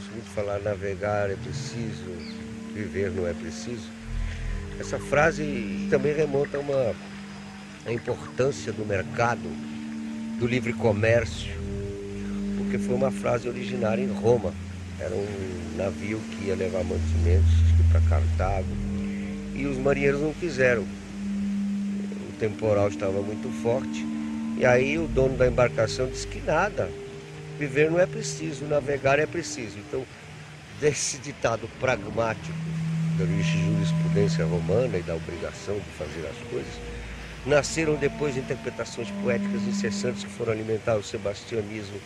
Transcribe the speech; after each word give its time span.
Gosto 0.00 0.12
muito 0.12 0.24
de 0.24 0.30
falar 0.30 0.58
navegar 0.60 1.30
é 1.30 1.36
preciso, 1.36 2.10
viver 2.74 3.10
não 3.10 3.26
é 3.26 3.34
preciso. 3.34 3.88
Essa 4.78 4.98
frase 4.98 5.88
também 5.90 6.14
remonta 6.14 6.56
a 6.56 6.60
uma 6.60 6.94
a 7.84 7.92
importância 7.92 8.72
do 8.72 8.86
mercado, 8.86 9.42
do 10.38 10.46
livre 10.46 10.72
comércio, 10.72 11.52
porque 12.56 12.78
foi 12.78 12.94
uma 12.94 13.10
frase 13.10 13.48
originária 13.48 14.02
em 14.02 14.10
Roma. 14.10 14.54
Era 14.98 15.14
um 15.14 15.76
navio 15.76 16.18
que 16.30 16.46
ia 16.46 16.54
levar 16.54 16.82
mantimentos 16.82 17.50
para 17.90 18.00
Cartago 18.02 18.68
e 19.54 19.66
os 19.66 19.76
marinheiros 19.76 20.22
não 20.22 20.32
quiseram. 20.32 20.82
O 20.82 22.32
temporal 22.38 22.88
estava 22.88 23.20
muito 23.20 23.50
forte 23.62 24.06
e 24.56 24.64
aí 24.64 24.98
o 24.98 25.06
dono 25.06 25.36
da 25.36 25.46
embarcação 25.46 26.06
disse 26.06 26.26
que 26.26 26.40
nada, 26.40 26.88
Viver 27.60 27.90
não 27.90 28.00
é 28.00 28.06
preciso, 28.06 28.64
navegar 28.64 29.18
é 29.18 29.26
preciso. 29.26 29.78
Então, 29.78 30.02
desse 30.80 31.18
ditado 31.18 31.68
pragmático 31.78 32.56
da 33.18 33.26
jurisprudência 33.26 34.46
romana 34.46 34.96
e 34.96 35.02
da 35.02 35.14
obrigação 35.14 35.74
de 35.74 35.90
fazer 35.98 36.26
as 36.26 36.48
coisas, 36.48 36.72
nasceram 37.44 37.96
depois 37.96 38.34
interpretações 38.38 39.10
poéticas 39.22 39.60
incessantes 39.64 40.24
que 40.24 40.30
foram 40.30 40.54
alimentar 40.54 40.96
o 40.96 41.02
sebastianismo, 41.02 42.00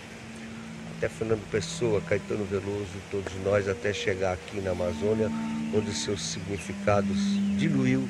até 0.96 1.08
Fernando 1.08 1.48
Pessoa, 1.52 2.00
Caetano 2.00 2.44
Veloso, 2.44 2.90
todos 3.08 3.32
nós, 3.44 3.68
até 3.68 3.92
chegar 3.92 4.32
aqui 4.32 4.60
na 4.60 4.72
Amazônia, 4.72 5.30
onde 5.72 5.94
seus 5.94 6.20
significados 6.20 7.16
diluiu 7.56 8.08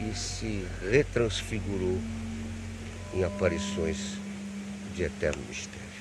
e 0.00 0.16
se 0.16 0.64
retransfigurou 0.90 1.98
em 3.12 3.22
aparições 3.22 4.14
de 4.96 5.02
eterno 5.02 5.42
mistério. 5.46 5.91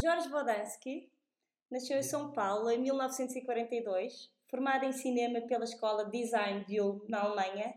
Jorge 0.00 0.28
Bodansky 0.28 1.10
nasceu 1.68 1.98
em 1.98 2.02
São 2.02 2.30
Paulo 2.30 2.70
em 2.70 2.78
1942, 2.78 4.30
formado 4.48 4.84
em 4.84 4.92
cinema 4.92 5.40
pela 5.40 5.64
Escola 5.64 6.04
Design 6.04 6.64
de 6.64 6.80
Ulm, 6.80 7.00
na 7.08 7.22
Alemanha. 7.22 7.74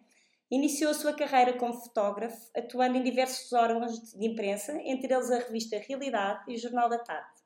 Iniciou 0.51 0.91
a 0.91 0.93
sua 0.93 1.13
carreira 1.13 1.57
como 1.57 1.73
fotógrafo, 1.73 2.49
atuando 2.55 2.97
em 2.97 3.03
diversos 3.03 3.51
órgãos 3.53 4.13
de 4.13 4.25
imprensa, 4.25 4.79
entre 4.83 5.11
eles 5.11 5.31
a 5.31 5.39
revista 5.39 5.79
Realidade 5.79 6.43
e 6.47 6.55
o 6.55 6.59
Jornal 6.59 6.89
da 6.89 6.99
Tarde. 6.99 7.41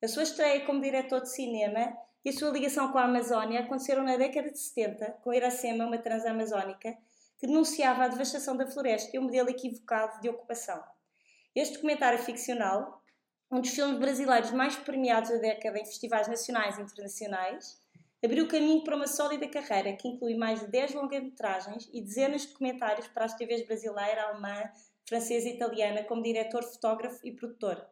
A 0.00 0.06
sua 0.06 0.22
estreia 0.22 0.64
como 0.64 0.80
diretor 0.80 1.20
de 1.20 1.32
cinema 1.32 1.96
e 2.24 2.28
a 2.28 2.32
sua 2.32 2.50
ligação 2.50 2.92
com 2.92 2.98
a 2.98 3.04
Amazónia 3.04 3.60
aconteceram 3.60 4.04
na 4.04 4.16
década 4.16 4.52
de 4.52 4.58
70, 4.58 5.18
com 5.22 5.34
Iracema, 5.34 5.84
uma 5.84 5.98
transamazónica, 5.98 6.96
que 7.38 7.46
denunciava 7.48 8.04
a 8.04 8.08
devastação 8.08 8.56
da 8.56 8.68
floresta 8.68 9.16
e 9.16 9.18
um 9.18 9.24
modelo 9.24 9.50
equivocado 9.50 10.20
de 10.20 10.28
ocupação. 10.28 10.80
Este 11.56 11.74
documentário 11.74 12.20
ficcional 12.20 13.02
um 13.54 13.60
dos 13.60 13.70
filmes 13.70 14.00
brasileiros 14.00 14.50
mais 14.50 14.74
premiados 14.74 15.30
da 15.30 15.36
década 15.36 15.78
em 15.78 15.84
festivais 15.84 16.26
nacionais 16.26 16.76
e 16.76 16.82
internacionais, 16.82 17.80
abriu 18.22 18.48
caminho 18.48 18.82
para 18.82 18.96
uma 18.96 19.06
sólida 19.06 19.46
carreira 19.46 19.92
que 19.92 20.08
inclui 20.08 20.34
mais 20.34 20.58
de 20.58 20.66
10 20.66 20.94
longas-metragens 20.94 21.88
e 21.92 22.02
dezenas 22.02 22.42
de 22.42 22.48
documentários 22.48 23.06
para 23.06 23.26
as 23.26 23.34
TVs 23.34 23.64
brasileira, 23.64 24.22
alemã, 24.22 24.60
francesa 25.08 25.48
e 25.48 25.54
italiana 25.54 26.02
como 26.02 26.20
diretor, 26.20 26.64
fotógrafo 26.64 27.24
e 27.24 27.30
produtor. 27.30 27.86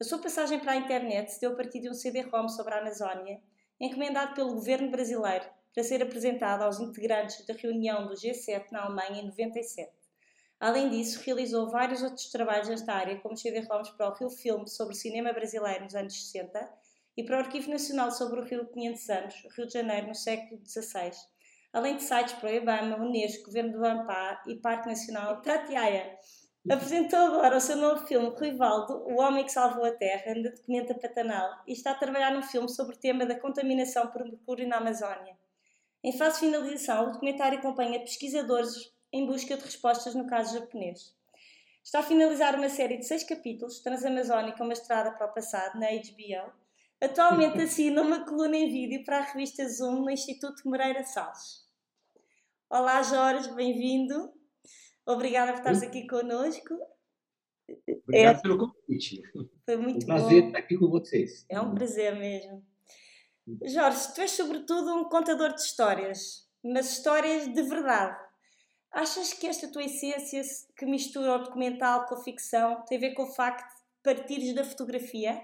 A 0.00 0.04
sua 0.04 0.18
passagem 0.18 0.60
para 0.60 0.70
a 0.70 0.76
internet 0.76 1.32
se 1.32 1.40
deu 1.40 1.50
a 1.50 1.56
partir 1.56 1.80
de 1.80 1.90
um 1.90 1.94
CD-ROM 1.94 2.48
sobre 2.48 2.74
a 2.74 2.78
Amazónia, 2.78 3.40
encomendado 3.80 4.36
pelo 4.36 4.54
governo 4.54 4.88
brasileiro 4.88 5.46
para 5.74 5.82
ser 5.82 6.00
apresentado 6.00 6.62
aos 6.62 6.78
integrantes 6.78 7.44
da 7.44 7.54
reunião 7.54 8.06
do 8.06 8.14
G7 8.14 8.70
na 8.70 8.84
Alemanha 8.84 9.20
em 9.20 9.26
97. 9.26 10.01
Além 10.62 10.90
disso, 10.90 11.20
realizou 11.26 11.68
vários 11.68 12.04
outros 12.04 12.30
trabalhos 12.30 12.68
nesta 12.68 12.92
área, 12.92 13.18
como 13.18 13.36
CD-ROMs 13.36 13.90
para 13.96 14.10
o 14.10 14.14
Rio 14.14 14.30
Filme 14.30 14.70
sobre 14.70 14.94
cinema 14.94 15.32
brasileiro 15.32 15.82
nos 15.82 15.94
anos 15.96 16.14
60 16.14 16.72
e 17.16 17.24
para 17.24 17.38
o 17.38 17.40
Arquivo 17.40 17.68
Nacional 17.68 18.12
sobre 18.12 18.38
o 18.38 18.44
Rio 18.44 18.68
500 18.68 19.10
anos, 19.10 19.34
Rio 19.56 19.66
de 19.66 19.72
Janeiro, 19.72 20.06
no 20.06 20.14
século 20.14 20.60
XVI, 20.64 21.10
além 21.72 21.96
de 21.96 22.04
sites 22.04 22.34
para 22.34 22.48
o 22.48 22.54
IBAMA, 22.54 22.96
Unesco, 22.96 23.46
Governo 23.46 23.72
do 23.72 23.84
Ampá 23.84 24.40
e 24.46 24.54
Parque 24.54 24.86
Nacional 24.86 25.42
Tatiaia. 25.42 26.16
Apresentou 26.70 27.18
agora 27.18 27.56
o 27.56 27.60
seu 27.60 27.74
novo 27.74 28.06
filme, 28.06 28.32
Rivaldo, 28.38 29.02
O 29.08 29.20
Homem 29.20 29.44
que 29.44 29.50
Salvou 29.50 29.84
a 29.84 29.90
Terra, 29.90 30.32
na 30.36 30.48
Documenta 30.48 30.94
Patanal, 30.94 31.50
e 31.66 31.72
está 31.72 31.90
a 31.90 31.96
trabalhar 31.96 32.32
num 32.32 32.42
filme 32.44 32.68
sobre 32.68 32.94
o 32.94 33.00
tema 33.00 33.26
da 33.26 33.34
contaminação 33.34 34.06
por 34.12 34.22
mercúrio 34.22 34.68
na 34.68 34.76
Amazónia. 34.76 35.36
Em 36.04 36.16
fase 36.16 36.34
de 36.34 36.46
finalização, 36.46 37.08
o 37.08 37.10
documentário 37.10 37.58
acompanha 37.58 37.98
pesquisadores 37.98 38.91
em 39.12 39.26
busca 39.26 39.56
de 39.56 39.62
respostas 39.62 40.14
no 40.14 40.26
caso 40.26 40.58
japonês. 40.58 41.14
Está 41.84 41.98
a 41.98 42.02
finalizar 42.02 42.54
uma 42.54 42.68
série 42.68 42.96
de 42.96 43.04
seis 43.04 43.24
capítulos, 43.24 43.80
Transamazónica, 43.80 44.62
uma 44.62 44.72
estrada 44.72 45.10
para 45.12 45.26
o 45.26 45.34
passado, 45.34 45.78
na 45.78 45.88
HBO. 45.88 46.52
Atualmente 47.00 47.58
assina 47.62 48.00
uma 48.00 48.24
coluna 48.24 48.56
em 48.56 48.70
vídeo 48.70 49.04
para 49.04 49.18
a 49.18 49.22
revista 49.22 49.68
Zoom 49.68 50.02
no 50.02 50.10
Instituto 50.10 50.62
Moreira 50.64 51.04
Salles. 51.04 51.68
Olá 52.70 53.02
Jorge, 53.02 53.52
bem-vindo. 53.52 54.32
Obrigada 55.04 55.52
por 55.52 55.58
estares 55.58 55.82
aqui 55.82 56.06
connosco. 56.06 56.74
Obrigado 58.06 58.38
é, 58.38 58.40
pelo 58.40 58.58
convite. 58.58 59.22
Foi 59.66 59.76
muito 59.76 60.04
um 60.04 60.06
prazer 60.06 60.42
bom. 60.42 60.46
estar 60.46 60.58
aqui 60.58 60.78
com 60.78 60.88
vocês. 60.88 61.44
É 61.48 61.60
um 61.60 61.74
prazer 61.74 62.16
mesmo. 62.16 62.64
Jorge, 63.64 64.14
tu 64.14 64.20
és 64.20 64.30
sobretudo 64.30 64.94
um 64.94 65.04
contador 65.08 65.52
de 65.52 65.60
histórias, 65.60 66.48
mas 66.62 66.92
histórias 66.92 67.52
de 67.52 67.62
verdade. 67.62 68.16
Achas 68.92 69.32
que 69.32 69.46
esta 69.46 69.68
tua 69.68 69.84
essência 69.84 70.42
que 70.76 70.84
mistura 70.84 71.36
o 71.36 71.44
documental 71.44 72.04
com 72.04 72.14
a 72.14 72.22
ficção 72.22 72.84
tem 72.86 72.98
a 72.98 73.00
ver 73.00 73.14
com 73.14 73.22
o 73.22 73.32
facto 73.32 73.66
de 73.66 74.02
partires 74.02 74.54
da 74.54 74.64
fotografia? 74.64 75.40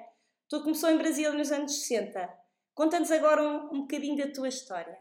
Tu 0.49 0.63
começou 0.63 0.91
em 0.91 0.99
Brasília 0.99 1.33
nos 1.33 1.51
anos 1.51 1.73
60. 1.81 2.29
Conta-nos 2.75 3.11
agora 3.11 3.43
um, 3.43 3.77
um 3.77 3.81
bocadinho 3.81 4.19
da 4.19 4.31
tua 4.31 4.49
história. 4.49 4.99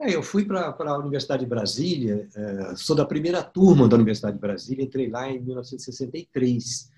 É, 0.00 0.14
eu 0.14 0.22
fui 0.22 0.44
para 0.44 0.68
a 0.68 0.98
Universidade 0.98 1.44
de 1.44 1.48
Brasília, 1.48 2.28
é, 2.34 2.76
sou 2.76 2.94
da 2.94 3.04
primeira 3.04 3.42
turma 3.42 3.88
da 3.88 3.96
Universidade 3.96 4.34
de 4.34 4.40
Brasília, 4.40 4.84
entrei 4.84 5.08
lá 5.08 5.28
em 5.28 5.40
1963. 5.40 6.90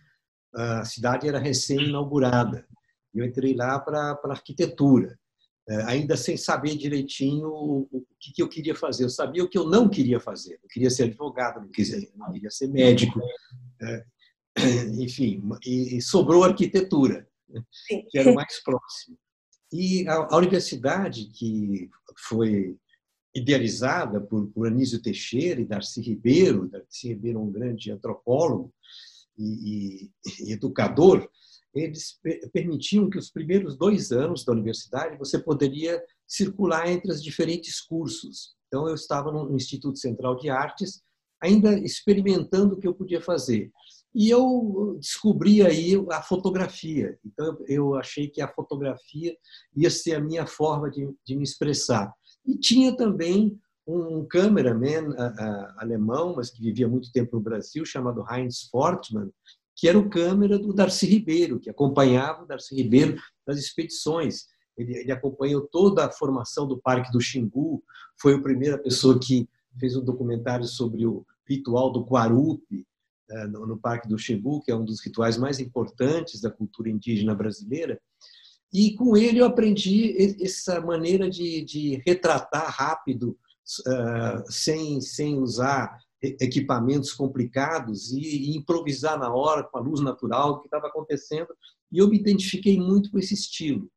A 0.54 0.84
cidade 0.84 1.26
era 1.26 1.38
recém-inaugurada. 1.38 2.66
Eu 3.14 3.24
entrei 3.24 3.54
lá 3.54 3.78
para 3.78 4.18
arquitetura. 4.24 5.18
É, 5.66 5.82
ainda 5.84 6.14
sem 6.14 6.36
saber 6.36 6.76
direitinho 6.76 7.48
o 7.48 8.06
que 8.18 8.42
eu 8.42 8.48
queria 8.48 8.74
fazer. 8.74 9.04
Eu 9.04 9.10
sabia 9.10 9.42
o 9.42 9.48
que 9.48 9.56
eu 9.56 9.66
não 9.66 9.88
queria 9.88 10.20
fazer. 10.20 10.60
Eu 10.62 10.68
queria 10.68 10.90
ser 10.90 11.04
advogado, 11.04 11.60
não 11.60 11.68
queria, 11.68 12.08
não 12.16 12.32
queria 12.32 12.50
ser 12.50 12.68
médico. 12.68 13.18
É, 13.80 14.04
enfim, 15.00 15.42
e 15.66 16.00
sobrou 16.02 16.44
arquitetura, 16.44 17.26
que 18.10 18.18
era 18.18 18.30
o 18.30 18.34
mais 18.34 18.62
próximo. 18.62 19.16
E 19.72 20.06
a, 20.06 20.36
universidade, 20.36 21.26
que 21.26 21.90
foi 22.28 22.76
idealizada 23.34 24.20
por, 24.20 24.46
por 24.48 24.68
Anísio 24.68 25.02
Teixeira 25.02 25.60
e 25.60 25.64
Darcy 25.64 26.00
Ribeiro, 26.00 26.68
Darcy 26.68 27.08
Ribeiro 27.08 27.40
é 27.40 27.42
um 27.42 27.50
grande 27.50 27.90
antropólogo 27.90 28.72
e, 29.36 29.42
e, 29.44 30.10
e 30.44 30.52
educador, 30.52 31.28
eles 31.74 32.18
permitiam 32.52 33.10
que 33.10 33.18
os 33.18 33.30
primeiros 33.30 33.76
dois 33.76 34.12
anos 34.12 34.44
da 34.44 34.52
universidade 34.52 35.18
você 35.18 35.38
poderia 35.38 36.02
circular 36.26 36.88
entre 36.88 37.10
os 37.10 37.22
diferentes 37.22 37.80
cursos. 37.80 38.54
Então, 38.68 38.88
eu 38.88 38.94
estava 38.94 39.30
no 39.30 39.54
Instituto 39.54 39.98
Central 39.98 40.36
de 40.36 40.48
Artes, 40.48 41.02
ainda 41.42 41.78
experimentando 41.78 42.74
o 42.74 42.78
que 42.78 42.88
eu 42.88 42.94
podia 42.94 43.20
fazer. 43.20 43.70
E 44.14 44.30
eu 44.30 44.96
descobri 45.00 45.62
aí 45.62 45.94
a 46.10 46.22
fotografia. 46.22 47.18
Então, 47.24 47.58
eu 47.66 47.94
achei 47.96 48.28
que 48.28 48.40
a 48.40 48.48
fotografia 48.48 49.36
ia 49.76 49.90
ser 49.90 50.14
a 50.14 50.20
minha 50.20 50.46
forma 50.46 50.90
de, 50.90 51.08
de 51.26 51.36
me 51.36 51.42
expressar. 51.42 52.12
E 52.46 52.56
tinha 52.56 52.96
também 52.96 53.58
um 53.86 54.24
cameraman 54.26 55.14
alemão, 55.76 56.34
mas 56.36 56.50
que 56.50 56.62
vivia 56.62 56.88
muito 56.88 57.12
tempo 57.12 57.36
no 57.36 57.42
Brasil, 57.42 57.84
chamado 57.84 58.24
Heinz 58.30 58.68
Fortmann, 58.70 59.30
que 59.76 59.88
era 59.88 59.98
o 59.98 60.08
câmera 60.08 60.58
do 60.58 60.72
Darcy 60.72 61.06
Ribeiro, 61.06 61.58
que 61.58 61.70
acompanhava 61.70 62.42
o 62.44 62.46
Darcy 62.46 62.74
Ribeiro 62.76 63.20
nas 63.46 63.58
expedições. 63.58 64.46
Ele, 64.76 64.96
ele 64.96 65.12
acompanhou 65.12 65.62
toda 65.62 66.04
a 66.04 66.10
formação 66.10 66.66
do 66.66 66.80
Parque 66.80 67.10
do 67.10 67.20
Xingu, 67.20 67.82
foi 68.20 68.34
a 68.34 68.40
primeira 68.40 68.78
pessoa 68.78 69.18
que 69.18 69.48
fez 69.78 69.96
um 69.96 70.04
documentário 70.04 70.66
sobre 70.66 71.06
o 71.06 71.26
ritual 71.48 71.92
do 71.92 72.04
Guarupi, 72.04 72.86
eh, 73.30 73.46
no 73.46 73.78
Parque 73.78 74.08
do 74.08 74.18
Xingu, 74.18 74.62
que 74.62 74.70
é 74.70 74.76
um 74.76 74.84
dos 74.84 75.04
rituais 75.04 75.36
mais 75.36 75.58
importantes 75.58 76.40
da 76.40 76.50
cultura 76.50 76.90
indígena 76.90 77.34
brasileira. 77.34 78.00
E 78.72 78.94
com 78.94 79.16
ele 79.16 79.38
eu 79.38 79.46
aprendi 79.46 80.14
essa 80.42 80.80
maneira 80.80 81.30
de, 81.30 81.64
de 81.64 82.02
retratar 82.06 82.70
rápido, 82.70 83.38
uh, 83.86 84.52
sem, 84.52 85.00
sem 85.00 85.38
usar 85.38 85.98
equipamentos 86.40 87.12
complicados 87.12 88.12
e, 88.12 88.56
improvisar 88.56 89.18
na 89.18 89.32
hora 89.32 89.62
com 89.64 89.78
a 89.78 89.80
luz 89.80 90.00
natural, 90.00 90.52
o 90.52 90.60
que 90.60 90.66
estava 90.66 90.88
acontecendo. 90.88 91.48
E 91.90 91.98
eu 91.98 92.08
me 92.08 92.18
identifiquei 92.18 92.78
muito 92.78 93.10
com 93.10 93.18
esse 93.18 93.34
estilo. 93.34 93.88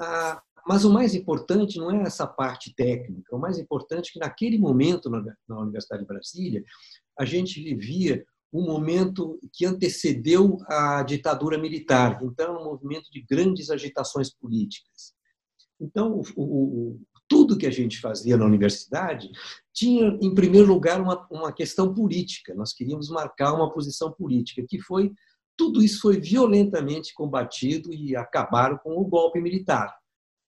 Ah, 0.00 0.42
mas 0.66 0.84
o 0.84 0.92
mais 0.92 1.14
importante 1.14 1.78
não 1.78 1.90
é 1.90 2.02
essa 2.02 2.26
parte 2.26 2.74
técnica, 2.74 3.34
o 3.34 3.38
mais 3.38 3.58
importante 3.58 4.10
é 4.10 4.12
que 4.12 4.18
naquele 4.18 4.58
momento 4.58 5.08
na, 5.08 5.24
na 5.48 5.60
Universidade 5.60 6.02
de 6.02 6.08
Brasília, 6.08 6.62
a 7.18 7.24
gente 7.24 7.62
vivia 7.62 8.24
um 8.52 8.64
momento 8.64 9.38
que 9.52 9.66
antecedeu 9.66 10.58
a 10.66 11.02
ditadura 11.02 11.58
militar. 11.58 12.18
Então, 12.22 12.60
um 12.60 12.64
movimento 12.64 13.10
de 13.10 13.20
grandes 13.22 13.70
agitações 13.70 14.30
políticas. 14.30 15.12
Então, 15.80 16.22
o, 16.36 16.42
o, 16.42 17.00
tudo 17.28 17.58
que 17.58 17.66
a 17.66 17.70
gente 17.70 18.00
fazia 18.00 18.36
na 18.36 18.46
universidade 18.46 19.30
tinha, 19.72 20.18
em 20.20 20.34
primeiro 20.34 20.66
lugar, 20.66 21.00
uma, 21.00 21.26
uma 21.30 21.52
questão 21.52 21.94
política. 21.94 22.54
Nós 22.54 22.72
queríamos 22.72 23.10
marcar 23.10 23.52
uma 23.52 23.70
posição 23.70 24.10
política, 24.10 24.64
que 24.66 24.80
foi 24.80 25.12
tudo 25.56 25.82
isso 25.82 26.00
foi 26.00 26.20
violentamente 26.20 27.12
combatido 27.12 27.92
e 27.92 28.14
acabaram 28.14 28.78
com 28.78 28.96
o 28.96 29.04
golpe 29.04 29.40
militar. 29.40 29.92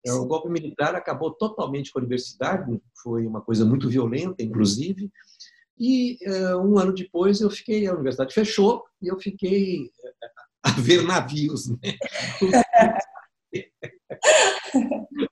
Sim. 0.06 0.14
O 0.14 0.26
golpe 0.26 0.48
militar 0.50 0.96
acabou 0.96 1.31
totalmente 1.31 1.92
com 1.92 1.98
a 2.00 2.02
universidade, 2.02 2.80
foi 3.02 3.26
uma 3.26 3.42
coisa 3.42 3.66
muito 3.66 3.90
violenta, 3.90 4.44
inclusive, 4.44 5.12
e 5.78 6.20
uh, 6.28 6.58
um 6.58 6.78
ano 6.78 6.94
depois 6.94 7.42
eu 7.42 7.50
fiquei, 7.50 7.88
a 7.88 7.94
universidade 7.94 8.34
fechou 8.34 8.84
e 9.02 9.08
eu 9.08 9.20
fiquei 9.20 9.90
eh, 10.04 10.14
a 10.64 10.72
ver 10.72 11.04
navios. 11.04 11.70
Né? 11.70 11.78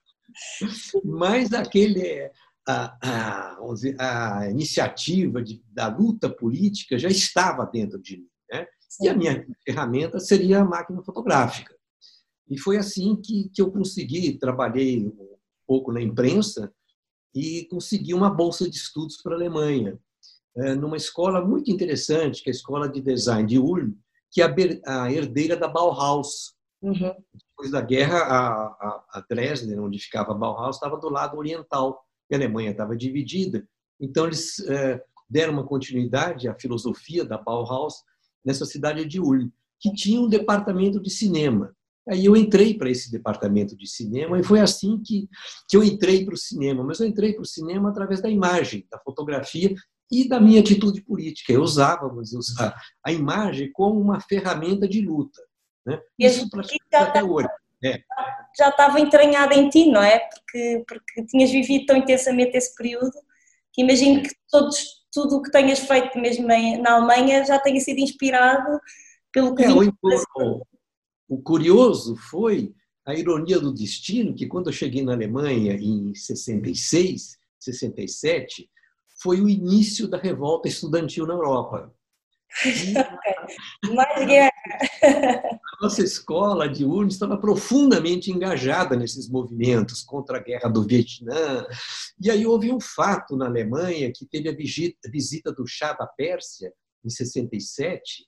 Mas 1.04 1.52
aquele, 1.52 2.30
a, 2.66 2.98
a, 3.02 4.40
a 4.40 4.50
iniciativa 4.50 5.42
de, 5.42 5.62
da 5.70 5.88
luta 5.88 6.28
política 6.28 6.98
já 6.98 7.08
estava 7.08 7.64
dentro 7.64 8.00
de 8.00 8.18
mim. 8.18 8.28
Né? 8.52 8.66
E 9.02 9.08
a 9.08 9.14
minha 9.14 9.46
ferramenta 9.64 10.18
seria 10.18 10.60
a 10.60 10.64
máquina 10.64 11.02
fotográfica. 11.02 11.74
E 12.48 12.58
foi 12.58 12.76
assim 12.76 13.16
que, 13.16 13.50
que 13.54 13.60
eu 13.60 13.70
consegui, 13.70 14.38
trabalhei 14.38 15.06
um 15.06 15.36
pouco 15.66 15.92
na 15.92 16.00
imprensa 16.00 16.72
e 17.34 17.66
consegui 17.70 18.14
uma 18.14 18.30
bolsa 18.30 18.68
de 18.68 18.76
estudos 18.76 19.18
para 19.18 19.34
a 19.34 19.36
Alemanha. 19.36 19.98
É, 20.56 20.74
numa 20.74 20.96
escola 20.96 21.44
muito 21.44 21.70
interessante, 21.70 22.42
que 22.42 22.50
é 22.50 22.52
a 22.52 22.56
Escola 22.56 22.88
de 22.88 23.00
Design 23.00 23.46
de 23.46 23.58
Ulm, 23.58 23.92
que 24.30 24.42
é 24.42 24.54
a 24.86 25.12
herdeira 25.12 25.56
da 25.56 25.68
Bauhaus. 25.68 26.54
Uhum. 26.82 27.14
Depois 27.50 27.70
da 27.70 27.80
guerra, 27.80 28.18
a, 28.18 29.18
a, 29.18 29.24
Dresden, 29.28 29.80
onde 29.80 29.98
ficava 29.98 30.32
a 30.32 30.34
Bauhaus, 30.34 30.76
estava 30.76 30.96
do 30.96 31.08
lado 31.08 31.36
oriental. 31.36 32.04
E 32.30 32.34
a 32.34 32.38
Alemanha 32.38 32.70
estava 32.70 32.96
dividida. 32.96 33.66
Então, 34.00 34.26
eles 34.26 34.60
é, 34.60 35.02
deram 35.28 35.54
uma 35.54 35.66
continuidade 35.66 36.48
à 36.48 36.54
filosofia 36.54 37.24
da 37.24 37.38
Bauhaus 37.38 38.02
nessa 38.44 38.64
cidade 38.64 39.04
de 39.04 39.20
Ulm, 39.20 39.48
que 39.80 39.92
tinha 39.92 40.20
um 40.20 40.28
departamento 40.28 41.00
de 41.00 41.10
cinema. 41.10 41.74
Aí 42.08 42.24
eu 42.24 42.34
entrei 42.34 42.72
para 42.74 42.90
esse 42.90 43.10
departamento 43.10 43.76
de 43.76 43.86
cinema 43.86 44.38
e 44.40 44.42
foi 44.42 44.60
assim 44.60 44.98
que, 45.02 45.28
que 45.68 45.76
eu 45.76 45.84
entrei 45.84 46.24
para 46.24 46.34
o 46.34 46.38
cinema. 46.38 46.82
Mas 46.82 47.00
eu 47.00 47.06
entrei 47.06 47.34
para 47.34 47.42
o 47.42 47.46
cinema 47.46 47.90
através 47.90 48.22
da 48.22 48.30
imagem, 48.30 48.86
da 48.90 48.98
fotografia 48.98 49.74
e 50.10 50.26
da 50.26 50.40
minha 50.40 50.60
atitude 50.60 51.02
política. 51.02 51.52
Eu 51.52 51.60
usava 51.60 52.06
a, 52.06 52.74
a 53.04 53.12
imagem 53.12 53.70
como 53.72 54.00
uma 54.00 54.20
ferramenta 54.20 54.88
de 54.88 55.02
luta. 55.02 55.38
Né? 55.88 56.00
Isso 56.18 56.48
até 56.92 57.24
hoje. 57.24 57.48
É. 57.82 58.02
Já 58.58 58.68
estava 58.68 59.00
entranhada 59.00 59.54
em 59.54 59.70
ti, 59.70 59.90
não 59.90 60.02
é? 60.02 60.18
Porque, 60.18 60.84
porque 60.86 61.26
tinhas 61.26 61.50
vivido 61.50 61.86
tão 61.86 61.96
intensamente 61.96 62.56
esse 62.56 62.74
período 62.74 63.12
que 63.72 63.82
imagino 63.82 64.22
que 64.22 64.30
todos, 64.50 65.04
tudo 65.12 65.36
o 65.36 65.42
que 65.42 65.50
tenhas 65.50 65.78
feito 65.78 66.18
mesmo 66.18 66.46
na 66.46 66.92
Alemanha 66.92 67.44
já 67.44 67.58
tenha 67.58 67.80
sido 67.80 68.00
inspirado 68.00 68.78
pelo 69.32 69.54
que... 69.54 69.64
É, 69.64 69.70
o, 69.70 70.62
o 71.28 71.42
curioso 71.42 72.16
foi 72.16 72.74
a 73.06 73.14
ironia 73.14 73.58
do 73.58 73.72
destino 73.72 74.34
que 74.34 74.46
quando 74.46 74.66
eu 74.66 74.72
cheguei 74.72 75.02
na 75.02 75.12
Alemanha 75.12 75.74
em 75.74 76.14
66, 76.14 77.38
67, 77.58 78.68
foi 79.22 79.40
o 79.40 79.48
início 79.48 80.08
da 80.08 80.18
revolta 80.18 80.68
estudantil 80.68 81.26
na 81.26 81.34
Europa. 81.34 81.94
Mais 83.94 84.26
guerra. 84.26 84.52
A 85.02 85.82
nossa 85.82 86.02
escola 86.02 86.68
de 86.68 86.84
Ulm 86.84 87.06
estava 87.08 87.38
profundamente 87.38 88.30
engajada 88.30 88.96
nesses 88.96 89.28
movimentos 89.28 90.02
contra 90.02 90.38
a 90.38 90.42
guerra 90.42 90.68
do 90.68 90.84
Vietnã. 90.84 91.66
E 92.20 92.30
aí 92.30 92.46
houve 92.46 92.72
um 92.72 92.80
fato 92.80 93.36
na 93.36 93.46
Alemanha 93.46 94.12
que 94.14 94.26
teve 94.26 94.48
a 94.48 95.10
visita 95.10 95.52
do 95.52 95.66
chá 95.66 95.92
da 95.92 96.06
Pérsia, 96.06 96.72
em 97.04 97.10
67, 97.10 98.26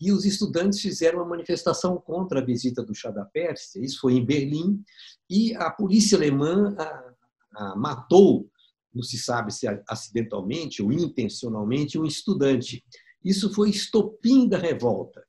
e 0.00 0.12
os 0.12 0.24
estudantes 0.24 0.80
fizeram 0.80 1.18
uma 1.18 1.28
manifestação 1.28 1.96
contra 1.98 2.40
a 2.40 2.44
visita 2.44 2.82
do 2.82 2.94
chá 2.94 3.10
da 3.10 3.24
Pérsia. 3.24 3.84
Isso 3.84 4.00
foi 4.00 4.14
em 4.14 4.24
Berlim, 4.24 4.82
e 5.28 5.54
a 5.54 5.70
polícia 5.70 6.16
alemã 6.16 6.74
a, 6.78 7.14
a, 7.54 7.76
matou 7.76 8.50
não 8.92 9.02
se 9.02 9.18
sabe 9.18 9.52
se 9.52 9.68
acidentalmente 9.88 10.82
ou 10.82 10.90
intencionalmente, 10.92 11.98
um 11.98 12.04
estudante. 12.04 12.84
Isso 13.24 13.52
foi 13.52 13.70
estopim 13.70 14.48
da 14.48 14.58
revolta. 14.58 15.24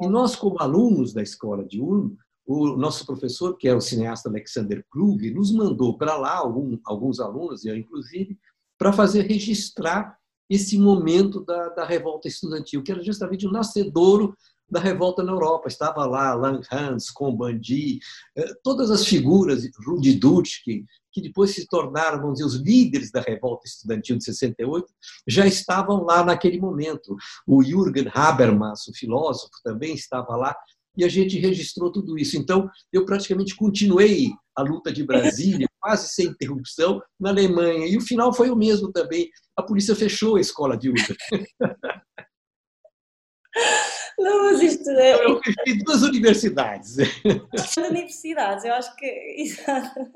E 0.00 0.08
nós, 0.08 0.36
como 0.36 0.60
alunos 0.60 1.12
da 1.12 1.22
escola 1.22 1.64
de 1.64 1.80
Ulm, 1.80 2.16
o 2.46 2.76
nosso 2.76 3.04
professor, 3.04 3.56
que 3.56 3.66
é 3.66 3.74
o 3.74 3.80
cineasta 3.80 4.28
Alexander 4.28 4.84
Krug, 4.90 5.30
nos 5.32 5.52
mandou 5.52 5.96
para 5.98 6.16
lá, 6.16 6.36
algum, 6.36 6.78
alguns 6.84 7.18
alunos, 7.18 7.64
eu 7.64 7.76
inclusive, 7.76 8.38
para 8.78 8.92
fazer 8.92 9.22
registrar 9.22 10.16
esse 10.48 10.78
momento 10.78 11.44
da, 11.44 11.70
da 11.70 11.84
revolta 11.84 12.28
estudantil, 12.28 12.82
que 12.82 12.92
era 12.92 13.02
justamente 13.02 13.46
o 13.46 13.50
nascedouro 13.50 14.36
da 14.68 14.80
revolta 14.80 15.22
na 15.22 15.32
Europa. 15.32 15.68
Estava 15.68 16.04
lá 16.06 16.34
Langhans, 16.34 17.10
Combandi, 17.10 17.98
eh, 18.36 18.54
todas 18.62 18.90
as 18.90 19.06
figuras, 19.06 19.68
Rudi 19.86 20.14
Dutschke, 20.14 20.84
que 21.12 21.22
depois 21.22 21.52
se 21.52 21.66
tornaram, 21.66 22.20
vamos 22.20 22.34
dizer, 22.34 22.46
os 22.46 22.56
líderes 22.56 23.10
da 23.10 23.20
revolta 23.20 23.66
estudantil 23.66 24.18
de 24.18 24.24
68, 24.24 24.86
já 25.26 25.46
estavam 25.46 26.04
lá 26.04 26.22
naquele 26.22 26.60
momento. 26.60 27.16
O 27.46 27.62
Jürgen 27.62 28.10
Habermas, 28.12 28.86
o 28.86 28.92
filósofo, 28.92 29.52
também 29.64 29.94
estava 29.94 30.36
lá, 30.36 30.54
e 30.96 31.04
a 31.04 31.08
gente 31.08 31.38
registrou 31.38 31.92
tudo 31.92 32.18
isso. 32.18 32.36
Então, 32.36 32.70
eu 32.92 33.04
praticamente 33.04 33.54
continuei 33.54 34.30
a 34.56 34.62
luta 34.62 34.92
de 34.92 35.04
Brasília, 35.04 35.68
quase 35.80 36.08
sem 36.08 36.26
interrupção, 36.26 37.00
na 37.20 37.30
Alemanha. 37.30 37.86
E 37.86 37.96
o 37.96 38.00
final 38.00 38.32
foi 38.32 38.50
o 38.50 38.56
mesmo 38.56 38.90
também. 38.90 39.30
A 39.56 39.62
polícia 39.62 39.94
fechou 39.94 40.36
a 40.36 40.40
escola 40.40 40.76
de 40.76 40.88
luta. 40.88 41.14
Não, 44.18 44.44
mas 44.44 44.62
isto 44.62 44.88
é. 44.90 45.24
Eu 45.24 45.40
fiz 45.42 45.84
duas 45.84 46.02
universidades. 46.02 46.96
Duas 46.96 47.76
universidades, 47.76 48.64
eu 48.64 48.74
acho 48.74 48.94
que. 48.96 49.06
Exato. 49.38 50.10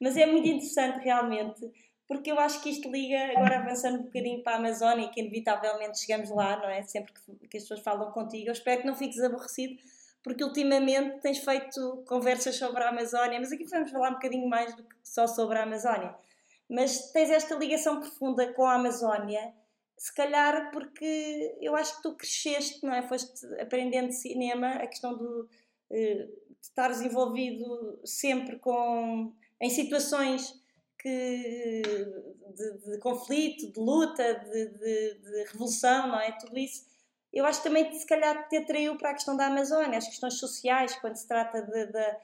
Mas 0.00 0.16
é 0.16 0.26
muito 0.26 0.48
interessante 0.48 1.02
realmente, 1.02 1.70
porque 2.08 2.32
eu 2.32 2.38
acho 2.40 2.60
que 2.60 2.70
isto 2.70 2.90
liga, 2.90 3.32
agora 3.36 3.60
avançando 3.60 4.00
um 4.00 4.02
bocadinho 4.02 4.42
para 4.42 4.54
a 4.54 4.58
Amazónia, 4.58 5.08
que 5.08 5.20
inevitavelmente 5.20 6.00
chegamos 6.00 6.28
lá, 6.30 6.56
não 6.56 6.68
é? 6.68 6.82
Sempre 6.82 7.12
que, 7.12 7.48
que 7.48 7.56
as 7.56 7.62
pessoas 7.62 7.80
falam 7.80 8.10
contigo, 8.10 8.48
eu 8.48 8.52
espero 8.52 8.80
que 8.80 8.86
não 8.86 8.96
fiques 8.96 9.20
aborrecido, 9.20 9.80
porque 10.22 10.42
ultimamente 10.42 11.20
tens 11.20 11.38
feito 11.38 12.02
conversas 12.06 12.56
sobre 12.56 12.82
a 12.82 12.88
Amazónia, 12.88 13.38
mas 13.38 13.52
aqui 13.52 13.64
vamos 13.64 13.90
falar 13.90 14.10
um 14.10 14.14
bocadinho 14.14 14.48
mais 14.48 14.74
do 14.74 14.82
que 14.82 14.96
só 15.04 15.26
sobre 15.26 15.58
a 15.58 15.62
Amazónia. 15.62 16.14
Mas 16.68 17.12
tens 17.12 17.30
esta 17.30 17.54
ligação 17.54 18.00
profunda 18.00 18.52
com 18.54 18.64
a 18.66 18.74
Amazónia, 18.74 19.52
se 20.02 20.12
calhar 20.12 20.72
porque 20.72 21.56
eu 21.60 21.76
acho 21.76 21.94
que 21.96 22.02
tu 22.02 22.16
cresceste, 22.16 22.84
não 22.84 22.92
é? 22.92 23.06
Foste 23.06 23.46
aprendendo 23.60 24.10
cinema, 24.10 24.70
a 24.70 24.86
questão 24.88 25.16
do, 25.16 25.48
eh, 25.88 26.26
de 26.26 26.56
estares 26.60 27.00
envolvido 27.00 28.00
sempre 28.04 28.58
com 28.58 29.32
em 29.60 29.70
situações 29.70 30.60
que, 30.98 31.82
de, 32.52 32.78
de 32.90 32.98
conflito, 32.98 33.70
de 33.70 33.78
luta, 33.78 34.34
de, 34.40 34.70
de, 34.70 35.14
de, 35.20 35.44
revolução, 35.52 36.08
não 36.08 36.18
é? 36.18 36.32
Tudo 36.32 36.58
isso. 36.58 36.84
Eu 37.32 37.46
acho 37.46 37.62
também 37.62 37.88
que 37.88 37.94
se 37.94 38.04
calhar 38.04 38.48
te 38.48 38.56
atraiu 38.56 38.98
para 38.98 39.10
a 39.10 39.14
questão 39.14 39.36
da 39.36 39.46
Amazónia, 39.46 39.98
as 39.98 40.08
questões 40.08 40.34
sociais, 40.34 40.96
quando 40.96 41.14
se 41.14 41.28
trata 41.28 41.62
da, 41.62 42.18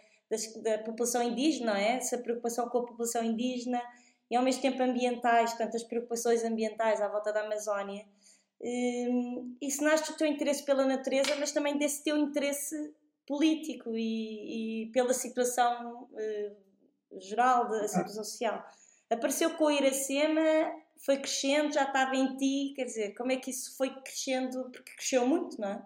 da 0.63 0.79
população 0.81 1.23
indígena, 1.23 1.75
não 1.75 1.79
é? 1.79 1.99
Essa 1.99 2.19
preocupação 2.19 2.69
com 2.69 2.79
a 2.79 2.87
população 2.87 3.23
indígena 3.23 3.81
e 4.31 4.37
ao 4.37 4.43
mesmo 4.43 4.63
tempo 4.63 4.83
ambientais, 4.83 5.55
tantas 5.55 5.83
preocupações 5.83 6.45
ambientais 6.45 7.01
à 7.01 7.09
volta 7.09 7.33
da 7.33 7.43
Amazónia. 7.43 8.05
Isso 9.61 9.83
nasce 9.83 10.11
do 10.13 10.17
teu 10.17 10.27
interesse 10.27 10.65
pela 10.65 10.85
natureza, 10.85 11.35
mas 11.37 11.53
também 11.53 11.79
desse 11.79 12.03
teu 12.03 12.17
interesse 12.17 12.95
político 13.27 13.91
e, 13.95 14.85
e 14.85 14.87
pela 14.91 15.13
situação 15.13 16.09
uh, 16.13 17.21
geral, 17.21 17.69
da 17.69 17.87
situação 17.87 18.25
social. 18.25 18.65
Apareceu 19.11 19.51
com 19.57 19.65
o 19.65 19.71
Iracema, 19.71 20.41
foi 21.05 21.19
crescendo, 21.19 21.73
já 21.73 21.85
estava 21.85 22.17
em 22.17 22.37
ti, 22.37 22.73
quer 22.75 22.85
dizer, 22.85 23.15
como 23.15 23.31
é 23.31 23.37
que 23.37 23.51
isso 23.51 23.77
foi 23.77 23.91
crescendo? 24.03 24.71
Porque 24.71 24.95
cresceu 24.95 25.27
muito, 25.27 25.61
não 25.61 25.69
é? 25.69 25.83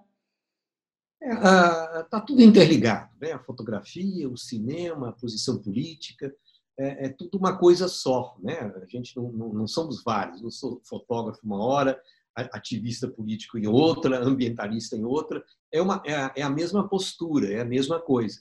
Está 1.21 2.17
é, 2.17 2.19
uh, 2.19 2.27
tudo 2.27 2.43
interligado, 2.43 3.13
né? 3.21 3.33
a 3.33 3.39
fotografia, 3.39 4.29
o 4.29 4.37
cinema, 4.37 5.11
a 5.11 5.13
posição 5.13 5.63
política, 5.63 6.35
é, 6.83 7.07
é, 7.07 7.09
tudo 7.09 7.39
uma 7.39 7.57
coisa 7.57 7.87
só. 7.89 8.37
Né? 8.41 8.59
A 8.83 8.87
gente 8.87 9.17
não, 9.17 9.31
não, 9.33 9.53
não 9.53 9.67
somos 9.67 10.03
vários, 10.03 10.43
não 10.43 10.51
sou 10.51 10.81
fotógrafo 10.85 11.41
uma 11.45 11.63
hora, 11.65 12.01
ativista 12.35 13.09
político 13.09 13.59
em 13.59 13.67
outra, 13.67 14.19
ambientalista 14.19 14.97
em 14.97 15.05
outra, 15.05 15.45
é, 15.71 15.81
uma, 15.81 16.03
é, 16.05 16.15
a, 16.15 16.33
é 16.37 16.43
a 16.43 16.51
mesma 16.51 16.89
postura, 16.89 17.53
é 17.53 17.61
a 17.61 17.65
mesma 17.65 18.01
coisa. 18.01 18.41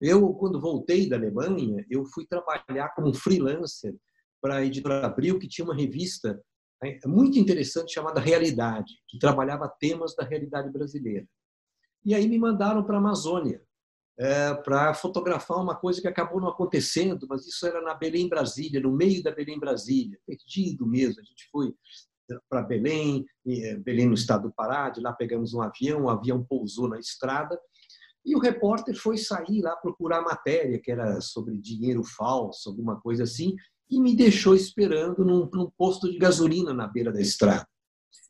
Eu, 0.00 0.34
quando 0.34 0.60
voltei 0.60 1.08
da 1.08 1.16
Alemanha, 1.16 1.84
eu 1.90 2.04
fui 2.04 2.26
trabalhar 2.26 2.90
como 2.94 3.14
freelancer 3.14 3.96
para 4.40 4.56
a 4.56 4.64
editora 4.64 5.06
Abril, 5.06 5.38
que 5.38 5.48
tinha 5.48 5.64
uma 5.64 5.74
revista 5.74 6.42
né, 6.82 6.98
muito 7.06 7.38
interessante 7.38 7.94
chamada 7.94 8.20
Realidade, 8.20 8.92
que 9.08 9.18
trabalhava 9.18 9.72
temas 9.80 10.14
da 10.14 10.24
realidade 10.24 10.70
brasileira. 10.70 11.26
E 12.04 12.14
aí 12.14 12.28
me 12.28 12.38
mandaram 12.38 12.84
para 12.84 12.96
a 12.96 12.98
Amazônia 12.98 13.62
é, 14.22 14.54
para 14.54 14.94
fotografar 14.94 15.60
uma 15.60 15.74
coisa 15.74 16.00
que 16.00 16.06
acabou 16.06 16.40
não 16.40 16.48
acontecendo, 16.48 17.26
mas 17.28 17.44
isso 17.44 17.66
era 17.66 17.82
na 17.82 17.92
Belém, 17.92 18.28
Brasília, 18.28 18.80
no 18.80 18.92
meio 18.92 19.20
da 19.20 19.32
Belém, 19.32 19.58
Brasília, 19.58 20.16
perdido 20.24 20.86
mesmo. 20.86 21.20
A 21.20 21.24
gente 21.24 21.48
foi 21.50 21.74
para 22.48 22.62
Belém, 22.62 23.26
é, 23.44 23.76
Belém 23.78 24.06
no 24.06 24.14
estado 24.14 24.44
do 24.44 24.54
Pará, 24.54 24.90
de 24.90 25.00
lá 25.00 25.12
pegamos 25.12 25.52
um 25.54 25.60
avião, 25.60 26.04
o 26.04 26.08
avião 26.08 26.44
pousou 26.44 26.88
na 26.88 27.00
estrada 27.00 27.58
e 28.24 28.36
o 28.36 28.38
repórter 28.38 28.94
foi 28.94 29.18
sair 29.18 29.60
lá 29.60 29.74
procurar 29.74 30.22
matéria 30.22 30.80
que 30.80 30.92
era 30.92 31.20
sobre 31.20 31.58
dinheiro 31.58 32.04
falso, 32.04 32.70
alguma 32.70 33.00
coisa 33.00 33.24
assim, 33.24 33.56
e 33.90 34.00
me 34.00 34.14
deixou 34.14 34.54
esperando 34.54 35.24
num, 35.24 35.50
num 35.52 35.68
posto 35.76 36.08
de 36.08 36.16
gasolina 36.16 36.72
na 36.72 36.86
beira 36.86 37.12
da 37.12 37.20
estrada. 37.20 37.66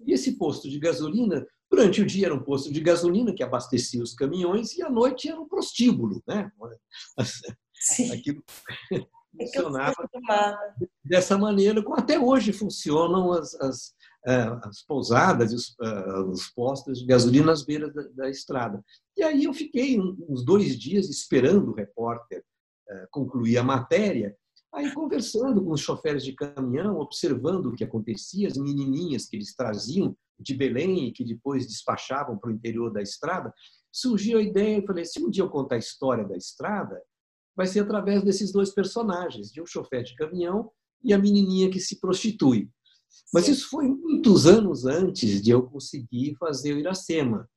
E 0.07 0.13
esse 0.13 0.39
posto 0.39 0.71
de 0.71 0.79
gasolina 0.79 1.47
Durante 1.73 2.02
o 2.02 2.07
dia 2.07 2.26
era 2.26 2.35
um 2.35 2.43
posto 2.43 2.71
de 2.71 2.83
gasolina 2.83 3.33
que 3.33 3.43
abastecia 3.43 4.02
os 4.02 4.12
caminhões 4.12 4.75
e 4.75 4.83
à 4.83 4.91
noite 4.91 5.31
era 5.31 5.41
um 5.41 5.49
prostíbulo, 5.49 6.23
né? 6.29 6.52
Sim. 7.75 8.12
Aquilo 8.12 8.45
funcionava 9.35 9.95
dessa 11.02 11.38
maneira, 11.38 11.83
como 11.83 11.99
até 11.99 12.21
hoje 12.21 12.52
funcionam 12.52 13.33
as, 13.33 13.55
as, 13.55 13.95
é, 14.26 14.35
as 14.64 14.83
pousadas 14.83 15.50
e 15.50 15.55
os, 15.55 15.75
é, 15.81 16.19
os, 16.25 16.50
postos 16.50 16.99
de 16.99 17.07
gasolina 17.07 17.47
nas 17.47 17.64
beiras 17.64 17.91
da, 17.95 18.02
da, 18.02 18.29
estrada. 18.29 18.85
E 19.17 19.23
aí 19.23 19.45
eu 19.45 19.55
fiquei 19.55 19.99
uns 19.99 20.45
dois 20.45 20.79
dias 20.79 21.09
esperando 21.09 21.71
o 21.71 21.75
repórter 21.75 22.45
é, 22.87 23.07
concluir 23.11 23.57
a 23.57 23.62
matéria, 23.62 24.37
aí 24.75 24.93
conversando 24.93 25.64
com 25.64 25.71
os 25.71 25.81
choferes 25.81 26.23
de 26.23 26.35
caminhão, 26.35 26.99
observando 26.99 27.67
o 27.67 27.75
que 27.75 27.83
acontecia, 27.83 28.47
as 28.47 28.59
menininhas 28.59 29.25
que 29.25 29.37
eles 29.37 29.55
traziam 29.55 30.14
de 30.39 30.55
Belém 30.55 31.09
e 31.09 31.12
que 31.12 31.25
depois 31.25 31.67
despachavam 31.67 32.39
para 32.39 32.51
o 32.51 32.53
interior 32.53 32.93
da 32.93 33.03
estrada, 33.03 33.53
surgiu 33.91 34.39
a 34.39 34.43
ideia, 34.43 34.79
eu 34.79 34.87
falei, 34.87 35.05
se 35.05 35.23
um 35.23 35.31
dia 35.31 35.43
eu 35.43 35.51
contar 35.51 35.77
a 35.77 35.79
história 35.79 36.25
da 36.25 36.37
estrada, 36.37 37.01
vai 37.55 37.67
ser 37.67 37.81
através 37.81 38.23
desses 38.23 38.51
dois 38.51 38.71
personagens, 38.71 39.51
de 39.51 39.61
um 39.61 39.67
chofer 39.67 40.03
de 40.03 40.15
caminhão 40.15 40.71
e 41.05 41.12
a 41.12 41.19
menininha 41.19 41.71
que 41.71 41.81
se 41.81 42.01
prostitui. 42.01 42.71
Mas 43.33 43.49
isso 43.49 43.69
foi 43.69 43.87
muitos 43.87 44.47
anos 44.47 44.87
antes 44.87 45.43
de 45.43 45.51
eu 45.51 45.62
conseguir 45.62 46.35
fazer 46.39 46.73
o 46.75 46.79
Iracema, 46.79 47.49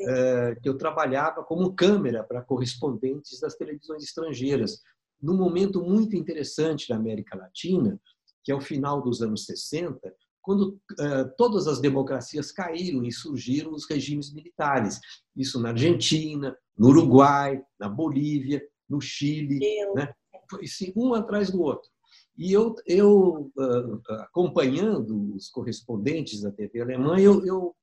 é, 0.00 0.54
que 0.62 0.68
eu 0.68 0.76
trabalhava 0.76 1.42
como 1.42 1.74
câmera 1.74 2.22
para 2.22 2.42
correspondentes 2.42 3.40
das 3.40 3.56
televisões 3.56 4.04
estrangeiras, 4.04 4.80
num 5.20 5.36
momento 5.36 5.82
muito 5.82 6.14
interessante 6.14 6.88
na 6.90 6.96
América 6.96 7.36
Latina, 7.36 8.00
que 8.44 8.52
é 8.52 8.54
o 8.54 8.60
final 8.60 9.02
dos 9.02 9.20
anos 9.20 9.44
60, 9.44 10.14
quando 10.42 10.80
uh, 10.92 11.30
todas 11.36 11.66
as 11.66 11.80
democracias 11.80 12.50
caíram 12.50 13.04
e 13.04 13.12
surgiram 13.12 13.72
os 13.72 13.88
regimes 13.88 14.32
militares. 14.32 15.00
Isso 15.36 15.60
na 15.60 15.70
Argentina, 15.70 16.56
no 16.76 16.88
Uruguai, 16.88 17.62
na 17.78 17.88
Bolívia, 17.88 18.62
no 18.88 19.00
Chile, 19.00 19.60
né? 19.94 20.12
Foi 20.50 20.64
assim, 20.64 20.92
um 20.96 21.14
atrás 21.14 21.50
do 21.50 21.60
outro. 21.60 21.90
E 22.36 22.52
eu, 22.52 22.74
eu 22.86 23.50
uh, 23.58 24.12
acompanhando 24.20 25.34
os 25.34 25.50
correspondentes 25.50 26.42
da 26.42 26.52
TV 26.52 26.80
alemã, 26.80 27.18
eu, 27.18 27.44
eu 27.44 27.74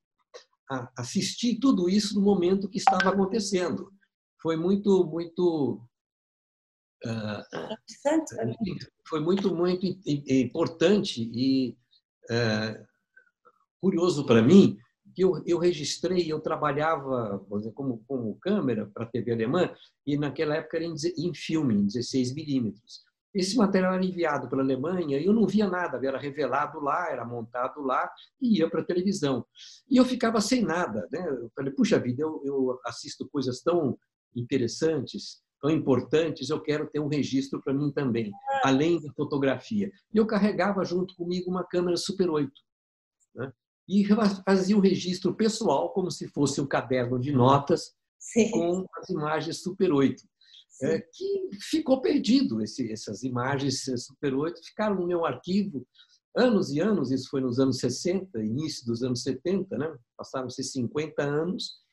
assisti 0.97 1.59
tudo 1.59 1.89
isso 1.89 2.15
no 2.15 2.21
momento 2.21 2.69
que 2.69 2.77
estava 2.77 3.09
acontecendo. 3.09 3.91
Foi 4.41 4.55
muito, 4.55 5.05
muito 5.05 5.81
uh, 7.05 7.43
foi 9.07 9.19
muito, 9.19 9.53
muito 9.53 9.85
importante 10.05 11.21
e 11.21 11.77
é, 12.29 12.83
curioso 13.81 14.25
para 14.25 14.41
mim 14.41 14.77
que 15.13 15.23
eu, 15.23 15.41
eu 15.45 15.57
registrei, 15.57 16.29
eu 16.29 16.41
trabalhava 16.41 17.41
dizer, 17.57 17.71
como, 17.71 18.03
como 18.05 18.37
câmera 18.39 18.89
para 18.93 19.05
a 19.05 19.07
TV 19.07 19.31
alemã 19.31 19.73
e 20.05 20.17
naquela 20.17 20.55
época 20.55 20.77
era 20.77 20.85
em, 20.85 20.95
em 21.17 21.33
filme, 21.33 21.73
em 21.73 21.85
16 21.85 22.33
milímetros. 22.33 23.05
Esse 23.33 23.57
material 23.57 23.93
era 23.93 24.05
enviado 24.05 24.49
para 24.49 24.59
a 24.59 24.63
Alemanha 24.63 25.17
e 25.19 25.25
eu 25.25 25.33
não 25.33 25.45
via 25.45 25.67
nada, 25.67 26.05
era 26.05 26.17
revelado 26.17 26.79
lá, 26.79 27.09
era 27.09 27.25
montado 27.25 27.81
lá 27.81 28.09
e 28.41 28.59
ia 28.59 28.69
para 28.69 28.81
a 28.81 28.85
televisão. 28.85 29.45
E 29.89 29.97
eu 29.97 30.05
ficava 30.05 30.39
sem 30.41 30.61
nada. 30.61 31.07
Né? 31.11 31.25
Eu 31.27 31.49
falei, 31.55 31.73
puxa 31.73 31.99
vida, 31.99 32.21
eu, 32.21 32.41
eu 32.45 32.79
assisto 32.85 33.27
coisas 33.29 33.61
tão 33.61 33.97
interessantes, 34.35 35.41
tão 35.65 35.69
importantes, 35.71 36.49
eu 36.49 36.61
quero 36.61 36.87
ter 36.87 36.99
um 36.99 37.07
registro 37.07 37.59
para 37.61 37.73
mim 37.73 37.91
também, 37.91 38.31
além 38.63 39.01
da 39.01 39.11
fotografia. 39.13 39.91
E 40.13 40.17
eu 40.17 40.27
carregava 40.27 40.85
junto 40.85 41.15
comigo 41.15 41.49
uma 41.49 41.63
câmera 41.63 41.97
Super 41.97 42.29
8. 42.29 42.51
Né? 43.33 43.51
E 43.89 44.05
fazia 44.45 44.75
o 44.75 44.79
um 44.79 44.81
registro 44.81 45.33
pessoal, 45.33 45.91
como 45.91 46.11
se 46.11 46.27
fosse 46.27 46.61
um 46.61 46.67
caderno 46.67 47.19
de 47.19 47.31
notas, 47.31 47.93
Sim. 48.19 48.51
com 48.51 48.85
as 48.97 49.09
imagens 49.09 49.61
Super 49.61 49.91
8. 49.91 50.21
É, 50.83 50.99
que 50.99 51.49
ficou 51.69 52.01
perdido. 52.01 52.61
Esse, 52.61 52.91
essas 52.91 53.23
imagens 53.23 53.85
Super 53.97 54.35
8 54.35 54.61
ficaram 54.63 54.95
no 54.95 55.07
meu 55.07 55.25
arquivo 55.25 55.87
anos 56.37 56.69
e 56.69 56.81
anos, 56.81 57.11
isso 57.11 57.29
foi 57.29 57.39
nos 57.39 57.59
anos 57.59 57.77
60, 57.79 58.37
início 58.43 58.85
dos 58.85 59.01
anos 59.01 59.23
70, 59.23 59.77
né? 59.77 59.95
passaram-se 60.17 60.61
50 60.61 61.23
anos, 61.23 61.84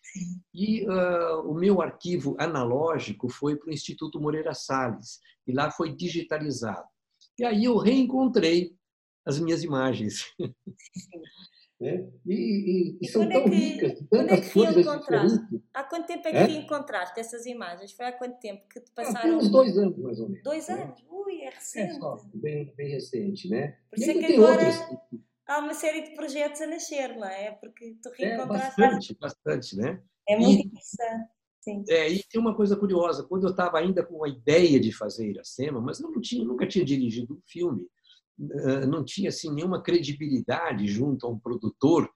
e 0.54 0.86
uh, 0.86 1.40
o 1.50 1.54
meu 1.54 1.80
arquivo 1.80 2.36
analógico 2.38 3.28
foi 3.28 3.56
para 3.56 3.70
o 3.70 3.72
Instituto 3.72 4.20
Moreira 4.20 4.54
Salles, 4.54 5.20
e 5.46 5.52
lá 5.52 5.70
foi 5.70 5.94
digitalizado. 5.94 6.86
E 7.38 7.44
aí 7.44 7.64
eu 7.64 7.76
reencontrei 7.76 8.76
as 9.24 9.38
minhas 9.38 9.62
imagens. 9.62 10.24
É? 11.84 12.06
E, 12.24 12.34
e, 12.34 12.98
e, 13.02 13.08
são 13.08 13.28
tão 13.28 13.40
é 13.40 13.42
que, 13.42 13.50
ricas, 13.50 14.04
quando 14.08 14.30
é 14.30 14.40
que 14.40 14.56
reencontraste? 14.56 15.62
Há 15.74 15.82
quanto 15.82 16.06
tempo 16.06 16.28
é 16.28 16.30
que 16.30 16.36
é? 16.36 16.44
reencontraste 16.44 17.18
essas 17.18 17.44
imagens? 17.44 17.90
Foi 17.90 18.06
há 18.06 18.12
quanto 18.12 18.38
tempo 18.38 18.68
que 18.68 18.78
te 18.78 18.92
passaram? 18.92 19.34
Há 19.34 19.38
uns 19.38 19.50
dois 19.50 19.76
anos, 19.76 19.98
mais 19.98 20.20
ou 20.20 20.28
menos. 20.28 20.44
Dois 20.44 20.68
né? 20.68 20.74
anos? 20.74 21.04
Ui, 21.10 21.40
é 21.40 21.50
recente. 21.50 21.90
É 21.90 21.98
só, 21.98 22.20
bem, 22.34 22.72
bem 22.76 22.88
recente, 22.88 23.48
né? 23.48 23.76
Por 23.90 23.98
isso 23.98 24.10
é 24.10 24.14
que 24.14 24.26
agora 24.26 24.64
outros... 24.64 25.20
há 25.46 25.58
uma 25.58 25.74
série 25.74 26.02
de 26.02 26.14
projetos 26.14 26.60
a 26.60 26.66
nascer, 26.66 27.16
não 27.16 27.26
é? 27.26 27.52
Porque 27.52 27.96
tu 28.02 28.10
é, 28.10 28.16
reencontraste... 28.16 28.80
É, 28.80 28.86
bastante, 28.86 29.18
bastante, 29.20 29.76
né? 29.76 30.02
É 30.28 30.36
muito 30.36 30.62
e, 30.62 30.66
interessante. 30.66 31.30
Sim. 31.60 31.84
É, 31.88 32.08
e 32.08 32.22
tem 32.24 32.40
uma 32.40 32.56
coisa 32.56 32.76
curiosa, 32.76 33.22
quando 33.22 33.44
eu 33.44 33.50
estava 33.50 33.78
ainda 33.78 34.04
com 34.04 34.24
a 34.24 34.28
ideia 34.28 34.80
de 34.80 34.92
fazer 34.92 35.30
Iracema, 35.30 35.80
mas 35.80 36.00
eu 36.00 36.10
não 36.10 36.20
tinha, 36.20 36.44
nunca 36.44 36.66
tinha 36.66 36.84
dirigido 36.84 37.34
um 37.34 37.40
filme, 37.46 37.86
não 38.88 39.04
tinha 39.04 39.28
assim 39.28 39.52
nenhuma 39.54 39.80
credibilidade 39.80 40.88
junto 40.88 41.24
a 41.24 41.30
um 41.30 41.38
produtor 41.38 42.10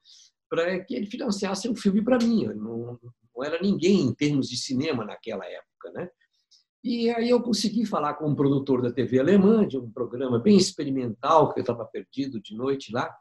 para 0.49 0.83
que 0.83 0.95
ele 0.95 1.05
financiasse 1.05 1.69
um 1.69 1.75
filme 1.75 2.03
para 2.03 2.17
mim. 2.17 2.45
Não, 2.47 2.99
não 3.35 3.43
era 3.43 3.61
ninguém 3.61 4.01
em 4.01 4.13
termos 4.13 4.49
de 4.49 4.57
cinema 4.57 5.05
naquela 5.05 5.45
época, 5.45 5.91
né? 5.93 6.09
E 6.87 7.09
aí 7.09 7.29
eu 7.29 7.41
consegui 7.41 7.85
falar 7.85 8.13
com 8.13 8.29
um 8.29 8.33
produtor 8.33 8.81
da 8.81 8.89
TV 8.89 9.19
alemã, 9.19 9.67
de 9.67 9.77
um 9.77 9.91
programa 9.91 10.39
bem 10.39 10.55
experimental, 10.55 11.53
que 11.53 11.59
eu 11.59 11.61
estava 11.61 11.83
perdido 11.83 12.39
de 12.39 12.55
noite 12.55 12.93
lá, 12.93 13.13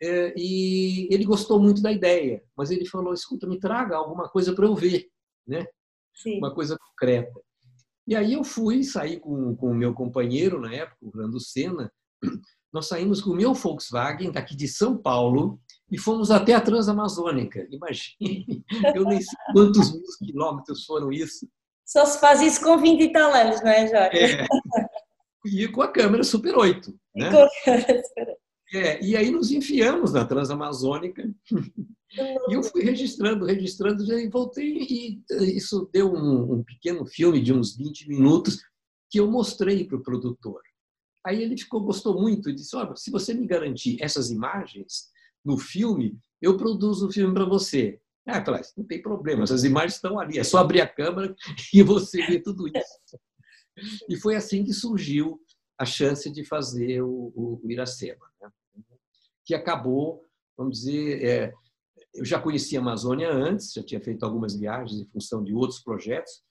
é, 0.00 0.32
e 0.36 1.12
ele 1.12 1.24
gostou 1.24 1.58
muito 1.58 1.82
da 1.82 1.90
ideia, 1.90 2.44
mas 2.56 2.70
ele 2.70 2.86
falou: 2.86 3.12
escuta, 3.12 3.44
me 3.44 3.58
traga 3.58 3.96
alguma 3.96 4.28
coisa 4.28 4.54
para 4.54 4.66
eu 4.66 4.76
ver, 4.76 5.08
né? 5.44 5.66
Sim. 6.14 6.38
Uma 6.38 6.54
coisa 6.54 6.78
concreta. 6.78 7.32
E 8.06 8.14
aí 8.14 8.34
eu 8.34 8.44
fui, 8.44 8.84
saí 8.84 9.18
com, 9.18 9.56
com 9.56 9.72
o 9.72 9.74
meu 9.74 9.92
companheiro 9.92 10.60
na 10.60 10.72
época, 10.72 10.98
o 11.00 11.10
Rando 11.10 11.40
Senna, 11.40 11.92
nós 12.72 12.86
saímos 12.86 13.20
com 13.20 13.30
o 13.30 13.36
meu 13.36 13.52
Volkswagen 13.52 14.30
daqui 14.30 14.54
de 14.54 14.68
São 14.68 14.96
Paulo 14.96 15.60
e 15.90 15.98
fomos 15.98 16.30
até 16.30 16.54
a 16.54 16.60
Transamazônica. 16.60 17.66
Imagine, 17.68 18.64
eu 18.94 19.04
nem 19.06 19.20
sei 19.20 19.38
quantos 19.52 19.92
mil 19.92 20.04
quilômetros 20.24 20.84
foram 20.84 21.12
isso. 21.12 21.48
Só 21.92 22.06
se 22.06 22.18
faz 22.18 22.40
isso 22.40 22.62
com 22.62 22.78
20 22.78 23.02
e 23.02 23.12
tal 23.12 23.34
anos, 23.34 23.60
não 23.60 23.68
é, 23.68 23.86
Jorge? 23.86 24.18
É. 24.18 24.46
E 25.44 25.68
com 25.68 25.82
a 25.82 25.88
câmera 25.88 26.24
Super 26.24 26.56
8. 26.56 26.98
Né? 27.14 27.30
Com 27.30 27.42
a 27.42 27.48
câmera 27.62 28.02
Super 28.02 28.28
8. 28.28 28.42
É, 28.74 29.04
e 29.04 29.14
aí 29.14 29.30
nos 29.30 29.50
enfiamos 29.50 30.14
na 30.14 30.24
Transamazônica 30.24 31.22
e 32.48 32.54
eu 32.54 32.62
fui 32.62 32.82
registrando, 32.82 33.44
registrando, 33.44 34.02
e 34.18 34.30
voltei 34.30 34.78
e 34.78 35.22
isso 35.54 35.90
deu 35.92 36.10
um, 36.10 36.54
um, 36.54 36.64
pequeno 36.64 37.04
filme 37.04 37.42
de 37.42 37.52
uns 37.52 37.76
20 37.76 38.08
minutos 38.08 38.62
que 39.10 39.20
eu 39.20 39.30
mostrei 39.30 39.84
para 39.84 39.98
o 39.98 40.02
produtor. 40.02 40.62
Aí 41.22 41.42
ele 41.42 41.58
ficou, 41.58 41.82
gostou 41.82 42.18
muito 42.18 42.48
e 42.48 42.54
disse, 42.54 42.74
olha, 42.74 42.96
se 42.96 43.10
você 43.10 43.34
me 43.34 43.46
garantir 43.46 44.02
essas 44.02 44.30
imagens 44.30 45.10
no 45.44 45.58
filme, 45.58 46.18
eu 46.40 46.56
produzo 46.56 47.08
o 47.08 47.12
filme 47.12 47.34
para 47.34 47.44
você. 47.44 48.00
Ah, 48.26 48.38
eu 48.38 48.44
falei, 48.44 48.62
não 48.76 48.84
tem 48.84 49.02
problema, 49.02 49.42
essas 49.42 49.64
imagens 49.64 49.94
estão 49.94 50.18
ali, 50.18 50.38
é 50.38 50.44
só 50.44 50.58
abrir 50.58 50.80
a 50.80 50.86
câmera 50.86 51.34
e 51.74 51.82
você 51.82 52.24
vê 52.26 52.40
tudo 52.40 52.68
isso. 52.68 53.18
E 54.08 54.16
foi 54.16 54.36
assim 54.36 54.64
que 54.64 54.72
surgiu 54.72 55.40
a 55.78 55.84
chance 55.84 56.30
de 56.30 56.44
fazer 56.44 57.02
o, 57.02 57.32
o 57.34 57.70
Iracema, 57.70 58.24
né? 58.40 58.48
que 59.44 59.54
acabou, 59.54 60.24
vamos 60.56 60.78
dizer, 60.78 61.24
é, 61.24 61.52
eu 62.14 62.24
já 62.24 62.38
conhecia 62.38 62.78
a 62.78 62.82
Amazônia 62.82 63.32
antes, 63.32 63.72
já 63.72 63.82
tinha 63.82 64.00
feito 64.00 64.24
algumas 64.24 64.54
viagens 64.54 65.00
em 65.00 65.06
função 65.10 65.42
de 65.42 65.52
outros 65.54 65.80
projetos, 65.82 66.42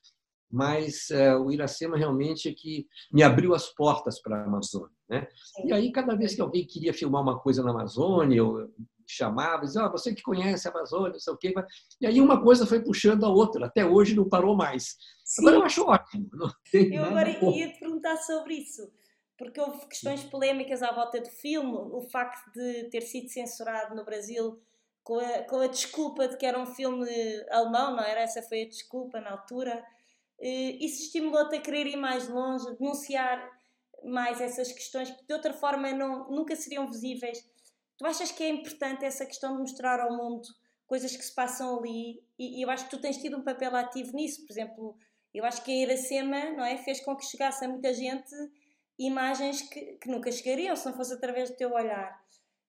mas 0.51 1.09
é, 1.11 1.35
o 1.35 1.49
Iracema 1.49 1.97
realmente 1.97 2.49
é 2.49 2.53
que 2.53 2.85
me 3.11 3.23
abriu 3.23 3.53
as 3.53 3.69
portas 3.73 4.21
para 4.21 4.41
a 4.41 4.45
Amazônia. 4.45 4.91
Né? 5.09 5.25
E 5.65 5.71
aí, 5.71 5.91
cada 5.91 6.15
vez 6.15 6.35
que 6.35 6.41
alguém 6.41 6.65
queria 6.65 6.93
filmar 6.93 7.21
uma 7.21 7.39
coisa 7.39 7.63
na 7.63 7.71
Amazônia, 7.71 8.35
eu 8.35 8.69
chamava, 9.12 9.65
dizia, 9.65 9.84
ah, 9.84 9.89
você 9.89 10.13
que 10.13 10.22
conhece 10.22 10.68
a 10.68 10.72
Amazônia, 10.72 11.12
não 11.12 11.20
sei 11.20 11.34
o 11.34 11.38
quê. 11.38 11.53
E 12.00 12.08
aí 12.08 12.22
uma 12.22 12.41
coisa 12.41 12.65
foi 12.65 12.82
puxando 12.82 13.25
a 13.25 13.30
outra, 13.30 13.65
até 13.65 13.86
hoje 13.86 14.15
não 14.15 14.27
parou 14.27 14.56
mais. 14.56 14.98
Sim. 15.24 15.41
Agora 15.41 15.58
eu 15.58 15.63
acho 15.63 15.84
ótimo. 15.84 16.30
eu 16.74 17.06
agora 17.06 17.30
ia 17.30 17.72
te 17.72 17.80
perguntar 17.80 18.18
sobre 18.18 18.56
isso, 18.56 18.91
porque 19.38 19.60
houve 19.60 19.86
questões 19.88 20.24
polémicas 20.24 20.82
à 20.82 20.91
volta 20.91 21.20
do 21.20 21.30
filme, 21.30 21.72
o 21.72 22.01
facto 22.12 22.51
de 22.51 22.89
ter 22.89 23.01
sido 23.01 23.30
censurado 23.30 23.96
no 23.96 24.06
Brasil 24.06 24.62
com 25.03 25.20
a, 25.20 25.44
com 25.44 25.60
a 25.60 25.68
desculpa 25.68 26.27
de 26.27 26.38
que 26.38 26.46
era 26.46 26.60
um 26.60 26.68
filme 26.68 27.08
alemão, 27.50 27.96
não 27.96 28.03
era? 28.03 28.22
Essa 28.22 28.41
foi 28.41 28.63
a 28.63 28.68
desculpa 28.68 29.20
na 29.20 29.32
altura. 29.32 29.84
Isso 30.39 31.03
estimulou-te 31.03 31.56
a 31.56 31.62
querer 31.62 31.88
ir 31.88 31.98
mais 31.98 32.27
longe, 32.27 32.65
denunciar 32.77 33.48
mais 34.03 34.41
essas 34.41 34.72
questões 34.72 35.12
que 35.12 35.25
de 35.25 35.34
outra 35.34 35.53
forma 35.53 35.91
não, 35.91 36.30
nunca 36.30 36.56
seriam 36.56 36.89
visíveis 36.89 37.46
Tu 38.01 38.08
achas 38.08 38.31
que 38.31 38.41
é 38.41 38.50
importante 38.50 39.05
essa 39.05 39.27
questão 39.27 39.53
de 39.53 39.60
mostrar 39.60 40.00
ao 40.00 40.17
mundo 40.17 40.41
coisas 40.88 41.15
que 41.15 41.24
se 41.24 41.36
passam 41.36 41.77
ali? 41.77 42.24
E, 42.36 42.58
e 42.58 42.62
eu 42.63 42.70
acho 42.72 42.86
que 42.86 42.89
tu 42.89 43.00
tens 43.00 43.17
tido 43.17 43.38
um 43.38 43.43
papel 43.43 43.75
ativo 43.75 44.15
nisso. 44.15 44.43
Por 44.43 44.51
exemplo, 44.51 44.98
eu 45.31 45.46
acho 45.46 45.63
que 45.63 45.70
a 45.70 45.84
Iracema 45.84 46.50
não 46.50 46.65
é, 46.65 46.77
fez 46.77 47.00
com 47.00 47.15
que 47.15 47.24
chegasse 47.24 47.63
a 47.63 47.67
muita 47.67 47.93
gente 47.93 48.34
imagens 48.98 49.62
que, 49.62 49.98
que 49.98 50.10
nunca 50.10 50.31
chegariam 50.31 50.75
se 50.75 50.84
não 50.88 50.98
fosse 50.98 51.13
através 51.13 51.51
do 51.51 51.58
teu 51.58 51.72
olhar. 51.74 52.20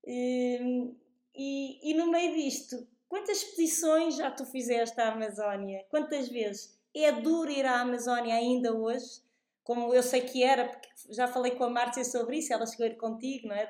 Hum, 0.07 0.95
e, 1.35 1.91
e 1.91 1.95
no 1.95 2.11
meio 2.11 2.35
disto, 2.35 2.87
quantas 3.09 3.39
expedições 3.39 4.17
já 4.17 4.31
tu 4.31 4.45
fizeste 4.45 5.01
à 5.01 5.15
Amazónia? 5.15 5.83
Quantas 5.89 6.29
vezes? 6.29 6.79
É 6.95 7.11
duro 7.11 7.51
ir 7.51 7.65
à 7.65 7.81
Amazónia 7.81 8.35
ainda 8.35 8.77
hoje? 8.77 9.22
Como 9.65 9.95
eu 9.95 10.03
sei 10.03 10.23
que 10.23 10.43
era, 10.43 10.69
porque 10.69 10.89
já 11.11 11.29
falei 11.29 11.53
com 11.53 11.65
a 11.65 11.71
Márcia 11.71 12.05
sobre 12.05 12.39
isso, 12.39 12.53
ela 12.53 12.67
chegou 12.67 12.87
a 12.87 12.89
ir 12.89 12.97
contigo, 12.97 13.49
não 13.49 13.55
é? 13.55 13.67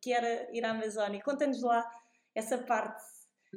que 0.00 0.12
era 0.12 0.48
ir 0.54 0.64
à 0.64 0.70
Amazónia. 0.70 1.22
Conta-nos 1.22 1.62
lá 1.62 1.84
essa 2.34 2.58
parte. 2.58 3.02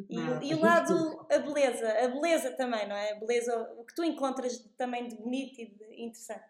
E, 0.09 0.17
ah, 0.17 0.39
e 0.41 0.53
o 0.53 0.61
lado, 0.63 1.25
a 1.31 1.39
beleza, 1.39 1.89
a 1.89 2.07
beleza 2.07 2.51
também, 2.51 2.87
não 2.87 2.95
é? 2.95 3.13
A 3.13 3.19
beleza, 3.19 3.73
o 3.77 3.83
que 3.83 3.95
tu 3.95 4.03
encontras 4.03 4.59
também 4.77 5.07
de 5.07 5.15
bonito 5.15 5.59
e 5.59 5.65
de 5.65 6.01
interessante. 6.01 6.45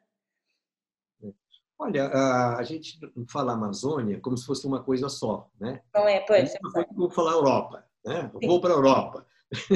Olha, 1.80 2.10
a 2.58 2.64
gente 2.64 3.00
fala 3.30 3.54
Amazônia 3.54 4.20
como 4.20 4.36
se 4.36 4.46
fosse 4.46 4.66
uma 4.66 4.84
coisa 4.84 5.10
só, 5.10 5.48
né? 5.60 5.82
Não 5.94 6.08
é, 6.08 6.22
pois. 6.22 6.56
É 6.56 6.84
como 6.86 7.10
falar 7.12 7.34
Europa, 7.34 7.88
né? 8.04 8.32
Vou 8.34 8.60
para 8.60 8.74
a 8.74 8.78
Europa. 8.78 9.28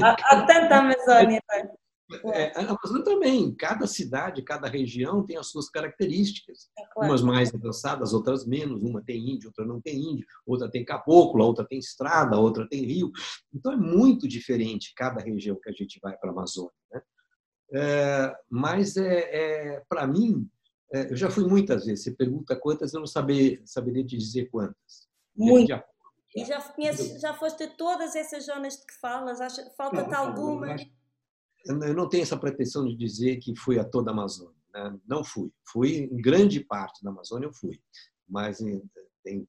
Há, 0.03 0.11
há 0.11 0.45
tanta 0.45 0.77
Amazônia, 0.77 1.39
é? 1.51 1.80
É, 2.33 2.51
a 2.57 2.61
Amazônia 2.61 3.03
também, 3.03 3.53
cada 3.55 3.87
cidade, 3.87 4.41
cada 4.41 4.67
região 4.67 5.25
tem 5.25 5.37
as 5.37 5.47
suas 5.47 5.69
características. 5.69 6.69
É 6.77 6.85
claro. 6.87 7.11
Umas 7.11 7.21
mais 7.21 7.53
avançadas, 7.53 8.13
outras 8.13 8.45
menos. 8.45 8.83
Uma 8.83 9.01
tem 9.01 9.29
índio, 9.29 9.49
outra 9.49 9.65
não 9.65 9.79
tem 9.79 9.97
índio. 9.97 10.25
Outra 10.45 10.69
tem 10.69 10.83
caboclo, 10.83 11.43
outra 11.43 11.65
tem 11.65 11.79
estrada, 11.79 12.37
outra 12.37 12.67
tem 12.67 12.83
rio. 12.83 13.11
Então 13.53 13.71
é 13.71 13.77
muito 13.77 14.27
diferente 14.27 14.93
cada 14.95 15.21
região 15.21 15.57
que 15.61 15.69
a 15.69 15.73
gente 15.73 15.99
vai 16.01 16.17
para 16.17 16.29
a 16.29 16.33
Amazônia. 16.33 16.71
Né? 16.91 17.01
É, 17.73 18.35
mas, 18.49 18.97
é, 18.97 19.75
é 19.75 19.83
para 19.87 20.05
mim, 20.05 20.49
é, 20.93 21.11
eu 21.11 21.15
já 21.15 21.29
fui 21.29 21.45
muitas 21.45 21.85
vezes. 21.85 22.03
Você 22.03 22.11
pergunta 22.11 22.55
quantas, 22.55 22.93
eu 22.93 22.99
não 22.99 23.07
saber, 23.07 23.61
saberia 23.65 24.05
te 24.05 24.17
dizer 24.17 24.49
quantas. 24.49 25.09
Muito. 25.35 25.69
Já, 25.69 25.83
e 26.35 26.45
já, 26.45 26.61
conheces, 26.61 27.19
já 27.19 27.33
foste 27.33 27.63
a 27.63 27.69
todas 27.69 28.15
essas 28.15 28.45
zonas 28.45 28.77
de 28.77 28.85
que 28.85 28.93
falas? 28.99 29.39
Falta-te 29.75 30.13
alguma? 30.13 30.75
Eu 31.65 31.93
não 31.93 32.09
tenho 32.09 32.23
essa 32.23 32.37
pretensão 32.37 32.85
de 32.85 32.95
dizer 32.95 33.37
que 33.37 33.55
fui 33.55 33.79
a 33.79 33.83
toda 33.83 34.11
a 34.11 34.13
Amazônia. 34.13 34.55
Né? 34.73 34.99
Não 35.07 35.23
fui. 35.23 35.51
Fui 35.65 36.09
em 36.11 36.21
grande 36.21 36.59
parte 36.59 37.03
da 37.03 37.09
Amazônia, 37.09 37.47
eu 37.47 37.53
fui. 37.53 37.79
Mas 38.27 38.59
tem... 39.23 39.47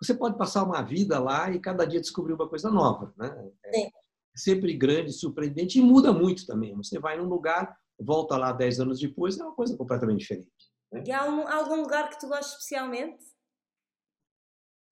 você 0.00 0.14
pode 0.14 0.38
passar 0.38 0.62
uma 0.64 0.82
vida 0.82 1.18
lá 1.18 1.50
e 1.50 1.60
cada 1.60 1.84
dia 1.84 2.00
descobrir 2.00 2.34
uma 2.34 2.48
coisa 2.48 2.70
nova. 2.70 3.12
Né? 3.16 3.50
É 3.64 3.90
sempre 4.34 4.74
grande, 4.74 5.12
surpreendente 5.12 5.78
e 5.78 5.82
muda 5.82 6.12
muito 6.12 6.46
também. 6.46 6.74
Você 6.76 6.98
vai 6.98 7.18
num 7.18 7.28
lugar, 7.28 7.76
volta 7.98 8.36
lá 8.36 8.52
dez 8.52 8.80
anos 8.80 8.98
depois, 8.98 9.38
é 9.38 9.44
uma 9.44 9.54
coisa 9.54 9.76
completamente 9.76 10.20
diferente. 10.20 10.50
Né? 10.90 11.04
E 11.06 11.12
há 11.12 11.22
algum, 11.22 11.46
algum 11.46 11.82
lugar 11.82 12.08
que 12.08 12.18
tu 12.18 12.28
gostes 12.28 12.52
especialmente? 12.52 13.22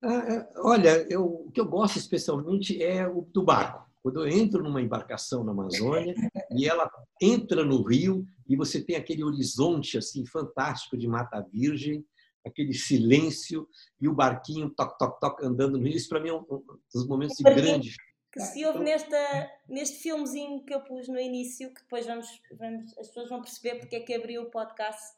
Ah, 0.03 0.33
é, 0.33 0.51
olha, 0.57 1.07
eu, 1.11 1.25
o 1.25 1.51
que 1.51 1.61
eu 1.61 1.67
gosto 1.67 1.99
especialmente 1.99 2.83
é 2.83 3.07
o 3.07 3.23
do 3.23 3.43
barco. 3.43 3.90
Quando 4.03 4.21
eu 4.21 4.29
entro 4.29 4.63
numa 4.63 4.81
embarcação 4.81 5.45
na 5.45 5.53
Amazônia 5.53 6.15
e 6.57 6.67
ela 6.67 6.91
entra 7.21 7.65
no 7.65 7.83
rio 7.83 8.27
e 8.49 8.57
você 8.57 8.83
tem 8.83 8.97
aquele 8.97 9.23
horizonte 9.23 9.99
assim 9.99 10.25
fantástico 10.25 10.97
de 10.97 11.07
mata 11.07 11.41
virgem, 11.53 12.05
aquele 12.47 12.73
silêncio 12.73 13.69
e 14.01 14.09
o 14.09 14.15
barquinho 14.15 14.71
toc 14.71 14.99
toc 14.99 15.21
toc 15.21 15.45
andando 15.45 15.79
no 15.79 15.85
rio, 15.85 15.97
isso 15.97 16.09
para 16.09 16.21
mim 16.21 16.31
é 16.31 16.35
um 16.35 16.45
dos 16.93 17.07
momentos 17.07 17.37
de 17.37 17.45
grande 17.45 17.95
que 18.33 18.41
se 18.41 18.65
ouve 18.65 18.79
nesta, 18.81 19.51
neste 19.69 19.99
filmezinho 19.99 20.65
que 20.65 20.73
eu 20.73 20.81
pus 20.81 21.09
no 21.09 21.19
início, 21.19 21.73
que 21.75 21.83
depois 21.83 22.07
vamos, 22.07 22.41
vamos 22.53 22.97
as 22.97 23.09
pessoas 23.09 23.29
vão 23.29 23.43
perceber 23.43 23.81
porque 23.81 23.97
é 23.97 24.01
que 24.01 24.15
abriu 24.15 24.43
o 24.43 24.51
podcast, 24.51 25.17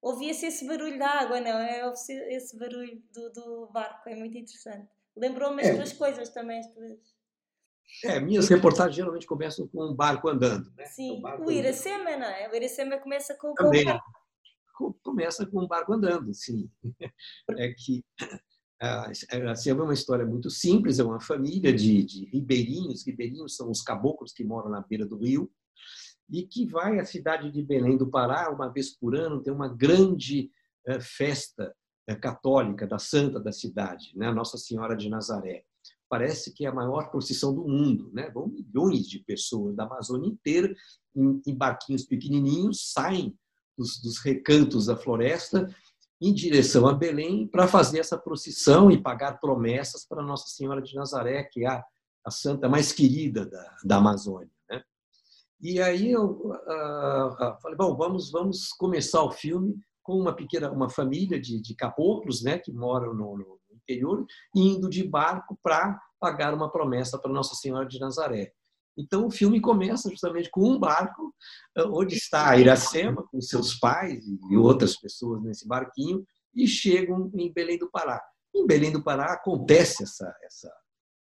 ouvia-se 0.00 0.46
esse 0.46 0.66
barulho 0.66 0.98
da 0.98 1.08
água, 1.08 1.40
não 1.40 1.58
é? 1.58 1.90
Esse 1.90 2.58
barulho 2.58 3.02
do, 3.12 3.32
do 3.32 3.66
barco, 3.72 4.08
é 4.08 4.14
muito 4.14 4.36
interessante. 4.36 4.88
Lembrou-me 5.16 5.62
as 5.62 5.68
é. 5.68 5.74
tuas 5.74 5.92
coisas 5.92 6.28
também, 6.28 6.58
as 6.58 6.66
tuas. 6.66 7.21
É, 8.04 8.18
minhas 8.20 8.48
reportagens 8.48 8.96
geralmente 8.96 9.26
começam 9.26 9.66
com 9.68 9.84
um 9.84 9.94
barco 9.94 10.28
andando. 10.28 10.70
Né? 10.76 10.84
Sim, 10.86 11.18
então, 11.18 11.44
o 11.44 11.50
Iracema, 11.50 12.16
não 12.16 12.26
é? 12.26 12.48
O 12.48 12.54
Iracema 12.54 12.98
começa 12.98 13.34
com, 13.34 13.54
Também, 13.54 13.86
com 14.74 14.92
Começa 15.02 15.46
com 15.46 15.62
um 15.62 15.68
barco 15.68 15.92
andando, 15.92 16.32
sim. 16.34 16.70
É 17.58 17.72
que 17.72 18.04
assim, 19.50 19.70
é 19.70 19.74
uma 19.74 19.94
história 19.94 20.26
muito 20.26 20.50
simples, 20.50 20.98
é 20.98 21.04
uma 21.04 21.20
família 21.20 21.72
de, 21.72 22.02
de 22.02 22.24
ribeirinhos, 22.24 23.06
ribeirinhos 23.06 23.54
são 23.54 23.70
os 23.70 23.80
caboclos 23.80 24.32
que 24.32 24.42
moram 24.42 24.70
na 24.70 24.80
beira 24.80 25.06
do 25.06 25.18
rio, 25.18 25.48
e 26.28 26.42
que 26.42 26.66
vai 26.66 26.98
à 26.98 27.04
cidade 27.04 27.50
de 27.52 27.62
Belém 27.62 27.96
do 27.96 28.10
Pará, 28.10 28.50
uma 28.50 28.68
vez 28.68 28.90
por 28.90 29.14
ano, 29.14 29.40
tem 29.40 29.52
uma 29.52 29.68
grande 29.68 30.50
eh, 30.86 30.98
festa 30.98 31.72
eh, 32.08 32.16
católica 32.16 32.86
da 32.86 32.98
santa 32.98 33.38
da 33.38 33.52
cidade, 33.52 34.12
né? 34.16 34.32
Nossa 34.32 34.58
Senhora 34.58 34.96
de 34.96 35.08
Nazaré 35.08 35.64
parece 36.12 36.52
que 36.52 36.66
é 36.66 36.68
a 36.68 36.74
maior 36.74 37.10
procissão 37.10 37.54
do 37.54 37.66
mundo. 37.66 38.10
Né? 38.12 38.28
Vão 38.28 38.46
milhões 38.46 39.08
de 39.08 39.20
pessoas 39.20 39.74
da 39.74 39.84
Amazônia 39.84 40.28
inteira 40.28 40.70
em, 41.16 41.40
em 41.46 41.54
barquinhos 41.56 42.04
pequenininhos, 42.04 42.92
saem 42.92 43.34
dos, 43.78 43.98
dos, 44.02 44.18
recantos 44.18 44.84
da 44.86 44.94
floresta 44.94 45.66
em 46.20 46.34
direção 46.34 46.86
a 46.86 46.92
Belém 46.92 47.48
para 47.48 47.66
fazer 47.66 47.98
essa 47.98 48.18
procissão 48.18 48.90
e 48.90 49.00
pagar 49.00 49.40
promessas 49.40 50.06
para 50.06 50.22
Nossa 50.22 50.48
Senhora 50.48 50.82
de 50.82 50.94
Nazaré, 50.94 51.44
que 51.44 51.64
é 51.64 51.68
a, 51.68 51.82
a 52.26 52.30
santa 52.30 52.68
mais 52.68 52.92
querida 52.92 53.46
da, 53.46 53.76
da 53.82 53.96
Amazônia. 53.96 54.52
Né? 54.68 54.82
E 55.62 55.80
aí 55.80 56.12
eu 56.12 56.26
uh, 56.26 57.28
uh, 57.28 57.60
falei, 57.62 57.76
bom, 57.78 57.96
vamos, 57.96 58.30
vamos 58.30 58.68
começar 58.74 59.22
o 59.22 59.30
filme 59.30 59.80
com 60.02 60.18
uma 60.18 60.36
pequena 60.36 60.70
uma 60.70 60.90
família 60.90 61.40
de, 61.40 61.58
de 61.58 61.74
caboclos 61.74 62.42
né, 62.42 62.58
que 62.58 62.70
moram 62.70 63.14
no, 63.14 63.38
no 63.38 63.61
interior, 63.82 64.24
indo 64.54 64.88
de 64.88 65.04
barco 65.04 65.58
para 65.62 66.00
pagar 66.20 66.54
uma 66.54 66.70
promessa 66.70 67.18
para 67.18 67.32
Nossa 67.32 67.54
Senhora 67.54 67.86
de 67.86 67.98
Nazaré. 67.98 68.52
Então, 68.96 69.26
o 69.26 69.30
filme 69.30 69.60
começa 69.60 70.10
justamente 70.10 70.50
com 70.50 70.68
um 70.68 70.78
barco, 70.78 71.34
eh, 71.76 71.84
onde 71.84 72.14
está 72.14 72.50
a 72.50 72.58
Iracema, 72.58 73.26
com 73.30 73.40
seus 73.40 73.78
pais 73.78 74.22
e 74.50 74.56
outras 74.56 74.98
pessoas 74.98 75.42
nesse 75.42 75.66
barquinho, 75.66 76.24
e 76.54 76.66
chegam 76.66 77.30
em 77.34 77.52
Belém 77.52 77.78
do 77.78 77.90
Pará. 77.90 78.22
Em 78.54 78.66
Belém 78.66 78.92
do 78.92 79.02
Pará 79.02 79.32
acontece 79.32 80.02
essa, 80.02 80.34
essa 80.42 80.72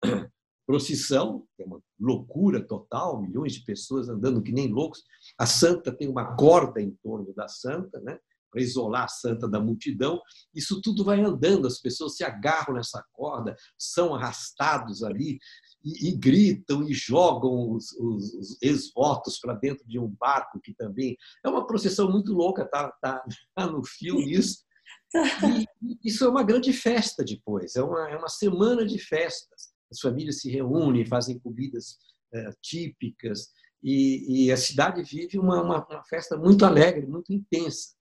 procissão, 0.66 1.46
é 1.58 1.64
uma 1.64 1.80
loucura 2.00 2.66
total, 2.66 3.20
milhões 3.20 3.52
de 3.52 3.64
pessoas 3.64 4.08
andando 4.08 4.42
que 4.42 4.52
nem 4.52 4.72
loucos. 4.72 5.02
A 5.38 5.44
santa 5.44 5.92
tem 5.92 6.08
uma 6.08 6.36
corda 6.36 6.80
em 6.80 6.90
torno 7.02 7.34
da 7.34 7.48
santa, 7.48 8.00
né? 8.00 8.18
Para 8.50 8.62
isolar 8.62 9.04
a 9.04 9.08
santa 9.08 9.48
da 9.48 9.60
multidão. 9.60 10.20
Isso 10.54 10.80
tudo 10.80 11.04
vai 11.04 11.20
andando, 11.20 11.66
as 11.66 11.80
pessoas 11.80 12.16
se 12.16 12.24
agarram 12.24 12.74
nessa 12.74 13.04
corda, 13.12 13.56
são 13.78 14.14
arrastados 14.14 15.02
ali 15.02 15.38
e, 15.84 16.08
e 16.08 16.16
gritam 16.16 16.82
e 16.88 16.92
jogam 16.92 17.72
os, 17.72 17.92
os, 17.92 18.34
os 18.34 18.62
ex-votos 18.62 19.38
para 19.38 19.54
dentro 19.54 19.86
de 19.86 19.98
um 19.98 20.08
barco 20.18 20.60
que 20.60 20.74
também 20.74 21.16
é 21.44 21.48
uma 21.48 21.66
procissão 21.66 22.10
muito 22.10 22.32
louca, 22.32 22.64
tá, 22.64 22.90
tá, 23.00 23.22
tá 23.54 23.66
no 23.66 23.84
filme 23.84 24.32
isso. 24.32 24.66
E 25.14 25.98
isso 26.04 26.24
é 26.24 26.28
uma 26.28 26.42
grande 26.42 26.72
festa 26.72 27.24
depois, 27.24 27.76
é 27.76 27.82
uma, 27.82 28.10
é 28.10 28.16
uma 28.16 28.28
semana 28.28 28.84
de 28.86 28.98
festas. 28.98 29.72
As 29.90 30.00
famílias 30.00 30.40
se 30.40 30.50
reúnem, 30.50 31.06
fazem 31.06 31.38
comidas 31.38 31.96
é, 32.34 32.50
típicas 32.60 33.48
e, 33.82 34.46
e, 34.46 34.52
a 34.52 34.56
cidade 34.56 35.02
vive 35.02 35.38
uma, 35.38 35.62
uma, 35.62 35.86
uma 35.86 36.04
festa 36.04 36.36
muito 36.36 36.64
alegre, 36.64 37.06
muito 37.06 37.32
intensa. 37.32 37.94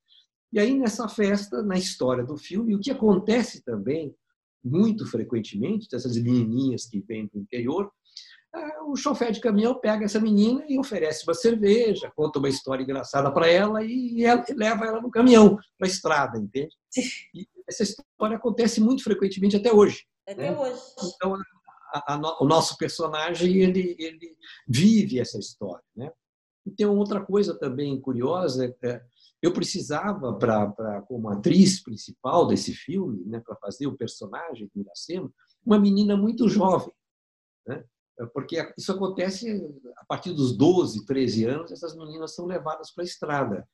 E 0.51 0.59
aí, 0.59 0.77
nessa 0.77 1.07
festa, 1.07 1.61
na 1.61 1.77
história 1.77 2.23
do 2.23 2.37
filme, 2.37 2.75
o 2.75 2.79
que 2.79 2.91
acontece 2.91 3.63
também, 3.63 4.15
muito 4.63 5.05
frequentemente, 5.05 5.87
dessas 5.89 6.17
menininhas 6.17 6.85
que 6.85 6.99
vêm 7.01 7.27
do 7.27 7.39
interior, 7.39 7.91
é, 8.55 8.81
o 8.83 8.95
chofer 8.95 9.31
de 9.31 9.41
caminhão 9.41 9.79
pega 9.79 10.05
essa 10.05 10.19
menina 10.19 10.63
e 10.67 10.79
oferece 10.79 11.23
uma 11.27 11.33
cerveja, 11.33 12.11
conta 12.15 12.39
uma 12.39 12.49
história 12.49 12.81
engraçada 12.81 13.31
para 13.31 13.47
ela 13.47 13.83
e, 13.83 14.23
ela, 14.23 14.43
leva 14.55 14.85
ela 14.85 15.01
no 15.01 15.11
caminhão 15.11 15.57
para 15.77 15.87
a 15.87 15.89
estrada, 15.89 16.39
entende? 16.39 16.73
E 17.35 17.47
essa 17.67 17.83
história 17.83 18.37
acontece 18.37 18.79
muito 18.79 19.03
frequentemente 19.03 19.57
até 19.57 19.71
hoje. 19.71 20.05
Até 20.25 20.51
né? 20.51 20.57
hoje. 20.57 20.81
Então, 21.15 21.35
a, 21.93 22.13
a, 22.13 22.43
o 22.43 22.45
nosso 22.45 22.77
personagem 22.77 23.57
ele, 23.57 23.95
ele 23.99 24.35
vive 24.67 25.19
essa 25.19 25.37
história, 25.37 25.83
né? 25.95 26.11
E 26.65 26.71
tem 26.71 26.85
outra 26.85 27.23
coisa 27.23 27.57
também 27.57 27.99
curiosa, 27.99 28.75
é, 28.83 29.01
eu 29.41 29.53
precisava, 29.53 30.33
para 30.33 31.01
como 31.03 31.29
atriz 31.29 31.81
principal 31.81 32.47
desse 32.47 32.73
filme, 32.73 33.23
né, 33.25 33.39
para 33.39 33.55
fazer 33.57 33.87
o 33.87 33.97
personagem 33.97 34.69
do 34.73 34.81
Iracema, 34.81 35.31
uma 35.65 35.79
menina 35.79 36.17
muito 36.17 36.49
jovem. 36.49 36.93
Né? 37.65 37.83
Porque 38.33 38.57
isso 38.77 38.91
acontece 38.91 39.63
a 39.97 40.05
partir 40.05 40.33
dos 40.33 40.57
12, 40.57 41.05
13 41.05 41.45
anos, 41.45 41.71
essas 41.71 41.95
meninas 41.95 42.33
são 42.33 42.45
levadas 42.45 42.91
para 42.91 43.03
a 43.03 43.05
estrada. 43.05 43.69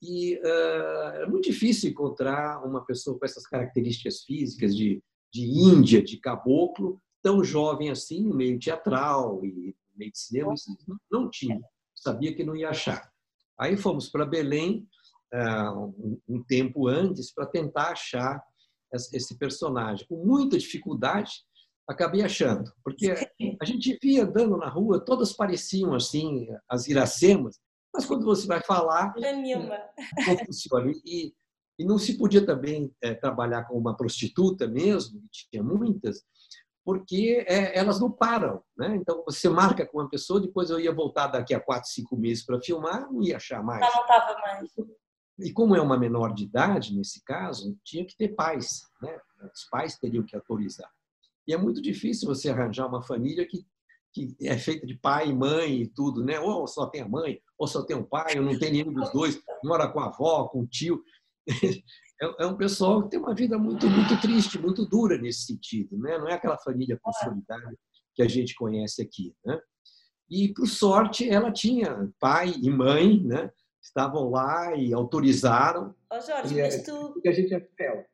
E 0.00 0.36
uh, 0.36 1.22
é 1.22 1.26
muito 1.26 1.50
difícil 1.50 1.90
encontrar 1.90 2.64
uma 2.64 2.84
pessoa 2.84 3.18
com 3.18 3.24
essas 3.24 3.44
características 3.46 4.22
físicas 4.22 4.76
de, 4.76 5.02
de 5.32 5.42
índia, 5.42 6.00
de 6.00 6.18
caboclo, 6.18 7.02
tão 7.20 7.42
jovem 7.42 7.90
assim, 7.90 8.22
meio 8.32 8.60
teatral 8.60 9.44
e 9.44 9.74
meio 9.96 10.12
de 10.12 10.18
cinema. 10.18 10.54
Isso 10.54 10.76
não 11.10 11.28
tinha, 11.28 11.60
sabia 11.96 12.32
que 12.32 12.44
não 12.44 12.54
ia 12.54 12.70
achar. 12.70 13.12
Aí 13.58 13.76
fomos 13.76 14.08
para 14.08 14.24
Belém 14.24 14.86
uh, 15.34 16.20
um 16.28 16.42
tempo 16.44 16.86
antes 16.86 17.32
para 17.32 17.46
tentar 17.46 17.92
achar 17.92 18.42
esse 19.12 19.36
personagem. 19.36 20.06
Com 20.08 20.24
muita 20.24 20.56
dificuldade, 20.56 21.32
acabei 21.88 22.22
achando, 22.22 22.70
porque 22.84 23.14
a 23.60 23.64
gente 23.64 23.98
via 24.02 24.24
andando 24.24 24.56
na 24.56 24.68
rua, 24.68 25.00
todas 25.00 25.32
pareciam 25.32 25.94
assim, 25.94 26.46
as 26.68 26.86
iracemas, 26.86 27.58
mas 27.92 28.04
quando 28.04 28.24
você 28.24 28.46
vai 28.46 28.62
falar, 28.62 29.14
não 30.26 30.38
funciona. 30.44 30.92
E, 31.04 31.34
e 31.78 31.84
não 31.84 31.96
se 31.96 32.18
podia 32.18 32.44
também 32.44 32.92
é, 33.02 33.14
trabalhar 33.14 33.64
com 33.64 33.78
uma 33.78 33.96
prostituta 33.96 34.66
mesmo, 34.66 35.22
tinha 35.30 35.62
muitas, 35.62 36.24
porque 36.88 37.44
é, 37.46 37.78
elas 37.78 38.00
não 38.00 38.10
param. 38.10 38.62
Né? 38.74 38.96
Então, 38.96 39.22
você 39.22 39.46
marca 39.46 39.84
com 39.84 39.98
uma 39.98 40.08
pessoa, 40.08 40.40
depois 40.40 40.70
eu 40.70 40.80
ia 40.80 40.90
voltar 40.90 41.26
daqui 41.26 41.52
a 41.52 41.60
quatro, 41.60 41.90
cinco 41.90 42.16
meses 42.16 42.46
para 42.46 42.62
filmar, 42.62 43.12
não 43.12 43.22
ia 43.22 43.36
achar 43.36 43.62
mais. 43.62 43.80
não 43.94 44.00
estava 44.00 44.34
mais. 44.40 44.70
E 45.38 45.52
como 45.52 45.76
é 45.76 45.82
uma 45.82 45.98
menor 45.98 46.32
de 46.32 46.44
idade, 46.44 46.96
nesse 46.96 47.22
caso, 47.22 47.78
tinha 47.84 48.06
que 48.06 48.16
ter 48.16 48.28
pais. 48.28 48.84
Né? 49.02 49.20
Os 49.54 49.64
pais 49.68 49.98
teriam 49.98 50.24
que 50.24 50.34
autorizar. 50.34 50.90
E 51.46 51.52
é 51.52 51.58
muito 51.58 51.82
difícil 51.82 52.26
você 52.26 52.48
arranjar 52.48 52.86
uma 52.86 53.02
família 53.02 53.46
que, 53.46 53.66
que 54.10 54.34
é 54.48 54.56
feita 54.56 54.86
de 54.86 54.94
pai, 54.94 55.30
mãe 55.30 55.82
e 55.82 55.88
tudo, 55.88 56.24
né? 56.24 56.40
Ou 56.40 56.66
só 56.66 56.86
tem 56.86 57.02
a 57.02 57.08
mãe, 57.08 57.38
ou 57.58 57.66
só 57.66 57.82
tem 57.82 57.98
o 57.98 58.06
pai, 58.06 58.38
ou 58.38 58.44
não 58.44 58.58
tem 58.58 58.72
nenhum 58.72 58.94
dos 58.94 59.12
dois, 59.12 59.38
mora 59.62 59.92
com 59.92 60.00
a 60.00 60.06
avó, 60.06 60.48
com 60.48 60.62
o 60.62 60.66
tio. 60.66 61.04
É, 62.20 62.44
é 62.44 62.46
um 62.46 62.56
pessoal 62.56 63.02
que 63.02 63.10
tem 63.10 63.20
uma 63.20 63.34
vida 63.34 63.58
muito, 63.58 63.88
muito 63.88 64.20
triste, 64.20 64.58
muito 64.58 64.84
dura 64.86 65.18
nesse 65.18 65.46
sentido, 65.46 65.96
né? 65.98 66.18
Não 66.18 66.28
é 66.28 66.34
aquela 66.34 66.58
família 66.58 66.98
consolidada 67.00 67.76
que 68.14 68.22
a 68.22 68.28
gente 68.28 68.54
conhece 68.54 69.02
aqui, 69.02 69.34
né? 69.44 69.60
E, 70.30 70.52
por 70.52 70.66
sorte, 70.66 71.28
ela 71.28 71.50
tinha 71.50 72.10
pai 72.20 72.52
e 72.60 72.70
mãe, 72.70 73.22
né? 73.24 73.50
estavam 73.88 74.30
lá 74.30 74.74
e 74.76 74.92
autorizaram. 74.92 75.94
Oh 76.10 76.20
Jorge, 76.20 76.54
e, 76.54 76.62
mas 76.62 76.82
tu, 76.82 77.20
a 77.26 77.32
gente 77.32 77.54
é 77.54 77.60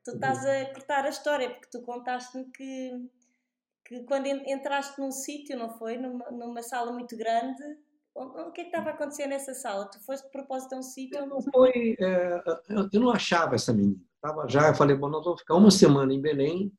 tu 0.05 0.13
estás 0.13 0.45
a 0.45 0.67
cortar 0.67 1.05
a 1.05 1.09
história, 1.09 1.51
porque 1.51 1.69
tu 1.71 1.83
contaste-me 1.83 2.45
que 2.51 3.11
que 3.87 4.03
quando 4.05 4.27
entraste 4.27 4.99
num 4.99 5.11
sítio, 5.11 5.59
não 5.59 5.69
foi? 5.77 5.99
Numa, 5.99 6.31
numa, 6.31 6.63
sala 6.63 6.91
muito 6.91 7.15
grande, 7.19 7.63
o 8.15 8.53
que 8.53 8.61
é 8.61 8.65
que 8.65 8.71
estava 8.71 8.91
a 8.91 8.93
acontecer 8.93 9.27
nessa 9.27 9.55
sala? 9.55 9.87
Tu 9.87 10.01
foste 10.01 10.25
de 10.25 10.31
propósito 10.31 10.75
a 10.75 10.79
um 10.79 10.83
sítio? 10.83 11.27
Não 11.27 11.43
foi, 11.43 11.97
é, 11.99 12.43
eu 12.93 13.01
não 13.01 13.11
achava 13.11 13.55
essa 13.55 13.73
menina. 13.73 14.01
Tava 14.21 14.49
já, 14.49 14.69
eu 14.69 14.75
falei, 14.75 14.97
bom, 14.97 15.09
nós 15.09 15.25
vamos 15.25 15.41
ficar 15.41 15.55
uma 15.57 15.71
semana 15.71 16.15
em 16.15 16.21
Belém 16.21 16.73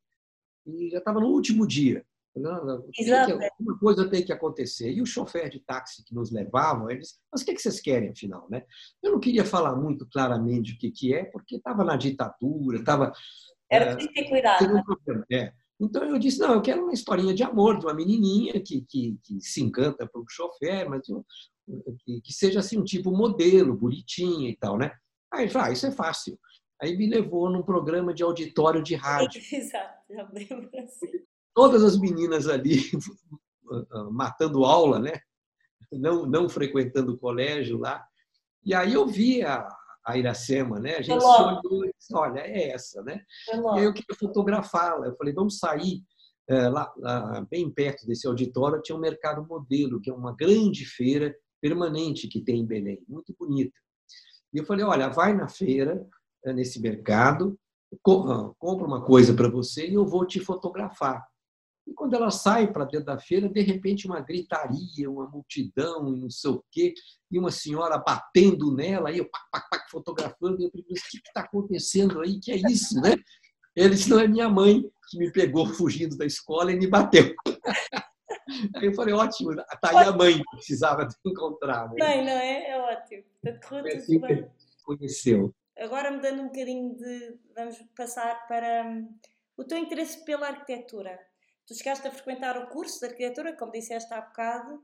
e 0.66 0.90
já 0.90 1.00
estava 1.00 1.20
no 1.20 1.28
último 1.28 1.68
dia. 1.68 2.06
Exato. 2.98 3.34
Alguma 3.34 3.80
coisa 3.80 4.10
tem 4.10 4.24
que 4.24 4.34
acontecer. 4.34 4.92
E 4.92 5.02
o 5.02 5.06
chofer 5.06 5.50
de 5.50 5.60
táxi 5.60 6.04
que 6.04 6.14
nos 6.14 6.32
levava, 6.32 6.92
eles, 6.92 7.18
mas 7.32 7.42
o 7.42 7.46
que, 7.46 7.52
é 7.52 7.54
que 7.54 7.62
vocês 7.62 7.80
querem, 7.80 8.10
afinal? 8.10 8.48
Né? 8.50 8.64
Eu 9.02 9.14
não 9.14 9.20
queria 9.20 9.46
falar 9.46 9.76
muito 9.76 10.06
claramente 10.10 10.74
o 10.74 10.78
que, 10.78 10.92
que 10.92 11.14
é, 11.14 11.24
porque 11.26 11.56
estava 11.56 11.84
na 11.84 11.96
ditadura, 11.96 12.80
estava... 12.80 13.14
Era 13.70 13.92
é, 13.92 13.96
ter 13.96 14.30
cuidado. 14.30 14.66
Um 14.66 14.84
problema. 14.84 15.26
É. 15.32 15.54
Então 15.80 16.04
eu 16.06 16.18
disse, 16.18 16.40
não, 16.40 16.54
eu 16.54 16.62
quero 16.62 16.84
uma 16.84 16.94
historinha 16.94 17.34
de 17.34 17.44
amor 17.44 17.78
de 17.78 17.86
uma 17.86 17.94
menininha 17.94 18.54
que, 18.62 18.86
que, 18.88 19.18
que 19.24 19.42
se 19.42 19.62
encanta 19.62 20.08
pelo 20.08 20.26
chofer, 20.30 20.90
mas 20.90 21.02
que, 22.06 22.22
que, 22.22 22.34
seja 22.34 22.60
assim 22.60 22.78
um 22.78 22.84
tipo 22.84 23.12
modelo, 23.12 23.76
bonitinha 23.76 24.50
e 24.50 24.56
tal, 24.56 24.78
né? 24.78 24.92
Aí 25.34 25.44
ele 25.44 25.52
falou, 25.52 25.68
ah, 25.68 25.72
isso 25.72 25.86
é 25.86 25.92
fácil. 25.92 26.40
Aí 26.82 26.96
me 26.96 27.10
levou 27.10 27.50
num 27.50 27.64
programa 27.64 28.14
de 28.14 28.24
auditório 28.24 28.82
de 28.82 28.96
rádio. 28.96 29.42
Exato, 29.52 30.02
já 30.10 30.30
lembro 30.32 30.70
assim. 30.78 31.08
Todas 31.54 31.84
as 31.84 31.98
meninas 32.00 32.48
ali 32.48 32.78
matando 34.12 34.64
aula, 34.64 35.00
né? 35.00 35.14
Não, 35.92 36.26
não 36.26 36.50
frequentando 36.50 37.14
o 37.14 37.18
colégio 37.18 37.78
lá. 37.78 38.06
E 38.64 38.74
aí 38.74 38.94
eu 38.94 39.06
vi 39.06 39.42
a, 39.44 39.68
a 40.06 40.18
Iracema, 40.18 40.80
né? 40.80 40.98
A 40.98 41.02
gente 41.02 41.20
se 41.20 41.42
olhou 41.42 41.86
e 41.86 41.92
disse, 41.98 42.16
olha, 42.16 42.40
é 42.40 42.70
essa, 42.70 43.02
né? 43.02 43.22
E 43.52 43.80
aí 43.80 43.86
eu 43.86 43.94
queria 43.94 44.16
fotografá-la. 44.20 45.08
Eu 45.08 45.16
falei, 45.16 45.34
vamos 45.34 45.58
sair 45.58 46.04
é, 46.48 46.70
lá, 46.70 46.94
lá, 46.98 47.46
bem 47.50 47.70
perto 47.72 48.06
desse 48.06 48.28
auditório, 48.28 48.82
tinha 48.82 48.96
um 48.96 49.02
mercado 49.02 49.46
modelo, 49.46 50.00
que 50.00 50.10
é 50.10 50.14
uma 50.14 50.36
grande 50.36 50.86
feira 50.86 51.36
permanente 51.60 52.28
que 52.28 52.42
tem 52.42 52.60
em 52.60 52.66
Belém, 52.66 53.04
muito 53.08 53.36
bonita. 53.40 53.74
E 54.54 54.60
eu 54.60 54.66
falei, 54.66 54.86
olha, 54.86 55.10
vai 55.10 55.34
na 55.36 55.48
feira, 55.48 56.08
é, 56.46 56.54
nesse 56.54 56.80
mercado, 56.80 57.58
ah, 57.94 58.52
compra 58.60 58.86
uma 58.86 59.04
coisa 59.04 59.34
para 59.34 59.50
você 59.50 59.88
e 59.88 59.96
eu 59.96 60.06
vou 60.06 60.26
te 60.26 60.40
fotografar. 60.40 61.26
E 61.88 61.94
quando 61.94 62.16
ela 62.16 62.32
sai 62.32 62.72
para 62.72 62.86
dentro 62.86 63.06
da 63.06 63.20
feira, 63.20 63.48
de 63.48 63.62
repente 63.62 64.08
uma 64.08 64.20
gritaria, 64.20 65.10
uma 65.10 65.30
multidão, 65.30 66.04
não 66.04 66.30
sei 66.30 66.52
o 66.52 66.64
quê, 66.72 66.94
e 67.32 67.38
uma 67.38 67.52
senhora 67.52 67.98
batendo 67.98 68.74
nela, 68.74 69.10
aí 69.10 69.20
eu 69.20 69.30
pac, 69.30 69.44
pac, 69.52 69.70
pac, 69.70 69.92
fotografando, 69.92 70.60
e 70.60 70.66
eu 70.66 70.72
falei, 70.72 70.86
o 70.90 70.94
que 70.94 71.18
está 71.18 71.42
acontecendo 71.42 72.22
aí? 72.22 72.40
Que 72.40 72.54
é 72.54 72.56
isso, 72.56 73.00
né? 73.00 73.16
Ele 73.76 73.90
disse, 73.90 74.10
não, 74.10 74.20
é 74.20 74.28
minha 74.28 74.50
mãe 74.50 74.84
que 75.10 75.18
me 75.18 75.32
pegou 75.32 75.68
fugindo 75.68 76.18
da 76.18 76.26
escola 76.26 76.72
e 76.72 76.80
me 76.80 76.88
bateu. 76.88 77.36
Aí 78.76 78.86
eu 78.88 78.94
falei, 78.94 79.14
ótimo, 79.14 79.56
tá 79.56 79.90
aí 79.90 80.08
a 80.08 80.12
mãe 80.12 80.38
que 80.38 80.56
precisava 80.56 81.08
encontrar. 81.26 81.90
Né? 81.90 81.96
Não, 82.00 82.26
não 82.26 82.32
é? 82.32 82.70
É 82.70 82.80
ótimo. 82.80 83.24
Correu 83.68 83.88
é 83.88 83.96
assim 83.98 84.20
bem. 84.20 84.50
Conheceu. 84.84 85.54
Agora 85.78 86.10
mudando 86.10 86.42
um 86.42 86.48
bocadinho 86.48 86.96
de. 86.96 87.38
Vamos 87.54 87.78
passar 87.96 88.48
para 88.48 88.86
hum, 88.86 89.14
o 89.58 89.64
teu 89.64 89.78
interesse 89.78 90.24
pela 90.24 90.48
arquitetura. 90.48 91.20
Tu 91.68 91.74
chegaste 91.74 92.08
a 92.08 92.12
frequentar 92.12 92.58
o 92.58 92.68
curso 92.68 93.00
de 93.00 93.08
arquitetura, 93.08 93.56
como 93.56 93.72
disseste 93.72 94.14
há 94.14 94.22
bocado, 94.22 94.84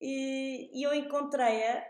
e, 0.00 0.70
e 0.72 0.82
eu 0.82 0.94
encontrei-a 0.94 1.84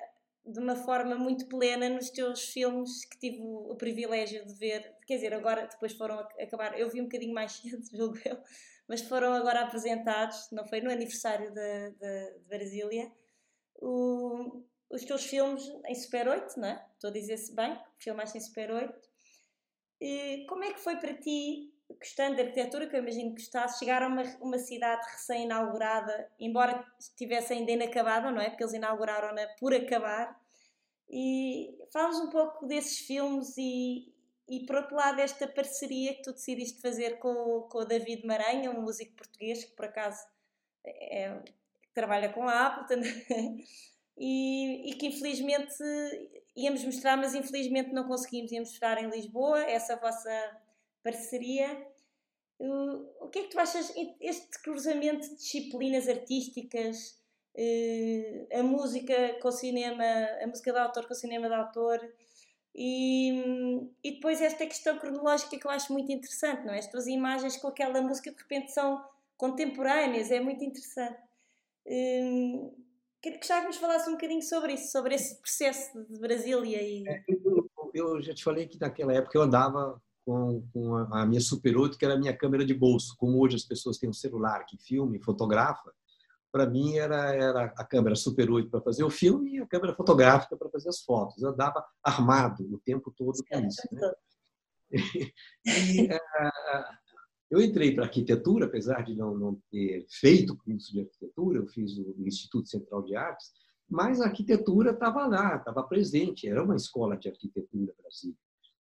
de 0.46 0.60
uma 0.60 0.76
forma 0.76 1.16
muito 1.16 1.48
plena 1.48 1.88
nos 1.88 2.08
teus 2.10 2.44
filmes 2.50 3.04
que 3.04 3.18
tive 3.18 3.42
o, 3.42 3.74
privilégio 3.76 4.46
de 4.46 4.54
ver. 4.54 4.94
Quer 5.06 5.16
dizer, 5.16 5.34
agora 5.34 5.66
depois 5.66 5.92
foram 5.92 6.20
acabar. 6.40 6.78
Eu 6.78 6.88
vi 6.88 7.00
um 7.00 7.04
bocadinho 7.04 7.34
mais 7.34 7.52
cedo, 7.58 7.82
julgo 7.92 8.18
eu, 8.24 8.38
mas 8.88 9.00
foram 9.02 9.32
agora 9.32 9.62
apresentados, 9.62 10.48
não 10.52 10.64
foi? 10.64 10.80
No 10.80 10.90
aniversário 10.90 11.52
de, 11.52 11.90
de, 11.90 12.38
de 12.38 12.48
Brasília. 12.48 13.12
O, 13.74 14.62
os 14.88 15.04
teus 15.04 15.24
filmes 15.24 15.68
em 15.86 15.94
Super 15.94 16.28
8, 16.28 16.60
não 16.60 16.68
é? 16.68 16.86
Estou 16.94 17.10
a 17.10 17.12
dizer-se 17.12 17.54
bem, 17.54 17.76
filmaste 17.98 18.38
em 18.38 18.40
Super 18.40 18.70
8. 18.70 19.08
E 20.00 20.46
como 20.48 20.62
é 20.62 20.72
que 20.72 20.80
foi 20.80 20.96
para 20.96 21.14
ti 21.14 21.74
gostando 21.94 22.36
de 22.36 22.42
arquitetura, 22.42 22.88
que 22.88 22.96
eu 22.96 23.00
imagino 23.00 23.34
que 23.34 23.42
gostasse, 23.42 23.78
chegar 23.78 24.02
a 24.02 24.08
uma, 24.08 24.22
uma 24.40 24.58
cidade 24.58 25.06
recém-inaugurada, 25.10 26.30
embora 26.38 26.84
estivesse 26.98 27.52
ainda 27.52 27.70
inacabada, 27.70 28.30
não 28.30 28.40
é? 28.40 28.50
Porque 28.50 28.64
eles 28.64 28.74
inauguraram-na 28.74 29.46
por 29.58 29.72
acabar. 29.74 30.38
E 31.08 31.78
fala-nos 31.92 32.20
um 32.20 32.30
pouco 32.30 32.66
desses 32.66 32.98
filmes 32.98 33.54
e, 33.56 34.12
e, 34.48 34.66
por 34.66 34.76
outro 34.76 34.96
lado, 34.96 35.20
esta 35.20 35.46
parceria 35.46 36.14
que 36.14 36.22
tu 36.22 36.32
decidiste 36.32 36.80
fazer 36.80 37.18
com, 37.18 37.68
com 37.70 37.78
o 37.78 37.84
David 37.84 38.26
Maranha, 38.26 38.70
um 38.70 38.82
músico 38.82 39.14
português 39.14 39.64
que, 39.64 39.72
por 39.72 39.84
acaso, 39.84 40.26
é, 40.84 41.40
trabalha 41.94 42.32
com 42.32 42.48
a 42.48 42.66
Apple 42.66 42.96
e, 44.18 44.90
e, 44.90 44.94
que, 44.94 45.06
infelizmente, 45.06 45.76
íamos 46.56 46.84
mostrar, 46.84 47.16
mas 47.16 47.34
infelizmente 47.34 47.92
não 47.92 48.08
conseguimos. 48.08 48.50
Íamos 48.50 48.70
mostrar 48.70 49.00
em 49.00 49.08
Lisboa 49.08 49.62
essa 49.62 49.94
vossa 49.94 50.65
parceria. 51.06 51.86
O 52.58 53.28
que 53.28 53.38
é 53.38 53.42
que 53.42 53.50
tu 53.50 53.60
achas, 53.60 53.92
este 54.20 54.62
cruzamento 54.62 55.28
de 55.28 55.36
disciplinas 55.36 56.08
artísticas, 56.08 57.20
eh, 57.54 58.46
a 58.52 58.62
música 58.62 59.38
com 59.40 59.48
o 59.48 59.52
cinema, 59.52 60.04
a 60.42 60.46
música 60.46 60.72
de 60.72 60.78
autor 60.78 61.06
com 61.06 61.12
o 61.12 61.16
cinema 61.16 61.48
de 61.48 61.54
autor, 61.54 62.00
e, 62.74 63.88
e 64.04 64.12
depois 64.12 64.40
esta 64.42 64.66
questão 64.66 64.98
cronológica 64.98 65.58
que 65.58 65.66
eu 65.66 65.70
acho 65.70 65.92
muito 65.92 66.10
interessante, 66.12 66.66
não 66.66 66.74
é? 66.74 66.78
As 66.78 66.90
tuas 66.90 67.06
imagens 67.06 67.56
com 67.56 67.68
aquela 67.68 68.02
música 68.02 68.30
de 68.30 68.36
repente 68.36 68.72
são 68.72 69.02
contemporâneas, 69.36 70.30
é 70.30 70.40
muito 70.40 70.64
interessante. 70.64 71.18
Hum, 71.86 72.74
queria 73.22 73.38
que 73.38 73.46
já 73.46 73.62
nos 73.64 73.76
falasse 73.76 74.08
um 74.08 74.12
bocadinho 74.12 74.42
sobre 74.42 74.74
isso, 74.74 74.92
sobre 74.92 75.14
esse 75.14 75.40
processo 75.40 76.04
de 76.04 76.18
Brasília. 76.18 76.82
E... 76.82 77.08
É, 77.08 77.24
eu, 77.28 77.70
eu, 77.94 78.22
já 78.22 78.34
te 78.34 78.44
falei 78.44 78.66
que 78.66 78.78
naquela 78.78 79.14
época 79.14 79.38
eu 79.38 79.42
andava 79.42 80.02
com, 80.26 80.60
com 80.72 80.96
a, 80.96 81.22
a 81.22 81.26
minha 81.26 81.40
Super 81.40 81.76
8, 81.76 81.96
que 81.96 82.04
era 82.04 82.14
a 82.14 82.18
minha 82.18 82.36
câmera 82.36 82.66
de 82.66 82.74
bolso. 82.74 83.14
Como 83.16 83.40
hoje 83.40 83.54
as 83.54 83.64
pessoas 83.64 83.96
têm 83.96 84.10
um 84.10 84.12
celular 84.12 84.66
que 84.66 84.76
filme, 84.76 85.22
fotografa, 85.22 85.92
para 86.50 86.68
mim 86.68 86.96
era, 86.96 87.32
era 87.32 87.64
a 87.76 87.84
câmera 87.84 88.16
Super 88.16 88.50
8 88.50 88.68
para 88.68 88.80
fazer 88.80 89.04
o 89.04 89.10
filme 89.10 89.54
e 89.54 89.60
a 89.60 89.66
câmera 89.66 89.94
fotográfica 89.94 90.56
para 90.56 90.68
fazer 90.68 90.88
as 90.88 91.00
fotos. 91.00 91.40
Eu 91.40 91.50
andava 91.50 91.84
armado 92.02 92.64
o 92.74 92.78
tempo 92.80 93.14
todo 93.16 93.38
com 93.48 93.60
isso. 93.60 93.82
Né? 93.92 94.12
E, 95.66 96.04
uh, 96.04 96.84
eu 97.50 97.60
entrei 97.60 97.92
para 97.92 98.04
arquitetura, 98.04 98.66
apesar 98.66 99.02
de 99.02 99.16
não, 99.16 99.36
não 99.36 99.60
ter 99.68 100.06
feito 100.08 100.56
curso 100.56 100.92
de 100.92 101.00
arquitetura, 101.00 101.58
eu 101.58 101.66
fiz 101.66 101.98
o 101.98 102.14
Instituto 102.24 102.68
Central 102.68 103.02
de 103.02 103.16
Artes, 103.16 103.50
mas 103.88 104.20
a 104.20 104.26
arquitetura 104.26 104.92
estava 104.92 105.26
lá, 105.26 105.56
estava 105.56 105.82
presente, 105.82 106.48
era 106.48 106.62
uma 106.62 106.76
escola 106.76 107.16
de 107.16 107.28
arquitetura 107.28 107.92
Brasil. 108.00 108.36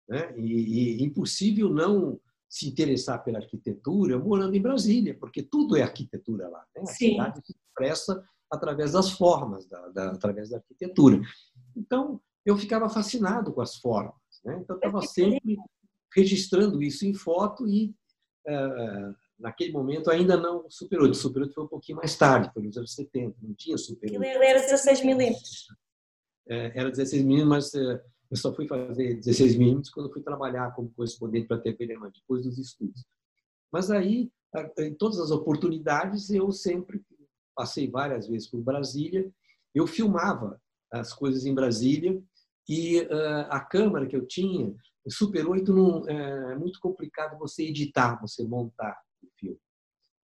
Né? 0.07 0.33
E, 0.37 1.01
e 1.01 1.03
impossível 1.03 1.69
não 1.69 2.19
se 2.49 2.67
interessar 2.67 3.23
pela 3.23 3.39
arquitetura 3.39 4.17
morando 4.17 4.55
em 4.55 4.61
Brasília, 4.61 5.17
porque 5.19 5.43
tudo 5.43 5.75
é 5.75 5.81
arquitetura 5.81 6.47
lá. 6.47 6.65
Né? 6.75 6.83
A 6.83 6.85
Sim. 6.85 7.11
cidade 7.11 7.45
se 7.45 7.53
expressa 7.53 8.23
através 8.49 8.93
das 8.93 9.11
formas, 9.11 9.67
da, 9.67 9.89
da, 9.89 10.11
através 10.11 10.49
da 10.49 10.57
arquitetura. 10.57 11.21
Então, 11.75 12.21
eu 12.45 12.57
ficava 12.57 12.89
fascinado 12.89 13.51
com 13.51 13.61
as 13.61 13.75
formas. 13.75 14.15
Né? 14.45 14.57
Então, 14.61 14.77
estava 14.77 15.01
sempre 15.01 15.57
registrando 16.15 16.81
isso 16.81 17.05
em 17.05 17.13
foto 17.13 17.67
e, 17.67 17.93
uh, 18.47 19.15
naquele 19.37 19.73
momento, 19.73 20.09
ainda 20.09 20.37
não 20.37 20.69
Super 20.69 21.01
8. 21.01 21.15
Super 21.15 21.41
8 21.43 21.53
foi 21.53 21.63
um 21.65 21.67
pouquinho 21.67 21.97
mais 21.97 22.15
tarde, 22.15 22.49
foi 22.53 22.63
nos 22.63 22.77
anos 22.77 22.93
70, 22.95 23.35
não 23.41 23.53
tinha 23.53 23.77
Super 23.77 24.09
8. 24.09 24.23
Ele 24.23 24.45
era 24.45 24.61
16 24.61 25.03
milímetros. 25.03 25.67
É, 26.47 26.79
era 26.79 26.89
16 26.89 27.23
milímetros, 27.23 27.49
mas 27.49 27.73
uh, 27.73 27.99
eu 28.29 28.37
só 28.37 28.53
fui 28.53 28.67
fazer 28.67 29.15
16 29.15 29.55
milímetros 29.55 29.89
quando 29.89 30.11
fui 30.11 30.21
trabalhar 30.21 30.73
como 30.75 30.91
correspondente 30.91 31.47
para 31.47 31.57
a 31.57 31.61
TV 31.61 31.85
Alemã, 31.85 32.11
depois 32.13 32.43
dos 32.43 32.57
estudos. 32.57 33.05
Mas 33.71 33.91
aí, 33.91 34.31
em 34.79 34.93
todas 34.93 35.19
as 35.19 35.31
oportunidades, 35.31 36.29
eu 36.29 36.51
sempre 36.51 37.03
passei 37.55 37.89
várias 37.89 38.27
vezes 38.27 38.47
por 38.47 38.61
Brasília, 38.61 39.31
eu 39.73 39.87
filmava 39.87 40.61
as 40.91 41.13
coisas 41.13 41.45
em 41.45 41.53
Brasília 41.53 42.21
e 42.67 43.01
uh, 43.01 43.47
a 43.49 43.59
câmera 43.59 44.05
que 44.05 44.15
eu 44.15 44.25
tinha, 44.25 44.73
Super 45.09 45.47
8, 45.47 45.73
não, 45.73 46.07
é, 46.09 46.53
é 46.53 46.55
muito 46.55 46.79
complicado 46.79 47.37
você 47.37 47.63
editar, 47.63 48.19
você 48.19 48.43
montar 48.43 48.99
o 49.23 49.27
filme, 49.39 49.59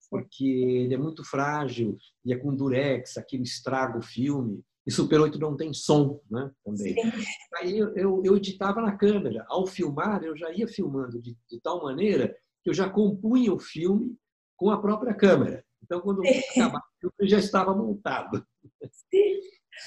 porque 0.10 0.46
ele 0.46 0.94
é 0.94 0.98
muito 0.98 1.24
frágil 1.24 1.98
e 2.26 2.34
é 2.34 2.38
com 2.38 2.54
durex, 2.54 3.18
aquilo 3.18 3.44
estraga 3.44 3.98
o 3.98 4.02
filme. 4.02 4.62
E 4.86 4.92
Super 4.92 5.22
8 5.22 5.40
não 5.40 5.56
tem 5.56 5.74
som, 5.74 6.20
né? 6.30 6.52
Também. 6.64 6.94
Sim. 6.94 7.12
Aí 7.56 7.78
eu, 7.78 7.96
eu, 7.96 8.22
eu, 8.26 8.36
editava 8.36 8.82
na 8.82 8.96
câmera. 8.96 9.46
Ao 9.48 9.66
filmar, 9.66 10.24
eu 10.24 10.36
já 10.36 10.52
ia 10.52 10.68
filmando 10.68 11.22
de, 11.22 11.38
de, 11.50 11.62
tal 11.62 11.82
maneira 11.82 12.36
que 12.62 12.70
eu 12.70 12.74
já 12.74 12.90
compunha 12.90 13.54
o 13.54 13.60
filme 13.60 14.18
com 14.58 14.70
a 14.70 14.82
própria 14.82 15.14
câmera. 15.14 15.66
Então, 15.82 16.02
quando 16.02 16.22
acabava 16.52 16.84
o 16.86 17.00
filme, 17.00 17.30
já 17.32 17.40
estava 17.40 17.74
montado. 17.74 18.46
Sim. 18.92 19.40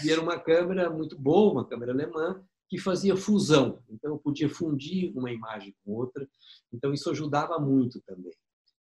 E 0.05 0.11
era 0.11 0.21
uma 0.21 0.39
câmera 0.39 0.89
muito 0.89 1.19
boa, 1.19 1.53
uma 1.53 1.69
câmera 1.69 1.93
alemã, 1.93 2.43
que 2.69 2.79
fazia 2.79 3.17
fusão. 3.17 3.83
Então, 3.91 4.13
eu 4.13 4.19
podia 4.19 4.49
fundir 4.49 5.13
uma 5.17 5.31
imagem 5.31 5.75
com 5.85 5.93
outra. 5.93 6.27
Então, 6.73 6.93
isso 6.93 7.11
ajudava 7.11 7.59
muito 7.59 8.01
também. 8.07 8.33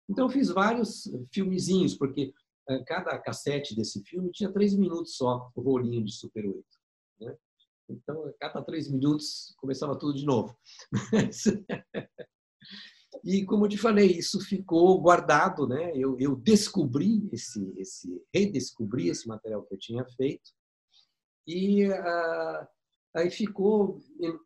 Então, 0.08 0.26
eu 0.26 0.30
fiz 0.30 0.48
vários 0.48 1.10
filmezinhos, 1.32 1.94
porque 1.94 2.32
cada 2.86 3.18
cassete 3.18 3.74
desse 3.74 4.02
filme 4.04 4.30
tinha 4.30 4.52
três 4.52 4.74
minutos 4.74 5.16
só, 5.16 5.50
o 5.54 5.60
rolinho 5.60 6.04
de 6.04 6.12
Super 6.12 6.46
8. 6.46 6.64
Né? 7.20 7.36
Então, 7.88 8.26
a 8.26 8.32
cada 8.34 8.62
três 8.62 8.90
minutos 8.90 9.54
começava 9.58 9.98
tudo 9.98 10.14
de 10.14 10.24
novo. 10.24 10.56
e 13.24 13.44
como 13.44 13.66
eu 13.66 13.68
te 13.68 13.76
falei, 13.76 14.06
isso 14.06 14.40
ficou 14.40 15.00
guardado, 15.00 15.66
né? 15.66 15.92
Eu, 15.94 16.16
eu 16.18 16.34
descobri 16.34 17.28
esse, 17.32 17.72
esse, 17.76 18.22
redescobri 18.34 19.08
esse 19.08 19.28
material 19.28 19.62
que 19.64 19.74
eu 19.74 19.78
tinha 19.78 20.04
feito 20.16 20.50
e 21.46 21.86
uh, 21.88 22.66
aí 23.14 23.30
ficou, 23.30 24.00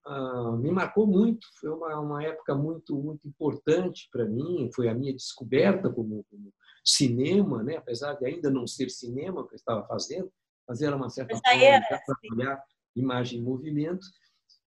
uh, 0.07 0.57
me 0.59 0.71
marcou 0.71 1.07
muito. 1.07 1.47
Foi 1.59 1.71
uma, 1.71 1.99
uma 1.99 2.23
época 2.23 2.55
muito, 2.55 2.95
muito 2.97 3.27
importante 3.27 4.09
para 4.13 4.27
mim. 4.27 4.71
Foi 4.75 4.89
a 4.89 4.95
minha 4.95 5.13
descoberta 5.13 5.91
como, 5.91 6.25
como 6.31 6.53
cinema, 6.85 7.63
né? 7.63 7.77
apesar 7.77 8.15
de 8.15 8.27
ainda 8.27 8.51
não 8.51 8.67
ser 8.67 8.91
cinema 8.91 9.47
que 9.47 9.55
eu 9.55 9.57
estava 9.57 9.87
fazendo, 9.87 10.31
mas 10.67 10.83
era 10.83 10.95
uma 10.95 11.09
certa 11.09 11.37
forma 11.37 11.63
era, 11.63 11.81
de 11.81 12.05
trabalhar 12.05 12.63
imagem 12.95 13.39
e 13.39 13.43
movimento. 13.43 14.07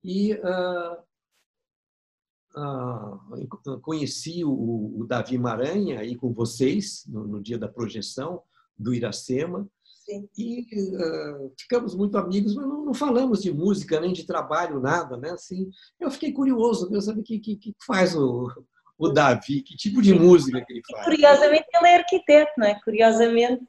E 0.04 0.34
uh, 0.34 1.02
uh, 2.56 3.80
conheci 3.80 4.44
o, 4.44 5.00
o, 5.00 5.06
Davi 5.06 5.38
Maranha 5.38 6.00
aí 6.00 6.14
com 6.16 6.32
vocês 6.32 7.04
no, 7.06 7.26
no 7.26 7.42
dia 7.42 7.58
da 7.58 7.68
projeção 7.68 8.42
do 8.78 8.94
Iracema. 8.94 9.68
Sim. 10.06 10.28
E 10.38 10.60
uh, 10.60 11.52
ficamos 11.58 11.96
muito 11.96 12.16
amigos, 12.16 12.54
mas 12.54 12.64
não, 12.64 12.84
não, 12.84 12.94
falamos 12.94 13.42
de 13.42 13.52
música, 13.52 14.00
nem 14.00 14.12
de 14.12 14.24
trabalho, 14.24 14.78
nada. 14.78 15.16
Né? 15.16 15.30
Assim, 15.30 15.68
eu 15.98 16.08
fiquei 16.12 16.32
curioso, 16.32 16.88
eu 16.92 17.02
saber 17.02 17.22
o 17.22 17.24
que, 17.24 17.40
que, 17.40 17.56
que 17.56 17.74
faz 17.84 18.14
o, 18.14 18.48
o 18.96 19.08
Davi? 19.08 19.62
Que 19.62 19.76
tipo 19.76 20.00
de 20.00 20.14
música 20.14 20.64
que 20.64 20.74
ele 20.74 20.82
faz? 20.88 21.04
Curiosamente, 21.04 21.66
ele 21.74 21.88
é 21.88 21.96
arquiteto, 21.96 22.52
não 22.56 22.66
é? 22.68 22.80
Curiosamente, 22.84 23.66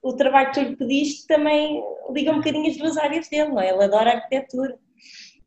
o 0.00 0.12
trabalho 0.12 0.52
que 0.52 0.60
tu 0.60 0.60
lhe 0.60 0.76
pediste 0.76 1.26
também 1.26 1.82
liga 2.14 2.30
um 2.30 2.36
bocadinho 2.36 2.70
as 2.70 2.76
duas 2.76 2.96
áreas 2.96 3.28
dele, 3.28 3.48
não 3.48 3.60
é? 3.60 3.70
Ele 3.70 3.82
adora 3.82 4.12
arquitetura. 4.12 4.78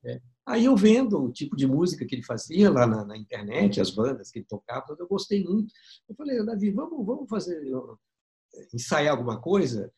É. 0.05 0.19
Aí 0.45 0.65
eu 0.65 0.75
vendo 0.75 1.23
o 1.23 1.31
tipo 1.31 1.55
de 1.55 1.65
música 1.65 2.05
que 2.05 2.15
ele 2.15 2.23
fazia 2.23 2.69
lá 2.69 2.85
na, 2.85 3.05
na, 3.05 3.15
internet, 3.15 3.79
as 3.79 3.91
bandas 3.91 4.29
que 4.29 4.39
ele 4.39 4.45
tocava, 4.45 4.93
eu 4.99 5.07
gostei 5.07 5.41
muito. 5.41 5.73
Eu 6.09 6.13
falei, 6.15 6.45
Davi, 6.45 6.69
vamos, 6.69 7.05
vamos 7.05 7.29
fazer, 7.29 7.63
ensaiar 8.73 9.13
alguma 9.13 9.39
coisa? 9.39 9.89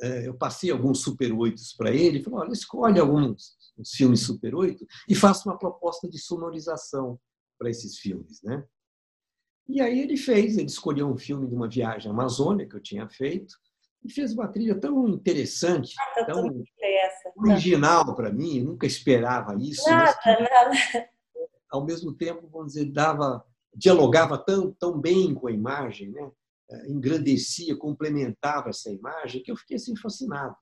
É, 0.00 0.26
eu 0.26 0.34
passei 0.34 0.70
alguns 0.70 1.02
Super 1.02 1.32
8 1.32 1.60
para 1.76 1.90
ele, 1.90 2.16
ele 2.18 2.24
falou, 2.24 2.40
olha, 2.40 2.52
escolhe 2.52 2.98
alguns 2.98 3.56
filmes 3.94 4.20
Super 4.20 4.54
8 4.54 4.86
e 5.08 5.14
faça 5.14 5.48
uma 5.48 5.58
proposta 5.58 6.08
de 6.08 6.18
sonorização 6.18 7.18
para 7.58 7.68
esses 7.68 7.98
filmes, 7.98 8.42
né? 8.42 8.64
E 9.68 9.80
aí 9.80 10.00
ele 10.00 10.16
fez, 10.16 10.56
ele 10.56 10.66
escolheu 10.66 11.06
um 11.08 11.16
filme 11.16 11.46
de 11.46 11.54
uma 11.54 11.68
viagem 11.68 12.10
à 12.10 12.14
Amazônia 12.14 12.66
que 12.66 12.74
eu 12.74 12.82
tinha 12.82 13.08
feito 13.08 13.54
e 14.02 14.10
fez 14.10 14.32
uma 14.32 14.48
trilha 14.48 14.74
tão 14.74 15.06
interessante, 15.08 15.94
ah, 15.98 16.24
tão 16.24 16.64
original 17.36 18.14
para 18.16 18.32
mim, 18.32 18.62
nunca 18.62 18.86
esperava 18.86 19.54
isso. 19.60 19.88
Nada, 19.88 20.16
nada. 20.26 21.08
Ao 21.70 21.84
mesmo 21.84 22.12
tempo, 22.14 22.48
vamos 22.48 22.72
dizer, 22.72 22.86
dava, 22.86 23.44
dialogava 23.74 24.36
tão, 24.38 24.72
tão 24.72 24.98
bem 24.98 25.34
com 25.34 25.46
a 25.46 25.52
imagem, 25.52 26.10
né? 26.10 26.30
É, 26.70 26.88
engrandecia, 26.88 27.76
complementava 27.76 28.68
essa 28.68 28.90
imagem, 28.90 29.42
que 29.42 29.50
eu 29.50 29.56
fiquei 29.56 29.76
assim 29.76 29.96
fascinado. 29.96 30.54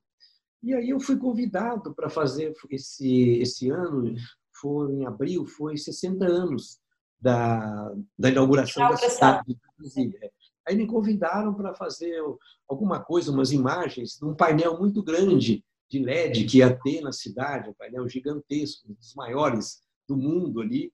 E 0.63 0.75
aí 0.75 0.89
eu 0.89 0.99
fui 0.99 1.19
convidado 1.19 1.95
para 1.95 2.09
fazer 2.09 2.55
esse 2.71 3.39
esse 3.41 3.71
ano, 3.71 4.15
foi 4.61 4.93
em 4.93 5.07
abril, 5.07 5.47
foi 5.47 5.77
60 5.77 6.25
anos 6.25 6.81
da, 7.21 7.95
da 8.19 8.31
inauguração 8.31 8.89
da 8.91 8.97
cidade 8.97 9.47
de 9.47 9.59
Brasília. 9.77 10.33
Aí 10.67 10.77
me 10.77 10.87
convidaram 10.87 11.55
para 11.55 11.75
fazer 11.75 12.21
alguma 12.69 13.01
coisa, 13.01 13.31
umas 13.31 13.53
imagens, 13.53 14.19
num 14.21 14.35
painel 14.35 14.79
muito 14.79 15.03
grande 15.03 15.65
de 15.91 15.99
LED 15.99 16.45
que 16.45 16.59
ia 16.59 16.75
ter 16.75 17.01
na 17.01 17.13
cidade, 17.13 17.71
um 17.71 17.75
painel 17.75 18.09
gigantesco, 18.09 18.91
um 18.91 18.95
dos 18.95 19.15
maiores 19.15 19.83
do 20.07 20.17
mundo 20.17 20.61
ali. 20.61 20.93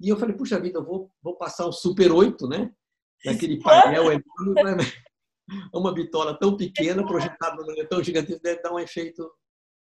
E 0.00 0.08
eu 0.08 0.16
falei, 0.16 0.36
puxa 0.36 0.60
vida, 0.60 0.78
eu 0.78 0.84
vou, 0.84 1.10
vou 1.22 1.36
passar 1.36 1.66
o 1.66 1.72
Super 1.72 2.12
8, 2.12 2.46
né? 2.46 2.72
Naquele 3.24 3.58
painel 3.60 4.04
enorme, 4.12 4.54
né? 4.64 4.76
uma 5.72 5.92
bitola 5.92 6.38
tão 6.38 6.56
pequena, 6.56 7.06
projetada 7.06 7.56
numa 7.64 7.84
tão 7.86 8.02
gigantesca, 8.02 8.40
deve 8.42 8.62
dar 8.62 8.72
um 8.72 8.78
efeito 8.78 9.30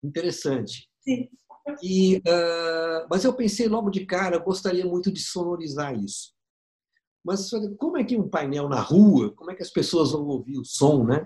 interessante. 0.03 0.89
Sim. 1.01 1.29
E, 1.81 2.17
uh, 2.17 3.07
mas 3.09 3.23
eu 3.23 3.33
pensei 3.33 3.67
logo 3.67 3.89
de 3.89 4.05
cara, 4.05 4.35
eu 4.35 4.43
gostaria 4.43 4.85
muito 4.85 5.11
de 5.11 5.21
sonorizar 5.21 5.97
isso. 5.97 6.33
Mas 7.23 7.49
como 7.77 7.97
é 7.97 8.03
que 8.03 8.17
um 8.17 8.27
painel 8.27 8.67
na 8.67 8.81
rua, 8.81 9.33
como 9.33 9.49
é 9.49 9.55
que 9.55 9.63
as 9.63 9.71
pessoas 9.71 10.11
vão 10.11 10.25
ouvir 10.27 10.57
o 10.57 10.65
som, 10.65 11.05
né? 11.05 11.25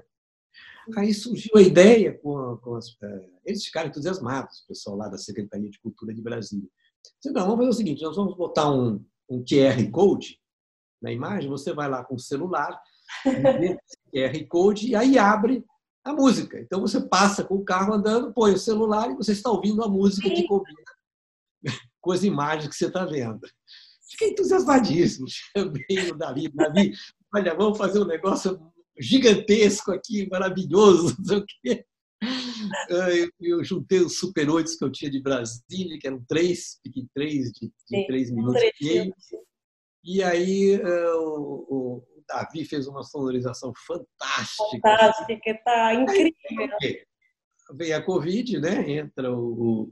Aí 0.96 1.14
surgiu 1.14 1.52
a 1.56 1.62
ideia 1.62 2.18
com, 2.20 2.38
a, 2.38 2.58
com 2.60 2.76
as, 2.76 2.90
uh, 2.90 3.40
eles 3.44 3.66
ficaram 3.66 3.90
entusiasmados, 3.90 4.60
o 4.60 4.68
pessoal 4.68 4.96
lá 4.96 5.10
da 5.10 5.18
Secretaria 5.18 5.70
de 5.70 5.80
Cultura 5.80 6.14
de 6.14 6.22
Brasília. 6.22 6.70
Disse, 7.20 7.34
não, 7.34 7.48
vamos 7.48 7.58
fazer 7.58 7.70
o 7.70 7.74
seguinte, 7.74 8.04
nós 8.04 8.16
vamos 8.16 8.38
botar 8.38 8.72
um, 8.72 9.04
um 9.28 9.44
QR 9.44 9.90
Code 9.92 10.40
na 11.02 11.12
imagem, 11.12 11.50
você 11.50 11.74
vai 11.74 11.90
lá 11.90 12.04
com 12.04 12.16
o 12.16 12.20
celular, 12.20 12.80
QR 14.14 14.48
Code, 14.48 14.88
e 14.88 14.96
aí 14.96 15.18
abre 15.18 15.64
a 16.04 16.14
música. 16.14 16.60
Então 16.60 16.82
você 16.82 17.02
passa 17.02 17.44
com 17.44 17.56
o 17.56 17.66
carro 17.66 17.94
andando, 17.94 18.34
põe 18.34 18.54
o 18.54 18.60
celular 18.60 19.12
e 19.12 19.16
você 19.16 19.34
está 19.34 19.50
ouvindo 19.50 19.84
a 19.84 19.90
música 19.90 20.30
que 20.30 20.48
combina 20.48 20.78
com 22.02 22.12
as 22.12 22.24
imagens 22.24 22.70
que 22.70 22.76
você 22.76 22.88
está 22.88 23.06
vendo. 23.06 23.42
Fiquei 24.10 24.30
entusiasmadíssimo. 24.30 25.28
Chamei 25.56 26.12
o 26.12 26.16
Davi, 26.16 26.50
Davi, 26.50 26.94
olha, 27.34 27.54
vamos 27.54 27.78
fazer 27.78 28.00
um 28.00 28.08
negócio 28.08 28.60
gigantesco 29.00 29.92
aqui, 29.92 30.28
maravilhoso, 30.30 31.16
não 31.20 31.26
sei 31.26 31.38
o 31.38 31.46
quê. 31.46 31.86
Eu 33.40 33.64
juntei 33.64 34.00
os 34.00 34.18
Super 34.18 34.50
8 34.50 34.78
que 34.78 34.84
eu 34.84 34.92
tinha 34.92 35.12
de 35.12 35.22
Brasília, 35.22 36.00
que 36.00 36.08
eram 36.08 36.24
três, 36.28 36.80
três 37.14 37.52
de, 37.52 37.72
de 37.90 38.08
três 38.08 38.32
minutos 38.32 38.62
meio. 38.82 39.14
E 40.08 40.24
aí 40.24 40.76
eh, 40.76 41.14
o, 41.16 41.68
o 41.70 42.04
Davi 42.30 42.64
fez 42.64 42.88
uma 42.88 43.04
sonorização 43.04 43.74
fantástica. 43.86 44.80
Fantástica, 44.82 45.52
está 45.52 45.94
incrível. 45.94 46.34
Aí, 46.82 47.04
veio 47.74 47.98
a 47.98 48.02
Covid, 48.02 48.58
né? 48.62 48.90
Entra 48.90 49.30
o, 49.30 49.90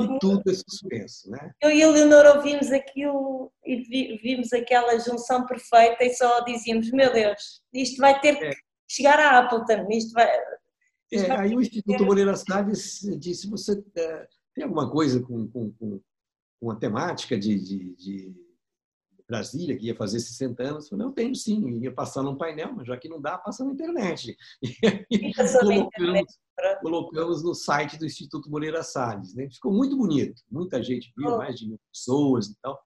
e 0.00 0.18
tudo 0.20 0.48
é 0.48 0.54
suspenso, 0.54 1.28
né? 1.28 1.50
Eu 1.60 1.70
e 1.70 1.82
a 1.82 1.90
Leonor 1.90 2.36
ouvimos 2.36 2.70
aquilo 2.70 3.52
e 3.66 4.16
vimos 4.22 4.52
aquela 4.52 4.96
junção 5.00 5.44
perfeita 5.44 6.04
e 6.04 6.14
só 6.14 6.40
dizíamos, 6.44 6.88
meu 6.92 7.12
Deus, 7.12 7.62
isto 7.72 7.96
vai 7.96 8.20
ter 8.20 8.36
que 8.38 8.44
é. 8.44 8.52
chegar 8.88 9.18
à 9.18 9.38
Appleton, 9.40 9.88
isto 9.90 10.12
vai... 10.12 10.30
Isto 11.10 11.24
é, 11.24 11.36
vai 11.36 11.48
aí 11.48 11.56
o 11.56 11.60
Instituto 11.60 11.98
ter... 11.98 12.04
Moreira 12.04 12.36
Salles 12.36 13.00
disse, 13.18 13.50
você 13.50 13.82
é, 13.96 14.28
tem 14.54 14.64
alguma 14.64 14.88
coisa 14.88 15.20
com, 15.20 15.48
com, 15.48 15.72
com, 15.72 16.00
com 16.60 16.70
a 16.70 16.76
temática 16.76 17.36
de, 17.36 17.58
de, 17.58 17.96
de 17.96 18.43
Brasília, 19.28 19.76
que 19.76 19.86
ia 19.86 19.96
fazer 19.96 20.20
60 20.20 20.62
anos, 20.62 20.84
eu 20.84 20.90
falei, 20.90 21.06
não, 21.06 21.12
tenho 21.12 21.34
sim, 21.34 21.80
ia 21.80 21.92
passar 21.92 22.22
num 22.22 22.36
painel, 22.36 22.74
mas 22.74 22.86
já 22.86 22.96
que 22.96 23.08
não 23.08 23.20
dá, 23.20 23.38
passa 23.38 23.64
na 23.64 23.72
internet. 23.72 24.36
E 25.10 25.32
colocamos, 25.34 26.38
colocamos 26.82 27.42
no 27.42 27.54
site 27.54 27.98
do 27.98 28.04
Instituto 28.04 28.50
Moreira 28.50 28.82
Salles. 28.82 29.34
Né? 29.34 29.48
Ficou 29.50 29.72
muito 29.72 29.96
bonito, 29.96 30.42
muita 30.50 30.82
gente 30.82 31.12
viu, 31.16 31.30
oh. 31.30 31.38
mais 31.38 31.58
de 31.58 31.68
mil 31.68 31.78
pessoas 31.92 32.48
e 32.48 32.56
tal. 32.60 32.78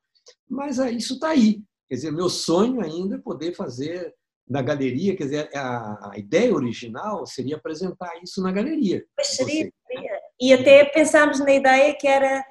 Mas 0.48 0.78
é, 0.78 0.90
isso 0.90 1.14
está 1.14 1.30
aí. 1.30 1.62
Quer 1.88 1.94
dizer, 1.94 2.12
meu 2.12 2.28
sonho 2.28 2.80
ainda 2.80 3.16
é 3.16 3.20
poder 3.20 3.54
fazer 3.54 4.14
na 4.48 4.62
galeria, 4.62 5.16
quer 5.16 5.24
dizer, 5.24 5.56
a, 5.56 6.12
a 6.12 6.18
ideia 6.18 6.54
original 6.54 7.26
seria 7.26 7.56
apresentar 7.56 8.10
isso 8.22 8.42
na 8.42 8.52
galeria. 8.52 9.04
Mas 9.16 9.28
seria. 9.28 9.70
E 10.40 10.52
até 10.52 10.84
pensámos 10.84 11.40
na 11.40 11.52
ideia 11.52 11.94
que 11.98 12.06
era 12.06 12.44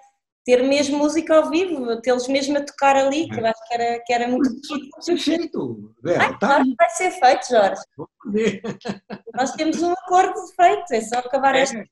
ter 0.48 0.64
mesmo 0.64 0.98
música 0.98 1.36
ao 1.36 1.50
vivo, 1.50 2.00
tê-los 2.00 2.26
mesmo 2.30 2.58
a 2.58 2.64
tocar 2.64 2.96
ali, 2.96 3.28
que 3.28 3.38
eu 3.38 3.46
acho 3.46 3.68
que 3.68 3.74
era, 3.74 4.00
que 4.06 4.14
era 4.14 4.28
muito 4.30 4.50
difícil. 4.50 4.90
Pode 4.92 5.04
ser 5.06 5.18
feito, 5.18 5.94
Vera, 6.02 6.24
Ai, 6.24 6.40
tá 6.40 6.48
claro 6.48 6.64
vai 6.80 6.90
ser 6.92 7.12
feito, 7.12 7.50
Jorge. 7.50 7.82
Nós 9.36 9.52
temos 9.52 9.84
um 9.84 9.92
acordo 9.92 10.40
feito, 10.56 10.94
é 10.94 11.02
só 11.02 11.18
acabar 11.20 11.54
é. 11.54 11.64
esta, 11.64 11.84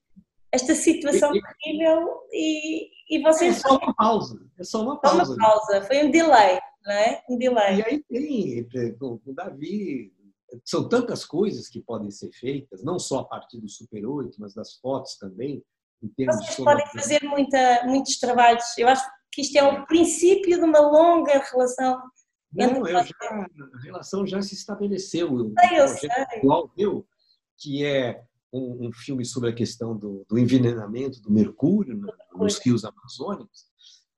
esta 0.50 0.74
situação 0.74 1.32
terrível 1.32 2.22
e, 2.32 2.88
e 3.10 3.22
vocês... 3.22 3.58
É 3.58 3.68
só 3.68 3.76
uma 3.76 3.94
pausa, 3.94 4.40
é 4.58 4.64
só 4.64 4.82
uma 4.82 5.00
pausa. 5.02 5.24
Só 5.26 5.32
uma 5.34 5.38
pausa, 5.38 5.82
foi 5.82 6.06
um 6.06 6.10
delay, 6.10 6.58
não 6.82 6.92
é? 6.94 7.22
Um 7.28 7.36
delay. 7.36 8.04
E 8.10 8.16
aí 8.16 8.64
tem, 8.64 8.96
com 8.96 9.20
o 9.22 9.34
Davi, 9.34 10.14
são 10.64 10.88
tantas 10.88 11.26
coisas 11.26 11.68
que 11.68 11.82
podem 11.82 12.10
ser 12.10 12.32
feitas, 12.32 12.82
não 12.82 12.98
só 12.98 13.18
a 13.18 13.24
partir 13.24 13.60
do 13.60 13.68
Super 13.68 14.06
8, 14.06 14.34
mas 14.38 14.54
das 14.54 14.76
fotos 14.76 15.18
também, 15.18 15.62
vocês 16.00 16.56
podem 16.56 16.86
fazer 16.88 17.22
muita, 17.22 17.84
muitos 17.84 18.18
trabalhos. 18.18 18.64
Eu 18.78 18.88
acho 18.88 19.04
que 19.32 19.42
isto 19.42 19.56
é 19.56 19.62
o 19.62 19.86
princípio 19.86 20.58
de 20.58 20.64
uma 20.64 20.80
longa 20.80 21.42
relação. 21.50 22.00
Não, 22.52 22.86
já, 22.86 23.00
a 23.00 23.82
relação 23.82 24.26
já 24.26 24.40
se 24.40 24.54
estabeleceu. 24.54 25.52
Sei, 25.60 25.80
eu 25.80 25.88
sei. 25.88 26.08
Meu, 26.76 27.06
que 27.58 27.84
é 27.84 28.22
um, 28.52 28.86
um, 28.86 28.92
filme 28.92 29.24
sobre 29.24 29.50
a 29.50 29.54
questão 29.54 29.96
do, 29.96 30.24
do 30.28 30.38
envenenamento 30.38 31.20
do 31.20 31.30
mercúrio 31.30 31.96
no, 31.96 32.12
nos 32.34 32.58
rios 32.58 32.84
amazônicos, 32.84 33.66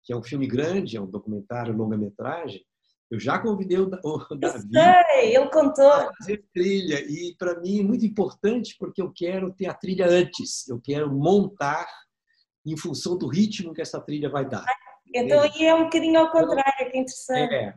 que 0.05 0.13
é 0.13 0.17
um 0.17 0.23
filme 0.23 0.47
grande, 0.47 0.97
é 0.97 1.01
um 1.01 1.11
documentário 1.11 1.77
longa-metragem, 1.77 2.65
eu 3.11 3.19
já 3.19 3.39
convidei 3.39 3.79
o, 3.79 3.87
Davi. 3.87 4.69
Sei, 4.71 5.37
ele 5.37 5.49
contou. 5.49 5.91
A 5.91 6.13
fazer 6.19 6.45
trilha. 6.53 7.01
E 7.01 7.35
para 7.39 7.59
mim 7.61 7.81
é 7.81 7.83
muito 7.83 8.05
importante 8.05 8.77
porque 8.79 9.01
eu 9.01 9.11
quero 9.15 9.53
ter 9.53 9.67
a 9.67 9.75
trilha 9.75 10.07
antes. 10.07 10.69
Eu 10.69 10.81
quero 10.81 11.11
montar 11.11 11.87
em 12.67 12.77
função 12.77 13.17
do 13.17 13.27
ritmo 13.27 13.73
que 13.73 13.81
essa 13.81 14.01
trilha 14.01 14.29
vai 14.29 14.47
dar. 14.47 14.65
Então 15.15 15.41
aí 15.41 15.65
é 15.65 15.75
um 15.75 15.85
bocadinho 15.85 16.21
ao 16.21 16.31
contrário, 16.31 16.91
que 16.91 16.99
interessante. 16.99 17.55
É. 17.55 17.75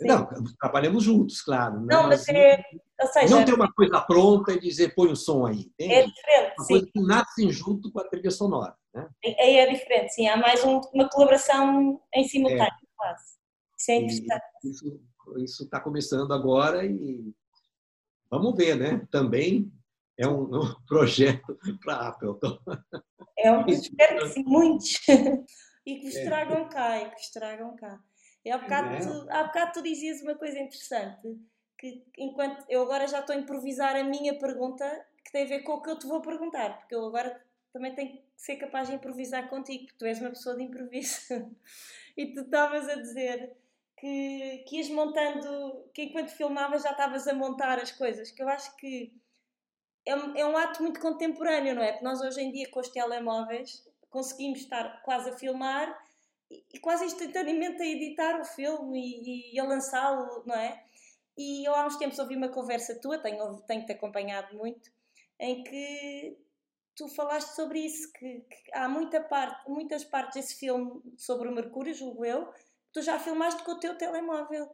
Não, 0.00 0.28
trabalhamos 0.60 1.04
juntos, 1.04 1.40
claro. 1.40 1.80
Né? 1.80 1.86
Não, 1.94 2.08
mas 2.08 2.28
é. 2.28 2.60
Ou 3.00 3.06
seja, 3.06 3.34
não 3.34 3.44
ter 3.44 3.54
uma 3.54 3.72
coisa 3.72 4.00
pronta 4.00 4.52
e 4.52 4.58
dizer 4.58 4.92
põe 4.92 5.12
o 5.12 5.16
som 5.16 5.46
aí. 5.46 5.70
Entende? 5.78 5.92
É 5.94 6.06
diferente. 6.06 6.54
Uma 6.58 6.64
sim. 6.64 6.74
coisa 6.74 6.86
que 6.92 7.00
nascem 7.00 7.50
junto 7.52 7.92
com 7.92 8.00
a 8.00 8.08
trilha 8.08 8.30
sonora. 8.32 8.74
Né? 8.92 9.08
Aí 9.24 9.56
é 9.56 9.72
diferente, 9.72 10.14
sim. 10.14 10.26
Há 10.26 10.36
mais 10.36 10.64
um, 10.64 10.80
uma 10.92 11.08
colaboração 11.08 12.00
em 12.12 12.26
simultâneo, 12.26 12.64
é. 12.64 12.86
quase. 12.96 13.34
Isso 13.84 13.90
é 13.90 13.96
interessante. 13.96 14.44
Isso 15.38 15.64
está 15.64 15.80
começando 15.80 16.32
agora 16.32 16.84
e 16.86 17.34
vamos 18.30 18.56
ver, 18.56 18.76
né? 18.76 19.06
Também 19.10 19.70
é 20.18 20.26
um, 20.26 20.44
um 20.56 20.74
projeto 20.86 21.58
para 21.82 21.94
a 21.94 22.08
Apple. 22.08 22.38
É 23.38 23.50
um, 23.52 23.66
espero 23.66 24.20
que 24.20 24.28
sim, 24.30 24.44
muitos. 24.44 25.00
E 25.86 25.96
que 25.96 26.06
vos 26.06 26.16
é. 26.16 26.24
tragam 26.24 26.68
cá, 26.68 26.98
e 26.98 27.10
que 27.10 27.16
vos 27.16 27.30
tragam 27.30 27.76
cá. 27.76 28.00
E 28.42 28.50
há 28.50 28.56
bocado, 28.56 28.88
é. 28.88 29.00
tu, 29.00 29.30
há 29.30 29.44
bocado 29.44 29.72
tu 29.74 29.82
dizias 29.82 30.22
uma 30.22 30.34
coisa 30.34 30.58
interessante, 30.58 31.38
que 31.78 32.06
enquanto 32.16 32.64
eu 32.70 32.82
agora 32.82 33.06
já 33.06 33.20
estou 33.20 33.36
a 33.36 33.38
improvisar 33.38 33.96
a 33.96 34.04
minha 34.04 34.38
pergunta, 34.38 35.04
que 35.22 35.30
tem 35.30 35.44
a 35.44 35.48
ver 35.48 35.60
com 35.60 35.72
o 35.72 35.82
que 35.82 35.90
eu 35.90 35.98
te 35.98 36.06
vou 36.06 36.22
perguntar, 36.22 36.78
porque 36.78 36.94
eu 36.94 37.04
agora 37.04 37.38
também 37.70 37.94
tenho 37.94 38.12
que 38.12 38.24
ser 38.36 38.56
capaz 38.56 38.88
de 38.88 38.94
improvisar 38.94 39.48
contigo, 39.50 39.84
porque 39.84 39.98
tu 39.98 40.06
és 40.06 40.20
uma 40.20 40.30
pessoa 40.30 40.56
de 40.56 40.62
improviso. 40.62 41.18
E 42.16 42.32
tu 42.32 42.42
estavas 42.42 42.88
a 42.88 42.94
dizer 42.94 43.56
que, 44.04 44.64
que 44.66 44.76
ias 44.76 44.90
montando, 44.90 45.88
que 45.94 46.02
enquanto 46.02 46.28
filmavas 46.28 46.82
já 46.82 46.90
estavas 46.90 47.26
a 47.26 47.32
montar 47.32 47.78
as 47.78 47.90
coisas, 47.90 48.30
que 48.30 48.42
eu 48.42 48.48
acho 48.50 48.76
que 48.76 49.10
é 50.04 50.14
um, 50.14 50.36
é 50.36 50.44
um 50.44 50.54
ato 50.58 50.82
muito 50.82 51.00
contemporâneo, 51.00 51.74
não 51.74 51.82
é? 51.82 51.92
Porque 51.92 52.04
nós 52.04 52.20
hoje 52.20 52.42
em 52.42 52.52
dia 52.52 52.70
com 52.70 52.80
os 52.80 52.90
telemóveis 52.90 53.82
conseguimos 54.10 54.58
estar 54.58 55.00
quase 55.02 55.30
a 55.30 55.38
filmar 55.38 55.98
e, 56.50 56.78
quase 56.80 57.06
instantaneamente 57.06 57.80
a 57.82 57.86
editar 57.86 58.38
o 58.38 58.44
filme 58.44 59.00
e, 59.00 59.54
e 59.54 59.58
a 59.58 59.64
lançá-lo, 59.64 60.44
não 60.44 60.54
é? 60.54 60.84
E 61.34 61.66
eu 61.66 61.74
há 61.74 61.86
uns 61.86 61.96
tempos 61.96 62.18
ouvi 62.18 62.36
uma 62.36 62.50
conversa 62.50 63.00
tua, 63.00 63.16
tenho, 63.18 63.56
tenho-te 63.62 63.92
acompanhado 63.92 64.54
muito, 64.54 64.90
em 65.40 65.64
que 65.64 66.36
tu 66.94 67.08
falaste 67.08 67.54
sobre 67.56 67.78
isso, 67.78 68.12
que, 68.12 68.40
que, 68.40 68.74
há 68.74 68.86
muita 68.86 69.22
parte, 69.22 69.66
muitas 69.66 70.04
partes 70.04 70.34
desse 70.34 70.56
filme 70.56 71.00
sobre 71.16 71.48
o 71.48 71.54
Mercúrio, 71.54 71.94
julgo 71.94 72.22
eu, 72.26 72.52
tu 72.94 73.02
já 73.02 73.18
filmaste 73.18 73.62
com 73.64 73.72
o 73.72 73.78
teu 73.78 73.98
telemóvel. 73.98 74.70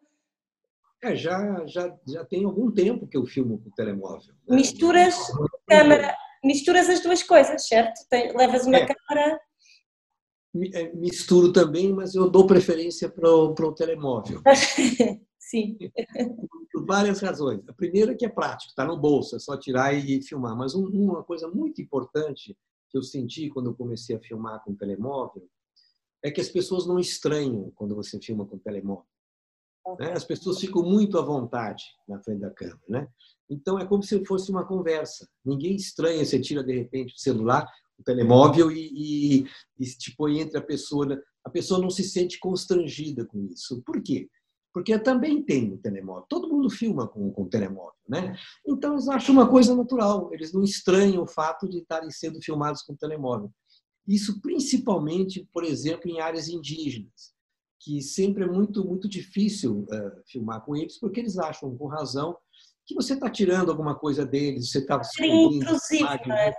É, 1.02 1.16
já, 1.16 1.66
já, 1.66 1.98
já 2.06 2.24
tem 2.26 2.44
algum 2.44 2.70
tempo 2.70 3.08
que 3.08 3.16
eu 3.16 3.24
filmo 3.24 3.58
com 3.58 3.70
o 3.70 3.72
telemóvel. 3.72 4.34
Né? 4.46 4.56
Misturas 4.56 5.16
câmera, 5.66 6.14
misturas 6.44 6.90
as 6.90 7.00
duas 7.00 7.22
coisas, 7.22 7.66
certo? 7.66 8.06
Tem, 8.10 8.36
levas 8.36 8.66
uma 8.66 8.76
é. 8.76 8.86
câmera. 8.86 9.40
É, 10.74 10.92
misturo 10.92 11.52
também, 11.52 11.92
mas 11.92 12.14
eu 12.14 12.28
dou 12.28 12.46
preferência 12.46 13.08
para 13.08 13.30
o, 13.30 13.54
para 13.54 13.66
o 13.66 13.74
telemóvel. 13.74 14.42
Sim. 15.38 15.78
Por 16.70 16.84
várias 16.84 17.20
razões. 17.20 17.66
A 17.68 17.72
primeira 17.72 18.12
é 18.12 18.14
que 18.14 18.26
é 18.26 18.28
prático, 18.28 18.70
está 18.70 18.84
no 18.84 18.98
bolso, 18.98 19.34
é 19.34 19.38
só 19.38 19.56
tirar 19.56 19.94
e 19.94 20.22
filmar. 20.22 20.54
Mas 20.54 20.74
uma 20.74 21.24
coisa 21.24 21.48
muito 21.48 21.80
importante 21.80 22.56
que 22.90 22.98
eu 22.98 23.02
senti 23.02 23.48
quando 23.48 23.70
eu 23.70 23.74
comecei 23.74 24.16
a 24.16 24.20
filmar 24.20 24.62
com 24.62 24.72
o 24.72 24.76
telemóvel 24.76 25.48
é 26.22 26.30
que 26.30 26.40
as 26.40 26.48
pessoas 26.48 26.86
não 26.86 26.98
estranham 26.98 27.70
quando 27.74 27.94
você 27.94 28.18
filma 28.20 28.46
com 28.46 28.56
o 28.56 28.60
telemóvel. 28.60 29.06
Né? 29.98 30.12
As 30.12 30.24
pessoas 30.24 30.60
ficam 30.60 30.82
muito 30.82 31.18
à 31.18 31.22
vontade 31.22 31.84
na 32.06 32.20
frente 32.20 32.40
da 32.40 32.50
câmera. 32.50 32.80
Né? 32.88 33.08
Então 33.48 33.78
é 33.78 33.86
como 33.86 34.02
se 34.02 34.24
fosse 34.24 34.50
uma 34.50 34.64
conversa. 34.64 35.28
Ninguém 35.44 35.74
estranha, 35.74 36.24
você 36.24 36.38
tira 36.38 36.62
de 36.62 36.72
repente 36.72 37.14
o 37.14 37.18
celular, 37.18 37.66
o 37.98 38.02
telemóvel 38.02 38.70
e, 38.70 38.90
e, 38.92 39.46
e 39.78 39.84
te 39.86 40.14
põe 40.14 40.40
entre 40.40 40.58
a 40.58 40.62
pessoa. 40.62 41.06
Né? 41.06 41.18
A 41.44 41.50
pessoa 41.50 41.80
não 41.80 41.90
se 41.90 42.04
sente 42.04 42.38
constrangida 42.38 43.24
com 43.24 43.44
isso. 43.46 43.82
Por 43.82 44.02
quê? 44.02 44.28
Porque 44.72 44.96
também 45.00 45.42
tenho 45.42 45.78
telemóvel. 45.78 46.26
Todo 46.28 46.48
mundo 46.48 46.70
filma 46.70 47.08
com, 47.08 47.32
com 47.32 47.48
telemóvel, 47.48 47.98
né? 48.08 48.36
Então 48.64 48.92
eles 48.92 49.08
acham 49.08 49.34
uma 49.34 49.48
coisa 49.48 49.74
natural. 49.74 50.32
Eles 50.32 50.52
não 50.52 50.62
estranham 50.62 51.24
o 51.24 51.26
fato 51.26 51.68
de 51.68 51.78
estarem 51.78 52.10
sendo 52.10 52.40
filmados 52.40 52.82
com 52.82 52.94
telemóvel. 52.94 53.50
Isso 54.10 54.40
principalmente, 54.40 55.48
por 55.52 55.62
exemplo, 55.62 56.10
em 56.10 56.20
áreas 56.20 56.48
indígenas, 56.48 57.32
que 57.78 58.02
sempre 58.02 58.42
é 58.42 58.46
muito, 58.46 58.84
muito 58.84 59.08
difícil 59.08 59.82
uh, 59.84 60.22
filmar 60.26 60.64
com 60.64 60.74
eles, 60.74 60.98
porque 60.98 61.20
eles 61.20 61.38
acham, 61.38 61.76
com 61.76 61.86
razão, 61.86 62.36
que 62.84 62.92
você 62.92 63.14
está 63.14 63.30
tirando 63.30 63.70
alguma 63.70 63.94
coisa 63.94 64.26
deles, 64.26 64.72
você 64.72 64.80
está 64.80 65.00
Inclusive, 65.54 66.26
né? 66.26 66.52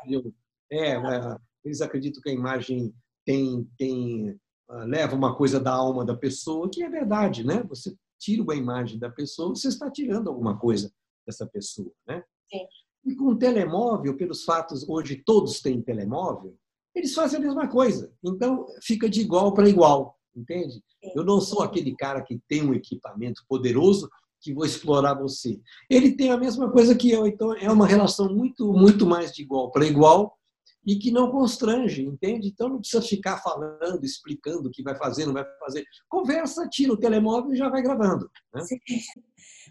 é, 0.71 0.91
é, 0.91 1.37
eles 1.65 1.81
acreditam 1.81 2.21
que 2.23 2.29
a 2.29 2.33
imagem 2.33 2.95
tem, 3.25 3.69
tem 3.77 4.31
uh, 4.69 4.85
leva 4.85 5.13
uma 5.13 5.35
coisa 5.35 5.59
da 5.59 5.73
alma 5.73 6.05
da 6.05 6.15
pessoa, 6.15 6.69
que 6.71 6.81
é 6.81 6.89
verdade, 6.89 7.45
né? 7.45 7.63
Você 7.63 7.93
tira 8.17 8.41
uma 8.41 8.55
imagem 8.55 8.97
da 8.97 9.09
pessoa, 9.09 9.49
você 9.49 9.67
está 9.67 9.91
tirando 9.91 10.29
alguma 10.29 10.57
coisa 10.57 10.89
dessa 11.27 11.45
pessoa, 11.45 11.91
né? 12.07 12.23
Sim. 12.49 12.65
E 13.03 13.13
com 13.13 13.25
o 13.25 13.37
telemóvel, 13.37 14.15
pelos 14.15 14.45
fatos 14.45 14.87
hoje 14.87 15.21
todos 15.25 15.59
têm 15.59 15.81
telemóvel, 15.81 16.57
eles 16.95 17.13
fazem 17.13 17.39
a 17.39 17.41
mesma 17.41 17.67
coisa. 17.67 18.11
Então 18.23 18.65
fica 18.81 19.09
de 19.09 19.21
igual 19.21 19.53
para 19.53 19.69
igual, 19.69 20.17
entende? 20.35 20.83
Eu 21.15 21.23
não 21.23 21.41
sou 21.41 21.61
aquele 21.61 21.95
cara 21.95 22.21
que 22.21 22.39
tem 22.47 22.63
um 22.63 22.73
equipamento 22.73 23.43
poderoso 23.47 24.09
que 24.39 24.53
vou 24.53 24.65
explorar 24.65 25.13
você. 25.13 25.59
Ele 25.89 26.15
tem 26.15 26.31
a 26.31 26.37
mesma 26.37 26.71
coisa 26.71 26.95
que 26.95 27.11
eu, 27.11 27.27
então 27.27 27.53
é 27.55 27.71
uma 27.71 27.87
relação 27.87 28.33
muito 28.33 28.73
muito 28.73 29.05
mais 29.05 29.31
de 29.31 29.43
igual 29.43 29.71
para 29.71 29.85
igual 29.85 30.35
e 30.85 30.95
que 30.95 31.11
não 31.11 31.31
constrange, 31.31 32.03
entende? 32.03 32.47
Então 32.47 32.69
não 32.69 32.79
precisa 32.79 33.01
ficar 33.01 33.37
falando, 33.37 34.03
explicando 34.03 34.67
o 34.67 34.71
que 34.71 34.81
vai 34.81 34.95
fazer, 34.95 35.25
não 35.25 35.33
vai 35.33 35.45
fazer. 35.59 35.85
Conversa, 36.09 36.67
tira 36.67 36.91
o 36.93 36.97
telemóvel 36.97 37.53
e 37.53 37.57
já 37.57 37.69
vai 37.69 37.81
gravando. 37.81 38.29
Né? 38.53 38.63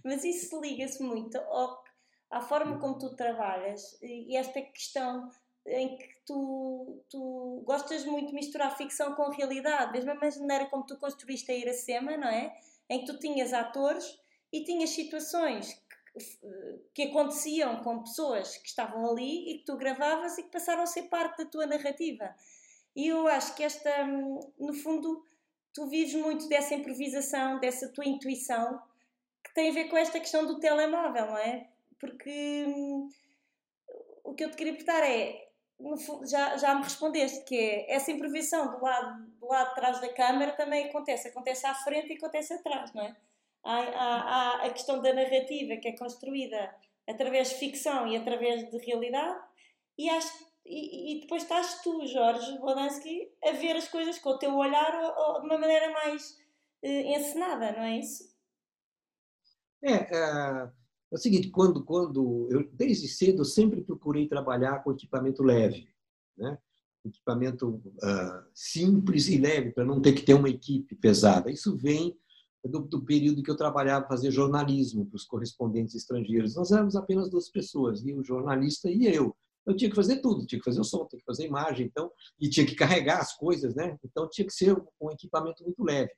Mas 0.05 0.25
isso 0.25 0.61
liga-se 0.61 1.03
muito 1.03 1.37
ao, 1.37 1.83
à 2.31 2.41
forma 2.41 2.79
como 2.79 2.97
tu 2.97 3.15
trabalhas 3.17 4.01
e 4.03 4.37
esta 4.37 4.61
questão 4.63 5.29
em 5.67 5.97
que 5.97 6.09
tu, 6.27 7.03
tu 7.09 7.63
gostas 7.65 8.05
muito 8.05 8.29
de 8.29 8.35
misturar 8.35 8.77
ficção 8.77 9.15
com 9.15 9.31
realidade, 9.31 9.93
mesmo 9.93 10.11
a 10.11 10.15
maneira 10.15 10.67
como 10.67 10.87
tu 10.87 10.97
construíste 10.97 11.51
a 11.51 11.55
Iracema, 11.55 12.17
não 12.17 12.29
é? 12.29 12.57
Em 12.89 13.01
que 13.01 13.07
tu 13.07 13.19
tinhas 13.19 13.53
atores 13.53 14.19
e 14.53 14.65
tinhas 14.65 14.91
situações 14.91 15.81
que 16.93 17.05
aconteciam 17.05 17.83
com 17.83 18.03
pessoas 18.03 18.57
que 18.57 18.69
estavam 18.69 19.09
ali 19.09 19.51
e 19.51 19.59
que 19.59 19.65
tu 19.65 19.77
gravavas 19.77 20.39
e 20.39 20.43
que 20.43 20.51
passaram 20.51 20.83
a 20.83 20.87
ser 20.87 21.03
parte 21.05 21.45
da 21.45 21.51
tua 21.51 21.67
narrativa. 21.67 22.35
E 22.97 23.07
eu 23.07 23.29
acho 23.29 23.55
que 23.55 23.63
esta, 23.63 24.05
no 24.07 24.75
fundo, 24.83 25.25
tu 25.73 25.87
vives 25.87 26.15
muito 26.15 26.49
dessa 26.49 26.75
improvisação, 26.75 27.61
dessa 27.61 27.89
tua 27.89 28.05
intuição, 28.05 28.83
que 29.45 29.55
tem 29.55 29.71
a 29.71 29.73
ver 29.73 29.85
com 29.85 29.97
esta 29.97 30.19
questão 30.19 30.45
do 30.45 30.59
telemóvel, 30.59 31.27
não 31.27 31.39
é? 31.39 31.69
Porque 32.01 32.65
hum, 32.67 33.09
o 34.25 34.35
que 34.35 34.45
eu 34.45 34.51
te 34.51 34.57
queria 34.57 34.73
perguntar 34.73 35.05
é, 35.05 35.50
fundo, 35.97 36.27
já, 36.27 36.57
já 36.57 36.75
me 36.75 36.83
respondeste, 36.83 37.45
que 37.45 37.57
é 37.57 37.95
essa 37.95 38.11
improvisação 38.11 38.71
do 38.71 38.85
lado, 38.85 39.27
do 39.41 39.47
lado 39.47 39.69
de 39.71 39.75
trás 39.75 40.01
da 40.01 40.13
câmara 40.13 40.53
também 40.53 40.89
acontece, 40.89 41.29
acontece 41.29 41.67
à 41.67 41.75
frente 41.75 42.13
e 42.13 42.17
acontece 42.17 42.55
atrás, 42.55 42.93
não 42.93 43.03
é? 43.03 43.17
há, 43.65 43.79
há, 43.79 44.63
há 44.63 44.67
a 44.67 44.71
questão 44.71 45.01
da 45.01 45.13
narrativa 45.13 45.77
que 45.77 45.89
é 45.89 45.97
construída 45.97 46.75
através 47.09 47.51
de 47.51 47.57
ficção 47.57 48.07
e 48.07 48.17
através 48.17 48.71
de 48.71 48.79
realidade, 48.79 49.41
e, 49.99 50.09
e, 50.65 51.17
e 51.17 51.21
depois 51.21 51.43
estás 51.43 51.83
tu, 51.83 52.07
Jorge 52.07 52.59
Bodansky, 52.59 53.31
a 53.45 53.53
ver 53.53 53.77
as 53.77 53.89
coisas 53.89 54.19
com 54.19 54.31
o 54.31 54.39
teu 54.39 54.55
olhar 54.55 54.95
ou, 54.95 55.35
ou 55.35 55.41
de 55.41 55.47
uma 55.47 55.59
maneira 55.59 55.91
mais 55.91 56.39
eh, 56.83 57.17
encenada, 57.17 57.73
não 57.73 57.83
é 57.83 57.99
isso? 57.99 58.31
É, 59.83 59.93
é, 59.93 60.71
é, 61.11 61.15
o 61.15 61.19
seguinte, 61.19 61.51
quando, 61.51 61.85
quando 61.85 62.49
eu 62.51 62.69
desde 62.73 63.09
cedo 63.09 63.41
eu 63.41 63.45
sempre 63.45 63.83
procurei 63.83 64.29
trabalhar 64.29 64.83
com 64.83 64.93
equipamento 64.93 65.43
leve, 65.43 65.89
né? 66.37 66.59
equipamento 67.05 67.69
uh, 67.69 68.45
simples 68.55 69.29
e 69.29 69.39
leve 69.39 69.73
para 69.73 69.85
não 69.85 70.01
ter 70.01 70.13
que 70.13 70.23
ter 70.23 70.35
uma 70.35 70.51
equipe 70.51 70.95
pesada. 70.95 71.51
Isso 71.51 71.77
vem 71.77 72.17
do, 72.65 72.81
do 72.81 73.05
período 73.05 73.43
que 73.43 73.51
eu 73.51 73.57
trabalhava, 73.57 74.07
fazia 74.07 74.31
jornalismo 74.31 75.07
para 75.07 75.17
os 75.17 75.25
correspondentes 75.25 75.95
estrangeiros. 75.95 76.55
Nós 76.55 76.71
éramos 76.71 76.95
apenas 76.95 77.31
duas 77.31 77.49
pessoas, 77.49 78.05
e 78.05 78.13
o 78.13 78.23
jornalista 78.23 78.91
e 78.91 79.07
eu. 79.07 79.35
Eu 79.67 79.77
tinha 79.77 79.91
que 79.91 79.97
fazer 79.97 80.21
tudo, 80.21 80.47
tinha 80.47 80.59
que 80.59 80.65
fazer 80.65 80.81
o 80.81 80.85
som, 80.85 81.07
tinha 81.07 81.21
que 81.21 81.25
fazer 81.25 81.45
a 81.45 81.47
imagem, 81.47 81.87
então, 81.87 82.11
e 82.39 82.49
tinha 82.49 82.67
que 82.67 82.75
carregar 82.75 83.21
as 83.21 83.37
coisas, 83.37 83.75
né? 83.75 83.99
Então 84.05 84.29
tinha 84.29 84.47
que 84.47 84.53
ser 84.53 84.77
um 85.01 85.11
equipamento 85.11 85.63
muito 85.65 85.83
leve. 85.83 86.11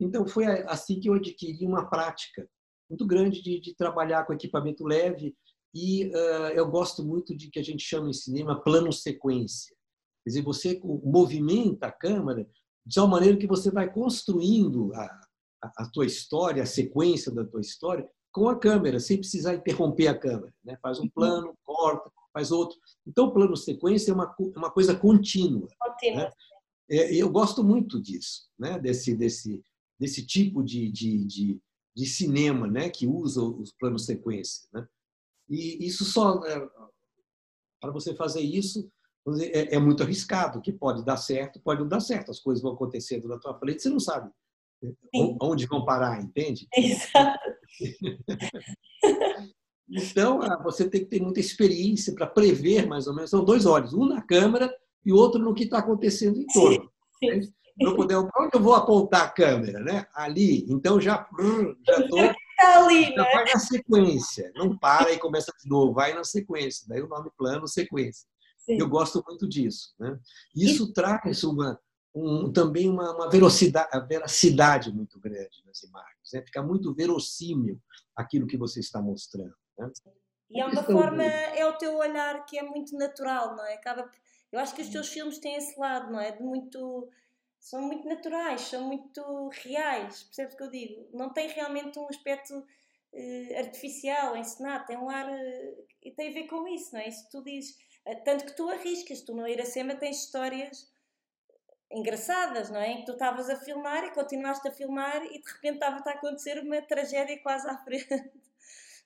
Então 0.00 0.26
foi 0.26 0.46
assim 0.46 1.00
que 1.00 1.08
eu 1.08 1.14
adquiri 1.14 1.66
uma 1.66 1.88
prática 1.88 2.48
muito 2.88 3.06
grande 3.06 3.42
de, 3.42 3.60
de 3.60 3.74
trabalhar 3.74 4.24
com 4.24 4.32
equipamento 4.32 4.84
leve 4.84 5.34
e 5.74 6.06
uh, 6.06 6.50
eu 6.54 6.68
gosto 6.70 7.04
muito 7.04 7.36
de 7.36 7.50
que 7.50 7.58
a 7.58 7.62
gente 7.62 7.82
chama 7.82 8.08
em 8.08 8.12
cinema 8.14 8.60
plano 8.60 8.92
sequência. 8.92 9.76
Quer 10.24 10.30
dizer, 10.30 10.42
você 10.42 10.80
movimenta 10.82 11.86
a 11.86 11.92
câmera 11.92 12.48
de 12.84 12.94
tal 12.94 13.06
maneira 13.06 13.36
que 13.36 13.46
você 13.46 13.70
vai 13.70 13.92
construindo 13.92 14.92
a, 14.94 15.20
a, 15.76 15.90
tua 15.90 16.06
história, 16.06 16.62
a 16.62 16.66
sequência 16.66 17.30
da 17.30 17.44
tua 17.44 17.60
história, 17.60 18.08
com 18.32 18.48
a 18.48 18.58
câmera, 18.58 18.98
sem 18.98 19.18
precisar 19.18 19.54
interromper 19.54 20.08
a 20.08 20.18
câmera. 20.18 20.54
Né? 20.64 20.78
Faz 20.82 20.98
um 20.98 21.02
uhum. 21.02 21.10
plano, 21.10 21.58
corta, 21.64 22.10
faz 22.32 22.50
outro. 22.50 22.78
Então, 23.06 23.26
o 23.26 23.32
plano 23.32 23.56
sequência 23.56 24.10
é 24.10 24.14
uma, 24.14 24.34
é 24.54 24.58
uma 24.58 24.70
coisa 24.70 24.94
contínua. 24.94 25.68
Né? 26.02 26.30
É, 26.90 27.14
eu 27.14 27.28
gosto 27.28 27.62
muito 27.62 28.00
disso, 28.00 28.48
né? 28.58 28.78
desse, 28.78 29.14
desse, 29.14 29.62
desse 29.98 30.24
tipo 30.26 30.62
de, 30.62 30.90
de, 30.90 31.24
de, 31.26 31.60
de 31.98 32.06
cinema 32.06 32.68
né? 32.68 32.88
que 32.88 33.08
usa 33.08 33.42
os 33.42 33.72
planos 33.72 34.04
sequência. 34.04 34.68
Né? 34.72 34.86
E 35.48 35.84
isso 35.84 36.04
só. 36.04 36.44
É, 36.44 36.68
para 37.80 37.90
você 37.90 38.14
fazer 38.14 38.40
isso, 38.40 38.88
é, 39.40 39.74
é, 39.74 39.78
muito 39.80 40.04
arriscado, 40.04 40.60
que 40.60 40.72
pode 40.72 41.04
dar 41.04 41.16
certo, 41.16 41.60
pode 41.60 41.80
não 41.80 41.88
dar 41.88 41.98
certo. 41.98 42.30
As 42.30 42.38
coisas 42.38 42.62
vão 42.62 42.72
acontecendo 42.72 43.26
na 43.26 43.38
tua 43.38 43.58
frente, 43.58 43.82
você 43.82 43.88
não 43.88 43.98
sabe 43.98 44.30
Sim. 44.80 45.36
onde 45.42 45.66
vão 45.66 45.84
parar, 45.84 46.22
entende? 46.22 46.68
Exato. 46.76 47.50
então, 49.90 50.40
ah, 50.42 50.62
você 50.62 50.88
tem 50.88 51.00
que 51.00 51.10
ter 51.10 51.20
muita 51.20 51.40
experiência 51.40 52.14
para 52.14 52.28
prever, 52.28 52.86
mais 52.86 53.08
ou 53.08 53.14
menos. 53.14 53.30
São 53.30 53.44
dois 53.44 53.66
olhos, 53.66 53.92
um 53.92 54.06
na 54.06 54.22
câmera 54.22 54.72
e 55.04 55.12
o 55.12 55.16
outro 55.16 55.40
no 55.40 55.54
que 55.54 55.64
está 55.64 55.78
acontecendo 55.78 56.38
em 56.38 56.46
torno. 56.46 56.90
Sim. 57.18 57.52
Para 57.78 57.94
poder, 57.94 58.16
onde 58.16 58.50
eu 58.54 58.60
vou 58.60 58.74
apontar 58.74 59.22
a 59.22 59.28
câmera, 59.28 59.78
né? 59.80 60.06
Ali. 60.14 60.66
Então 60.68 61.00
já 61.00 61.28
já 61.86 61.98
estou 61.98 62.18
tá 62.56 62.78
ali, 62.78 63.04
já 63.04 63.22
né? 63.22 63.30
vai 63.32 63.44
na 63.44 63.58
sequência. 63.58 64.52
Não 64.54 64.76
para 64.76 65.12
e 65.12 65.18
começa 65.18 65.52
de 65.62 65.68
novo, 65.68 65.92
vai 65.92 66.12
na 66.12 66.24
sequência. 66.24 66.86
Daí 66.88 67.00
o 67.00 67.08
nome 67.08 67.30
plano, 67.36 67.68
sequência. 67.68 68.26
Sim. 68.56 68.78
Eu 68.78 68.88
gosto 68.88 69.22
muito 69.26 69.48
disso. 69.48 69.94
Né? 69.98 70.18
Isso 70.54 70.90
e... 70.90 70.92
traz 70.92 71.44
uma, 71.44 71.80
um, 72.14 72.52
também 72.52 72.88
uma, 72.88 73.14
uma 73.14 73.30
velocidade, 73.30 73.88
veracidade 74.06 74.92
muito 74.92 75.18
grande 75.18 75.62
nas 75.64 75.82
imagens. 75.82 76.32
Né? 76.32 76.42
Fica 76.42 76.62
muito 76.62 76.94
verossímil 76.94 77.80
aquilo 78.14 78.46
que 78.46 78.58
você 78.58 78.80
está 78.80 79.00
mostrando. 79.00 79.54
Né? 79.78 79.90
E 80.50 80.60
é 80.60 80.66
uma 80.66 80.82
forma, 80.82 81.22
é 81.22 81.64
o 81.66 81.74
teu 81.74 81.96
olhar 81.96 82.44
que 82.44 82.58
é 82.58 82.62
muito 82.62 82.96
natural, 82.96 83.54
não 83.54 83.64
é? 83.64 83.74
Acaba, 83.74 84.10
eu 84.50 84.58
acho 84.58 84.74
que 84.74 84.82
os 84.82 84.88
teus 84.88 85.08
filmes 85.08 85.38
têm 85.38 85.56
esse 85.56 85.78
lado, 85.78 86.10
não 86.10 86.18
é? 86.18 86.32
De 86.32 86.42
muito, 86.42 87.08
são 87.60 87.82
muito 87.82 88.06
naturais, 88.08 88.62
são 88.62 88.86
muito 88.86 89.48
reais, 89.48 90.22
percebes 90.24 90.54
o 90.54 90.56
que 90.56 90.62
eu 90.62 90.70
digo? 90.70 91.08
Não 91.12 91.32
tem 91.32 91.48
realmente 91.48 91.98
um 91.98 92.08
aspecto 92.08 92.54
uh, 92.58 93.58
artificial, 93.58 94.36
encenado, 94.36 94.86
tem 94.86 94.96
um 94.96 95.10
ar, 95.10 95.28
uh, 95.28 95.86
e 96.02 96.12
tem 96.12 96.30
a 96.30 96.32
ver 96.32 96.46
com 96.46 96.66
isso, 96.68 96.94
não 96.94 97.00
é? 97.00 97.08
Isso 97.08 97.28
tu 97.30 97.42
dizes, 97.42 97.76
uh, 98.06 98.24
tanto 98.24 98.46
que 98.46 98.56
tu 98.56 98.68
arriscas, 98.68 99.22
tu 99.22 99.34
no 99.34 99.46
Iracema 99.46 99.96
tens 99.96 100.24
histórias 100.24 100.90
engraçadas, 101.90 102.70
não 102.70 102.80
é? 102.80 102.96
Que 102.96 103.06
tu 103.06 103.12
estavas 103.12 103.48
a 103.48 103.56
filmar 103.56 104.04
e 104.04 104.12
continuaste 104.12 104.68
a 104.68 104.72
filmar 104.72 105.24
e 105.24 105.40
de 105.40 105.52
repente 105.52 105.74
estava 105.74 105.96
a 105.96 106.12
acontecer 106.12 106.58
uma 106.58 106.80
tragédia 106.82 107.40
quase 107.42 107.68
à 107.68 107.76
frente. 107.82 108.30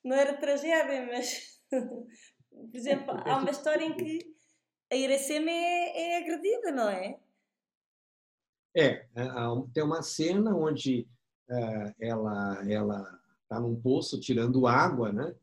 Não 0.04 0.16
era 0.16 0.36
tragédia, 0.36 1.06
mas, 1.06 1.60
por 1.70 2.76
exemplo, 2.76 3.14
há 3.24 3.36
uma 3.36 3.50
história 3.50 3.84
em 3.84 3.96
que 3.96 4.18
a 4.90 4.96
Iracema 4.96 5.50
é, 5.50 6.12
é 6.12 6.16
agredida, 6.18 6.72
não 6.72 6.88
é? 6.88 7.18
É, 8.74 9.06
é 9.14 9.26
tem 9.72 9.82
uma 9.82 10.02
cena 10.02 10.54
onde 10.54 11.06
uh, 11.50 11.94
ela 12.00 12.70
ela 12.70 13.20
está 13.42 13.60
num 13.60 13.76
poço 13.76 14.18
tirando 14.18 14.66
água, 14.66 15.12
né? 15.12 15.34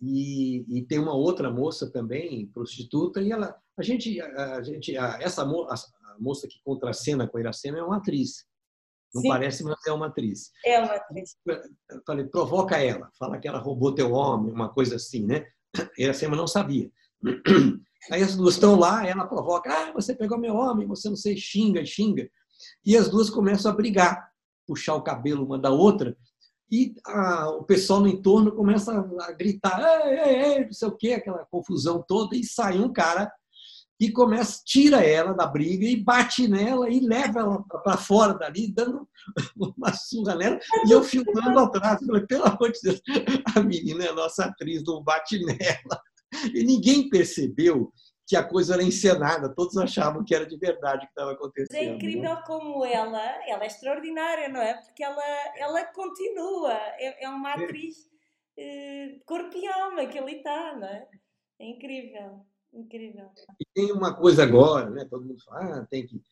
E, 0.00 0.64
e, 0.66 0.82
tem 0.86 0.98
uma 0.98 1.14
outra 1.14 1.50
moça 1.50 1.90
também 1.90 2.46
prostituta 2.46 3.20
e 3.20 3.30
ela 3.30 3.54
a 3.76 3.82
gente 3.82 4.18
a, 4.18 4.62
gente 4.62 4.96
a, 4.96 5.18
essa 5.20 5.44
moça 5.44 5.86
moça 6.18 6.46
que 6.46 6.60
contracena 6.62 7.26
com 7.26 7.38
a 7.38 7.40
Iracema 7.40 7.78
é 7.78 7.82
uma 7.82 7.96
atriz. 7.96 8.46
Não 9.12 9.22
Sim. 9.22 9.28
parece, 9.28 9.64
mas 9.64 9.76
é 9.86 9.92
uma 9.92 10.06
atriz. 10.06 10.52
É 10.64 10.78
uma 10.78 10.94
atriz. 10.94 11.36
Eu 11.46 12.02
falei, 12.06 12.26
provoca 12.26 12.78
ela, 12.78 13.10
fala 13.18 13.38
que 13.38 13.48
ela 13.48 13.58
roubou 13.58 13.94
teu 13.94 14.12
homem, 14.12 14.52
uma 14.52 14.68
coisa 14.68 14.96
assim, 14.96 15.26
né? 15.26 15.46
A 15.76 15.88
Iracema 15.98 16.36
não 16.36 16.46
sabia. 16.46 16.90
Aí 18.10 18.22
as 18.22 18.34
duas 18.34 18.54
estão 18.54 18.78
lá, 18.78 19.06
ela 19.06 19.26
provoca, 19.26 19.70
ah, 19.70 19.92
você 19.92 20.14
pegou 20.14 20.38
meu 20.38 20.54
homem, 20.54 20.86
você 20.86 21.08
não 21.08 21.16
sei, 21.16 21.36
xinga, 21.36 21.84
xinga. 21.84 22.30
E 22.84 22.96
as 22.96 23.08
duas 23.08 23.30
começam 23.30 23.70
a 23.70 23.74
brigar, 23.74 24.30
puxar 24.66 24.94
o 24.94 25.02
cabelo 25.02 25.44
uma 25.44 25.58
da 25.58 25.70
outra, 25.70 26.16
e 26.70 26.94
a, 27.04 27.50
o 27.50 27.64
pessoal 27.64 28.00
no 28.00 28.08
entorno 28.08 28.52
começa 28.52 28.92
a 28.92 29.32
gritar, 29.32 29.80
ei, 30.06 30.18
ei, 30.18 30.42
ei, 30.42 30.64
não 30.66 30.72
sei 30.72 30.88
o 30.88 30.96
quê, 30.96 31.12
aquela 31.14 31.44
confusão 31.50 32.04
toda, 32.06 32.36
e 32.36 32.44
sai 32.44 32.78
um 32.78 32.92
cara 32.92 33.30
e 34.00 34.10
começa, 34.10 34.62
tira 34.64 35.04
ela 35.04 35.34
da 35.34 35.46
briga 35.46 35.84
e 35.84 36.02
bate 36.02 36.48
nela 36.48 36.88
e 36.88 37.00
leva 37.00 37.40
ela 37.40 37.62
para 37.62 37.98
fora 37.98 38.32
dali, 38.32 38.72
dando 38.72 39.06
uma 39.76 39.92
surra 39.92 40.34
nela, 40.36 40.58
e 40.86 40.90
eu 40.90 41.02
filmando 41.02 41.58
atrás. 41.58 42.00
Falei, 42.06 42.26
pelo 42.26 42.46
amor 42.46 42.72
de 42.72 42.80
Deus, 42.82 43.02
a 43.54 43.60
menina 43.60 44.04
é 44.04 44.12
nossa 44.12 44.46
atriz, 44.46 44.82
não 44.84 45.02
bate 45.02 45.44
nela. 45.44 46.00
E 46.54 46.62
ninguém 46.64 47.10
percebeu 47.10 47.92
que 48.30 48.36
a 48.36 48.44
coisa 48.44 48.74
era 48.74 48.82
encenada, 48.84 49.52
todos 49.52 49.76
achavam 49.76 50.22
que 50.22 50.32
era 50.32 50.46
de 50.46 50.56
verdade 50.56 51.04
que 51.04 51.10
estava 51.10 51.32
acontecendo. 51.32 51.76
É 51.76 51.84
incrível 51.84 52.32
né? 52.32 52.42
como 52.46 52.84
ela, 52.86 53.20
ela 53.44 53.64
é 53.64 53.66
extraordinária, 53.66 54.48
não 54.48 54.62
é? 54.62 54.74
Porque 54.74 55.02
ela, 55.02 55.20
ela 55.56 55.84
continua, 55.86 56.72
é, 56.72 57.24
é 57.24 57.28
uma 57.28 57.50
é. 57.50 57.64
atriz 57.64 58.08
é. 58.56 59.16
corpo 59.26 59.56
e 59.56 59.66
alma 59.66 60.06
que 60.06 60.16
ali 60.16 60.36
está, 60.36 60.76
não 60.76 60.86
é? 60.86 61.08
É 61.58 61.66
incrível. 61.70 62.46
Incrível. 62.72 63.32
E 63.58 63.64
tem 63.74 63.90
uma 63.90 64.14
coisa 64.14 64.44
agora, 64.44 64.88
né? 64.90 65.04
Todo 65.10 65.26
mundo 65.26 65.42
fala, 65.42 65.80
ah, 65.80 65.86
tem 65.90 66.06
que. 66.06 66.22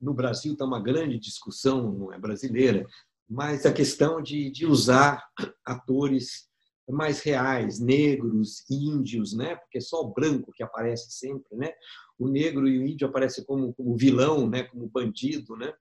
No 0.00 0.12
Brasil 0.12 0.52
está 0.52 0.64
uma 0.64 0.82
grande 0.82 1.16
discussão, 1.16 1.92
não 1.92 2.12
é 2.12 2.18
brasileira, 2.18 2.84
mas 3.30 3.64
a 3.64 3.72
questão 3.72 4.20
de, 4.20 4.50
de 4.50 4.66
usar 4.66 5.24
atores 5.64 6.48
mais 6.88 7.20
reais, 7.20 7.80
negros, 7.80 8.64
índios, 8.70 9.36
né? 9.36 9.56
Porque 9.56 9.78
é 9.78 9.80
só 9.80 10.00
o 10.02 10.12
branco 10.12 10.52
que 10.52 10.62
aparece 10.62 11.10
sempre, 11.10 11.56
né? 11.56 11.72
O 12.18 12.28
negro 12.28 12.68
e 12.68 12.78
o 12.78 12.86
índio 12.86 13.08
aparecem 13.08 13.44
como, 13.44 13.74
como 13.74 13.96
vilão, 13.96 14.48
né? 14.48 14.64
Como 14.64 14.88
bandido, 14.88 15.56
né? 15.56 15.72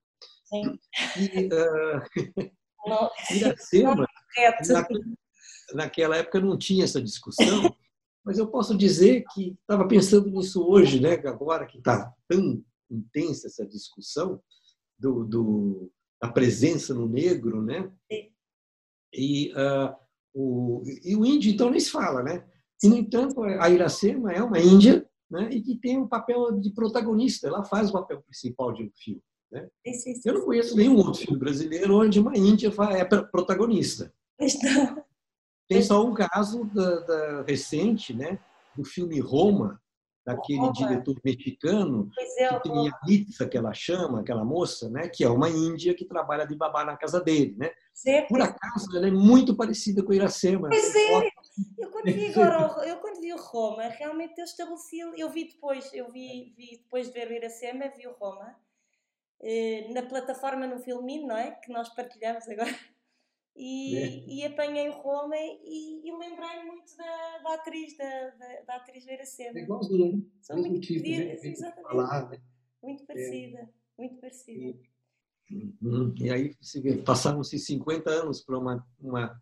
Sim. 0.45 0.79
E, 1.17 1.49
uh, 2.87 3.09
Iracema, 3.31 4.07
na, 4.67 4.87
naquela 5.73 6.17
época 6.17 6.39
não 6.39 6.57
tinha 6.57 6.83
essa 6.83 7.01
discussão, 7.01 7.75
mas 8.23 8.37
eu 8.37 8.47
posso 8.47 8.75
dizer 8.75 9.23
que 9.33 9.55
estava 9.61 9.87
pensando 9.87 10.29
nisso 10.29 10.67
hoje, 10.67 10.99
né? 10.99 11.13
agora 11.27 11.65
que 11.65 11.77
está 11.77 12.13
tão 12.27 12.63
intensa 12.89 13.47
essa 13.47 13.65
discussão 13.65 14.41
do, 14.97 15.23
do, 15.25 15.91
da 16.21 16.31
presença 16.31 16.93
no 16.93 17.07
negro, 17.07 17.61
né? 17.61 17.91
E, 19.13 19.51
uh, 19.53 19.95
o, 20.35 20.83
e 20.85 21.15
o 21.15 21.25
índio, 21.25 21.51
então, 21.51 21.71
nem 21.71 21.79
se 21.79 21.89
fala, 21.89 22.21
né? 22.21 22.43
E, 22.83 22.89
no 22.89 22.97
entanto, 22.97 23.41
a 23.41 23.69
Iracema 23.69 24.33
é 24.33 24.43
uma 24.43 24.59
índia 24.59 25.07
né? 25.31 25.49
e 25.49 25.61
que 25.61 25.77
tem 25.77 25.97
um 25.97 26.07
papel 26.07 26.51
de 26.59 26.71
protagonista, 26.71 27.47
ela 27.47 27.63
faz 27.63 27.89
o 27.89 27.93
papel 27.93 28.21
principal 28.21 28.73
de 28.73 28.83
um 28.83 28.91
filme. 28.93 29.21
Né? 29.51 29.67
Eu 30.25 30.33
não 30.33 30.45
conheço 30.45 30.75
nenhum 30.75 30.97
outro 30.97 31.21
filme 31.21 31.39
brasileiro 31.39 31.95
onde 31.95 32.19
uma 32.19 32.37
índia 32.37 32.71
é 32.91 33.05
protagonista. 33.05 34.13
Tem 35.67 35.81
só 35.81 36.05
um 36.05 36.13
caso 36.13 36.65
da, 36.65 36.99
da, 36.99 37.41
recente, 37.43 38.13
né, 38.13 38.37
do 38.75 38.83
filme 38.83 39.19
Roma, 39.19 39.81
daquele 40.25 40.59
Roma. 40.59 40.73
diretor 40.73 41.15
mexicano, 41.23 42.09
é, 42.37 42.47
que 42.47 42.63
tem 42.63 42.89
a 42.89 42.99
Itza, 43.07 43.47
que 43.47 43.57
ela 43.57 43.73
chama, 43.73 44.21
aquela 44.21 44.43
moça, 44.43 44.89
né, 44.89 45.07
que 45.07 45.23
é 45.23 45.29
uma 45.29 45.49
índia 45.49 45.93
que 45.93 46.03
trabalha 46.03 46.45
de 46.45 46.55
babá 46.55 46.83
na 46.83 46.97
casa 46.97 47.21
dele. 47.21 47.55
Né? 47.57 47.71
Por 48.27 48.41
acaso, 48.41 48.97
ela 48.97 49.07
é 49.07 49.11
muito 49.11 49.55
parecida 49.55 50.03
com 50.03 50.13
Iracema. 50.13 50.69
Pois 50.69 50.95
é. 50.95 51.29
Eu 51.77 51.91
quando, 51.91 52.05
vi 52.05 52.31
agora, 52.31 52.87
eu 52.87 52.97
quando 52.97 53.21
vi 53.21 53.31
o 53.31 53.37
Roma, 53.37 53.83
realmente 53.83 54.39
eu 54.39 54.45
estabeleci, 54.45 54.99
eu 54.99 55.29
vi 55.29 55.45
depois, 55.45 55.93
eu 55.93 56.11
vi, 56.11 56.53
vi 56.57 56.77
depois 56.77 57.07
de 57.07 57.13
ver 57.13 57.29
o 57.29 57.33
Iracema, 57.33 57.87
vi 57.95 58.07
o 58.07 58.13
Roma, 58.13 58.55
eh, 59.41 59.87
na 59.93 60.01
plataforma 60.01 60.65
no 60.67 60.79
Filmin, 60.79 61.25
não 61.25 61.37
é? 61.37 61.51
Que 61.51 61.71
nós 61.71 61.89
partilhamos 61.89 62.47
agora 62.49 62.75
e, 63.55 63.97
é. 63.97 64.25
e 64.27 64.45
apanhei 64.45 64.89
o 64.89 65.01
Roma 65.01 65.35
e, 65.37 66.01
e 66.03 66.11
lembrei-me 66.11 66.65
muito 66.65 66.95
da, 66.97 67.37
da 67.37 67.53
atriz, 67.53 67.97
da, 67.97 68.29
da, 68.31 68.61
da 68.67 68.75
atriz 68.75 69.05
Vera 69.05 69.25
Sena. 69.25 69.57
É 69.57 69.63
igualzinho, 69.63 70.17
né? 70.17 70.23
São 70.41 70.57
muito 70.57 70.81
tipo, 70.81 71.07
né? 71.07 71.37
exatamente. 71.41 71.83
Falar, 71.83 72.29
né? 72.29 72.41
Muito 72.83 73.03
é. 73.03 73.05
parecida, 73.05 73.59
é. 73.59 73.69
muito 73.97 74.19
parecida. 74.19 74.77
E, 75.49 75.73
e 76.19 76.31
aí 76.31 76.53
passaram-se 77.05 77.57
50 77.57 78.09
anos 78.09 78.41
para 78.41 78.59
uma, 78.59 78.85
uma 78.99 79.41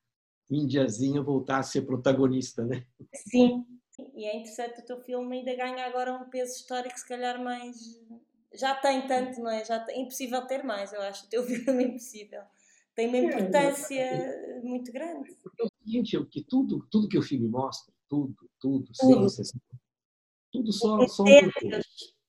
indiazinha 0.52 1.22
voltar 1.22 1.58
a 1.58 1.64
ser 1.64 1.82
protagonista, 1.82 2.64
né? 2.64 2.86
Sim, 3.16 3.66
e 4.14 4.26
é 4.26 4.36
interessante 4.36 4.82
o 4.82 4.86
teu 4.86 5.02
filme 5.02 5.40
ainda 5.40 5.56
ganha 5.56 5.88
agora 5.88 6.14
um 6.14 6.30
peso 6.30 6.54
histórico 6.56 7.00
se 7.00 7.08
calhar 7.08 7.44
mais... 7.44 7.78
Já 8.54 8.76
tem 8.76 9.08
tanto, 9.08 9.42
não 9.42 9.50
é? 9.50 9.66
Já 9.66 9.80
tem... 9.80 9.96
É 9.96 10.02
impossível 10.02 10.46
ter 10.46 10.64
mais, 10.64 10.94
eu 10.94 11.02
acho. 11.02 11.26
O 11.26 11.30
teu 11.30 11.42
filme 11.48 11.84
é 11.84 11.88
impossível 11.88 12.44
tem 12.96 13.08
uma 13.08 13.18
importância 13.18 14.00
é, 14.00 14.62
muito 14.62 14.92
grande. 14.92 15.36
Porque 15.42 15.62
é 15.62 15.66
o 15.66 15.70
seguinte, 15.84 16.26
que 16.26 16.44
tudo, 16.44 16.86
tudo 16.90 17.08
que 17.08 17.18
o 17.18 17.24
filme 17.24 17.48
mostra, 17.48 17.94
tudo, 18.08 18.36
tudo, 18.60 18.92
tudo. 19.00 19.28
tudo 20.52 20.72
só, 20.72 21.08
só 21.08 21.24
um 21.24 21.28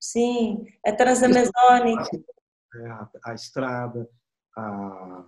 Sim, 0.00 0.66
a 0.84 0.92
Transamazônica. 0.92 2.24
É, 2.76 2.86
a, 2.88 3.10
a 3.26 3.34
estrada, 3.34 4.08
a 4.56 5.24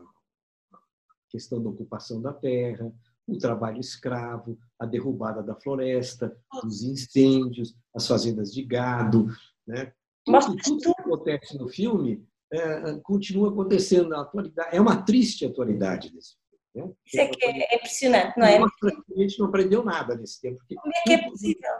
questão 1.30 1.62
da 1.62 1.70
ocupação 1.70 2.20
da 2.20 2.32
terra, 2.32 2.92
o 3.26 3.38
trabalho 3.38 3.80
escravo, 3.80 4.58
a 4.78 4.86
derrubada 4.86 5.42
da 5.42 5.54
floresta, 5.54 6.36
os 6.64 6.82
incêndios, 6.82 7.76
as 7.94 8.06
fazendas 8.06 8.52
de 8.52 8.62
gado, 8.62 9.26
né? 9.66 9.92
Tudo, 10.24 10.56
tudo 10.56 10.80
que 10.80 11.00
acontece 11.00 11.56
no 11.56 11.68
filme 11.68 12.26
é, 12.52 12.98
continua 13.02 13.50
acontecendo 13.50 14.08
na 14.08 14.22
atualidade. 14.22 14.76
É 14.76 14.80
uma 14.80 15.02
triste 15.02 15.44
atualidade 15.44 16.12
desse 16.12 16.36
né? 16.76 16.92
Isso 17.06 17.20
é 17.20 17.26
que 17.26 17.44
é 17.44 17.76
impressionante, 17.76 18.38
não 18.38 18.46
é? 18.46 18.58
A 18.58 19.18
gente 19.18 19.38
não 19.38 19.46
aprendeu 19.46 19.82
nada 19.82 20.14
nesse 20.14 20.40
tempo. 20.40 20.60
Como 20.68 20.92
é 20.94 21.02
que 21.02 21.12
é 21.14 21.28
possível? 21.28 21.70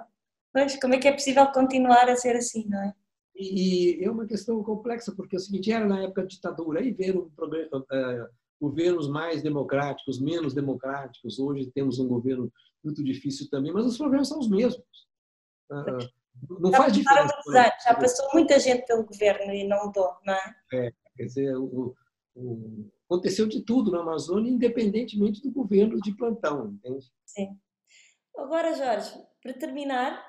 Pois, 0.53 0.81
como 0.81 0.95
é 0.95 0.99
que 0.99 1.09
é 1.09 1.13
possível 1.13 1.47
continuar 1.53 2.09
a 2.09 2.17
ser 2.17 2.35
assim, 2.35 2.67
não 2.67 2.83
é? 2.83 2.95
E, 3.39 4.03
é 4.03 4.11
uma 4.11 4.27
questão 4.27 4.63
complexa, 4.65 5.13
porque 5.15 5.37
é 5.37 5.39
o 5.39 5.43
seguinte, 5.43 5.71
era 5.71 5.85
na 5.85 6.01
época 6.01 6.23
da 6.23 6.29
ditadura, 6.29 6.81
aí 6.81 6.91
ver 6.93 7.15
um 7.15 7.29
programa, 7.29 7.69
uh, 7.81 8.29
governos 8.59 9.07
mais 9.11 9.43
democráticos, 9.43 10.19
menos 10.19 10.55
democráticos, 10.55 11.39
hoje 11.39 11.71
temos 11.71 11.99
um 11.99 12.09
governo 12.09 12.51
muito 12.83 13.05
difícil 13.05 13.51
também, 13.51 13.73
mas 13.73 13.85
os 13.85 13.99
problemas 13.99 14.29
são 14.29 14.39
os 14.39 14.49
mesmos. 14.49 14.83
Uh, 15.71 16.09
não 16.61 16.71
já 16.71 16.79
faz 16.79 16.93
diferença. 16.93 17.35
Já 17.85 17.95
passou 17.95 18.29
muita 18.33 18.59
gente 18.59 18.87
pelo 18.87 19.05
governo 19.05 19.53
e 19.53 19.67
não 19.67 19.87
mudou, 19.87 20.17
não 20.25 20.35
é? 20.35 20.55
É, 20.73 20.93
quer 21.17 21.25
dizer, 21.25 21.57
o, 21.57 21.95
o, 22.35 22.91
aconteceu 23.09 23.47
de 23.47 23.63
tudo 23.63 23.91
na 23.91 24.01
Amazônia, 24.01 24.51
independentemente 24.51 25.43
do 25.43 25.51
governo 25.51 26.01
de 26.01 26.15
plantão, 26.17 26.69
entende? 26.69 27.07
Sim. 27.25 27.59
Agora, 28.37 28.75
Jorge, 28.75 29.13
para 29.43 29.55
terminar, 29.55 30.23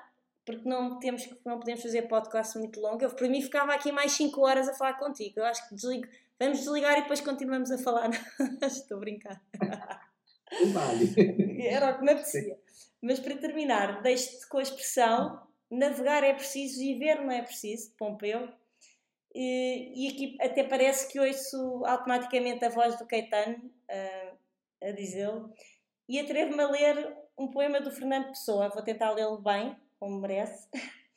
porque 0.46 0.66
não, 0.66 0.98
temos, 0.98 1.28
não 1.44 1.58
podemos 1.58 1.82
fazer 1.82 2.02
podcast 2.02 2.56
muito 2.58 2.80
longo, 2.80 3.02
eu, 3.02 3.10
para 3.10 3.28
mim 3.28 3.42
ficava 3.42 3.74
aqui 3.74 3.92
mais 3.92 4.12
5 4.12 4.40
horas 4.40 4.68
a 4.68 4.74
falar 4.74 4.94
contigo. 4.94 5.40
Eu 5.40 5.44
acho 5.44 5.68
que 5.68 5.74
desligo, 5.74 6.06
vamos 6.40 6.58
desligar 6.60 6.98
e 6.98 7.02
depois 7.02 7.20
continuamos 7.20 7.70
a 7.70 7.78
falar. 7.78 8.10
Estou 8.62 8.96
a 8.96 9.00
brincar. 9.00 9.42
Vale. 10.72 11.62
Era 11.66 11.90
o 11.90 11.98
que 11.98 12.04
me 12.04 12.12
apetecia. 12.12 12.58
Mas 13.02 13.20
para 13.20 13.36
terminar, 13.36 14.02
deixo-te 14.02 14.48
com 14.48 14.58
a 14.58 14.62
expressão 14.62 15.47
navegar 15.70 16.24
é 16.24 16.34
preciso 16.34 16.82
e 16.82 16.94
ver 16.94 17.20
não 17.20 17.30
é 17.30 17.42
preciso, 17.42 17.92
Pompeu. 17.96 18.48
E, 19.34 20.08
aqui 20.08 20.36
até 20.40 20.64
parece 20.64 21.12
que 21.12 21.20
ouço 21.20 21.84
automaticamente 21.84 22.64
a 22.64 22.70
voz 22.70 22.98
do 22.98 23.06
Caetano 23.06 23.70
a, 23.88 24.88
a 24.88 24.90
dizê-lo. 24.92 25.52
E 26.08 26.18
atrevo-me 26.18 26.62
a 26.62 26.70
ler 26.70 27.16
um 27.38 27.48
poema 27.48 27.80
do 27.80 27.90
Fernando 27.90 28.28
Pessoa, 28.28 28.70
vou 28.70 28.82
tentar 28.82 29.12
lê-lo 29.12 29.38
bem, 29.38 29.76
como 29.98 30.20
merece. 30.20 30.68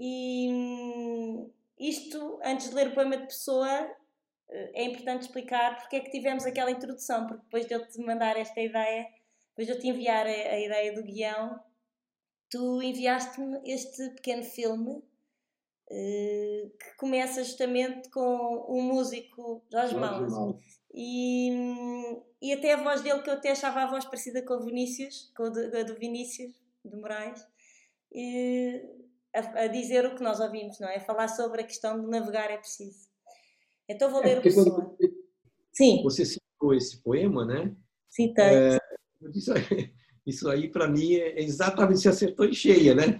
E 0.00 0.48
isto, 1.76 2.38
antes 2.44 2.68
de 2.68 2.74
ler 2.76 2.86
o 2.86 2.94
poema 2.94 3.16
de 3.16 3.26
Pessoa, 3.26 3.68
é 4.48 4.84
importante 4.84 5.22
explicar 5.22 5.76
porque 5.76 5.96
é 5.96 6.00
que 6.00 6.12
tivemos 6.12 6.46
aquela 6.46 6.70
introdução, 6.70 7.26
porque 7.26 7.42
depois 7.42 7.66
de 7.66 7.74
eu 7.74 7.84
te 7.84 8.00
mandar 8.00 8.36
esta 8.36 8.60
ideia, 8.60 9.08
depois 9.50 9.66
de 9.66 9.72
eu 9.72 9.78
te 9.80 9.88
enviar 9.88 10.24
a, 10.24 10.30
a 10.30 10.60
ideia 10.60 10.94
do 10.94 11.02
guião, 11.02 11.58
tu 12.50 12.82
enviaste-me 12.82 13.60
este 13.64 14.10
pequeno 14.10 14.42
filme 14.42 14.90
uh, 14.92 16.70
que 16.70 16.96
começa 16.96 17.44
justamente 17.44 18.08
com 18.10 18.66
um 18.68 18.82
músico 18.82 19.62
Jorge 19.70 19.94
Mãos 19.96 20.32
e, 20.94 21.50
e 22.40 22.52
até 22.52 22.72
a 22.72 22.82
voz 22.82 23.02
dele 23.02 23.22
que 23.22 23.30
eu 23.30 23.34
até 23.34 23.50
achava 23.50 23.82
a 23.82 23.86
voz 23.86 24.04
parecida 24.04 24.42
com 24.42 24.54
o 24.54 24.64
Vinícius 24.64 25.30
com 25.36 25.44
a 25.44 25.48
do, 25.50 25.94
Vinícius 25.98 26.54
de 26.84 26.96
Moraes 26.96 27.46
e, 28.12 28.82
a, 29.34 29.64
a, 29.64 29.66
dizer 29.66 30.06
o 30.06 30.14
que 30.14 30.22
nós 30.22 30.40
ouvimos 30.40 30.80
não 30.80 30.88
é? 30.88 30.98
falar 31.00 31.28
sobre 31.28 31.60
a 31.60 31.66
questão 31.66 32.00
de 32.00 32.06
navegar 32.06 32.50
é 32.50 32.56
preciso 32.56 33.08
então 33.88 34.10
vou 34.10 34.22
é, 34.22 34.26
ler 34.26 34.38
o 34.38 34.42
poema 34.42 34.96
você, 34.98 35.14
Sim. 35.72 36.02
você 36.02 36.24
citou 36.24 36.74
esse 36.74 37.02
poema 37.02 37.44
né? 37.44 37.76
Citei 38.08 38.44
é, 38.44 38.78
eu 39.20 39.30
disse, 39.30 39.50
isso 40.28 40.48
aí, 40.48 40.68
para 40.68 40.88
mim, 40.88 41.14
é 41.14 41.40
exatamente 41.40 42.00
se 42.00 42.08
acertou 42.08 42.46
em 42.46 42.52
cheia, 42.52 42.94
né? 42.94 43.18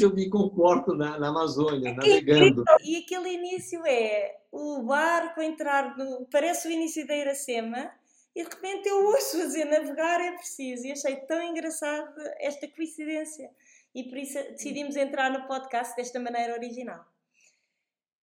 eu 0.00 0.14
me 0.14 0.28
comporto 0.28 0.94
na, 0.94 1.18
na 1.18 1.28
Amazônia, 1.28 1.94
navegando. 1.94 2.64
E 2.82 2.96
aquele 2.96 3.34
início 3.34 3.84
é 3.86 4.36
o 4.50 4.82
barco 4.82 5.40
entrar 5.40 5.96
no. 5.96 6.26
Parece 6.30 6.66
o 6.66 6.70
início 6.70 7.06
da 7.06 7.16
Iracema 7.16 7.90
e 8.34 8.42
de 8.42 8.48
repente 8.48 8.88
eu 8.88 9.06
ouço 9.06 9.36
dizer 9.38 9.66
navegar 9.66 10.20
é 10.20 10.32
preciso. 10.32 10.86
E 10.86 10.92
achei 10.92 11.16
tão 11.16 11.42
engraçado 11.42 12.14
esta 12.38 12.66
coincidência. 12.68 13.50
e 13.94 14.04
por 14.04 14.18
isso 14.18 14.34
decidimos 14.50 14.96
entrar 14.96 15.30
no 15.30 15.46
podcast 15.46 15.94
desta 15.94 16.18
maneira 16.18 16.54
original. 16.54 17.04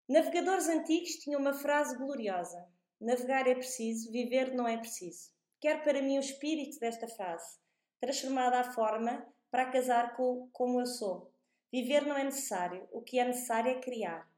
Navegadores 0.08 0.68
antigos 0.68 1.16
tinham 1.16 1.40
uma 1.40 1.54
frase 1.54 1.96
gloriosa: 1.96 2.64
Navegar 3.00 3.46
é 3.46 3.54
preciso, 3.54 4.10
viver 4.10 4.52
não 4.54 4.68
é 4.68 4.76
preciso. 4.76 5.33
Quero 5.64 5.82
para 5.82 6.02
mim 6.02 6.18
o 6.18 6.20
espírito 6.20 6.78
desta 6.78 7.08
frase, 7.08 7.58
transformada 7.98 8.60
à 8.60 8.64
forma 8.64 9.26
para 9.50 9.70
casar 9.70 10.14
com 10.14 10.46
como 10.52 10.78
eu 10.78 10.84
sou. 10.84 11.32
Viver 11.72 12.04
não 12.04 12.18
é 12.18 12.22
necessário, 12.22 12.86
o 12.92 13.00
que 13.00 13.18
é 13.18 13.24
necessário 13.24 13.70
é 13.70 13.80
criar. 13.80 14.30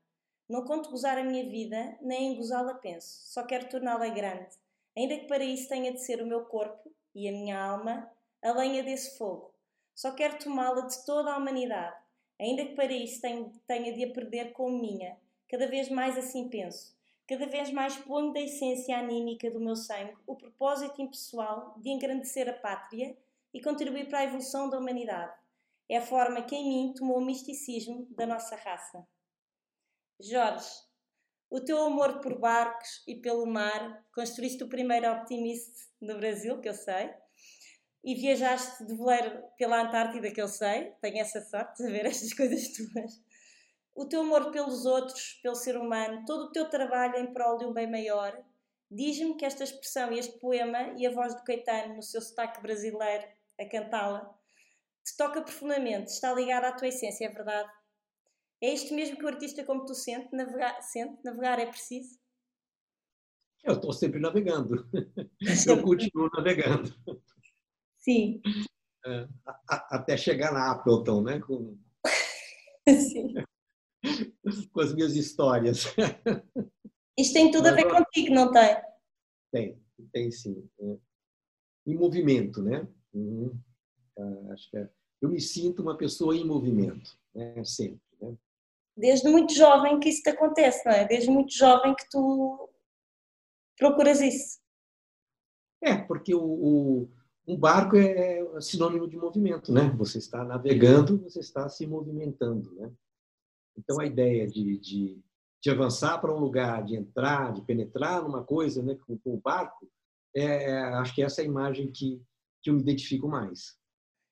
Não 0.49 0.65
conto 0.65 0.89
gozar 0.89 1.19
a 1.19 1.25
minha 1.25 1.43
vida, 1.51 1.99
nem 2.01 2.29
em 2.29 2.37
gozá-la 2.37 2.75
penso, 2.75 3.09
só 3.25 3.43
quero 3.43 3.69
torná-la 3.69 4.07
grande, 4.11 4.55
ainda 4.97 5.19
que 5.19 5.27
para 5.27 5.43
isso 5.43 5.69
tenha 5.69 5.91
de 5.91 6.01
ser 6.01 6.23
o 6.23 6.27
meu 6.27 6.45
corpo 6.45 6.93
e 7.13 7.29
a 7.29 7.33
minha 7.33 7.61
alma 7.61 8.09
a 8.41 8.53
lenha 8.53 8.85
desse 8.85 9.19
fogo. 9.19 9.53
Só 9.97 10.13
quero 10.13 10.39
tomá-la 10.39 10.83
de 10.83 11.05
toda 11.05 11.33
a 11.33 11.39
humanidade, 11.39 11.97
ainda 12.41 12.65
que 12.67 12.77
para 12.77 12.93
isso 12.93 13.21
tenha 13.67 13.93
de 13.93 14.05
a 14.05 14.13
perder 14.13 14.53
como 14.53 14.79
minha. 14.79 15.19
Cada 15.49 15.67
vez 15.67 15.89
mais 15.89 16.17
assim 16.17 16.49
penso. 16.49 16.96
Cada 17.29 17.47
vez 17.47 17.73
mais 17.73 17.97
ponho 17.97 18.33
da 18.33 18.41
essência 18.41 18.97
anímica 18.97 19.51
do 19.51 19.61
meu 19.61 19.75
sangue 19.75 20.17
o 20.27 20.37
propósito 20.37 21.03
impessoal 21.03 21.75
de 21.79 21.91
engrandecer 21.91 22.49
a 22.49 22.53
pátria 22.53 23.17
e 23.53 23.61
contribuir 23.61 24.09
para 24.09 24.21
a 24.21 24.25
evolução 24.25 24.71
da 24.71 24.79
humanidade. 24.79 25.35
É 25.89 25.97
a 25.97 26.03
forma 26.03 26.43
que 26.43 26.55
em 26.55 26.69
mim 26.69 26.95
tomou 26.95 27.19
o 27.19 27.25
misticismo 27.25 28.07
da 28.11 28.27
nossa 28.27 28.55
raça. 28.55 29.07
Jorge, 30.21 30.69
o 31.51 31.61
teu 31.61 31.83
amor 31.83 32.21
por 32.21 32.39
barcos 32.39 33.03
e 33.07 33.17
pelo 33.17 33.47
mar 33.47 34.05
construíste 34.15 34.63
o 34.63 34.69
primeiro 34.69 35.11
optimista 35.13 35.89
do 36.01 36.17
Brasil, 36.17 36.61
que 36.61 36.69
eu 36.69 36.75
sei, 36.75 37.13
e 38.05 38.15
viajaste 38.15 38.85
de 38.85 38.97
veleiro 38.97 39.43
pela 39.59 39.83
Antártida, 39.83 40.31
que 40.31 40.41
eu 40.41 40.49
sei, 40.49 40.93
tenho 41.01 41.19
essa 41.19 41.41
sorte 41.41 41.83
de 41.83 41.91
ver 41.91 42.07
estas 42.07 42.33
coisas 42.33 42.69
tuas. 42.69 43.21
O 43.97 44.05
teu 44.05 44.21
amor 44.21 44.51
pelos 44.51 44.85
outros, 44.85 45.41
pelo 45.43 45.55
ser 45.55 45.75
humano, 45.75 46.23
todo 46.27 46.45
o 46.45 46.53
teu 46.53 46.69
trabalho 46.69 47.17
em 47.17 47.33
prol 47.33 47.57
de 47.57 47.65
um 47.65 47.73
bem 47.73 47.91
maior, 47.91 48.39
diz-me 48.91 49.35
que 49.37 49.45
esta 49.47 49.65
expressão 49.65 50.13
e 50.13 50.19
este 50.19 50.39
poema 50.39 50.95
e 50.99 51.07
a 51.07 51.11
voz 51.11 51.35
do 51.35 51.43
Caetano 51.43 51.97
no 51.97 52.03
seu 52.03 52.21
sotaque 52.21 52.61
brasileiro 52.61 53.27
a 53.59 53.65
cantá-la 53.65 54.37
te 55.03 55.17
toca 55.17 55.41
profundamente, 55.41 56.11
está 56.11 56.35
ligada 56.35 56.69
à 56.69 56.73
tua 56.73 56.89
essência, 56.89 57.25
é 57.25 57.31
verdade? 57.31 57.71
É 58.61 58.75
isto 58.75 58.95
mesmo 58.95 59.17
que 59.17 59.25
o 59.25 59.29
artista 59.29 59.65
como 59.65 59.87
tu 59.87 59.95
sente? 59.95 60.35
Navegar, 60.35 60.83
sente? 60.83 61.19
Navegar 61.25 61.59
é 61.59 61.67
preciso? 61.67 62.19
Eu 63.65 63.75
estou 63.75 63.93
sempre 63.93 64.21
navegando. 64.21 64.87
Eu 65.67 65.83
continuo 65.83 66.29
navegando. 66.35 66.95
Sim. 67.99 68.43
É, 69.07 69.27
até 69.67 70.17
chegar 70.17 70.53
na 70.53 70.71
Appleton, 70.73 71.23
né? 71.23 71.41
Com... 71.41 71.79
Sim. 72.89 73.35
Com 74.73 74.81
as 74.81 74.95
minhas 74.95 75.15
histórias. 75.15 75.85
Isto 77.19 77.33
tem 77.33 77.51
tudo 77.51 77.65
Mas, 77.65 77.73
a 77.73 77.77
ver 77.77 77.91
contigo, 77.91 78.35
não 78.35 78.53
tem? 78.53 78.77
Tem, 79.53 79.83
tem 80.13 80.31
sim. 80.31 80.69
É. 80.81 80.97
Em 81.87 81.95
movimento, 81.95 82.63
né? 82.63 82.87
Uhum. 83.15 83.59
Ah, 84.19 84.53
acho 84.53 84.71
que 84.71 84.77
é. 84.77 84.89
eu 85.23 85.29
me 85.29 85.41
sinto 85.41 85.83
uma 85.83 85.97
pessoa 85.97 86.37
em 86.37 86.45
movimento, 86.45 87.19
né? 87.35 87.65
sempre. 87.65 88.01
Né? 88.21 88.37
desde 88.97 89.29
muito 89.29 89.53
jovem 89.53 90.01
que 90.01 90.09
isso 90.09 90.23
te 90.23 90.31
acontece, 90.31 90.85
não 90.87 90.93
é? 90.93 91.07
Desde 91.07 91.31
muito 91.31 91.53
jovem 91.53 91.95
que 91.95 92.09
tu 92.09 92.71
procuras 93.77 94.21
isso. 94.21 94.59
É, 95.83 95.97
porque 95.97 96.35
o, 96.35 96.43
o 96.43 97.09
um 97.47 97.57
barco 97.57 97.97
é 97.97 98.61
sinônimo 98.61 99.07
de 99.07 99.17
movimento, 99.17 99.71
né? 99.71 99.91
Você 99.99 100.19
está 100.19 100.43
navegando, 100.43 101.19
você 101.19 101.41
está 101.41 101.69
se 101.69 101.87
movimentando, 101.87 102.75
né? 102.75 102.91
Então 103.77 104.01
a 104.01 104.07
ideia 104.07 104.47
de, 104.47 104.79
de, 104.79 105.19
de 105.63 105.71
avançar 105.71 106.19
para 106.19 106.35
um 106.35 106.39
lugar, 106.39 106.85
de 106.85 106.97
entrar, 106.97 107.53
de 107.53 107.63
penetrar 107.63 108.23
numa 108.23 108.43
coisa, 108.45 108.83
né, 108.83 108.97
com, 109.07 109.19
com 109.19 109.35
o 109.35 109.41
barco, 109.41 109.91
é, 110.35 110.71
é, 110.71 110.79
acho 110.95 111.15
que 111.15 111.23
essa 111.23 111.41
é 111.41 111.45
a 111.45 111.49
imagem 111.49 111.91
que, 111.91 112.21
que 112.63 112.71
eu 112.71 112.75
me 112.75 112.81
identifico 112.81 113.29
mais. 113.29 113.77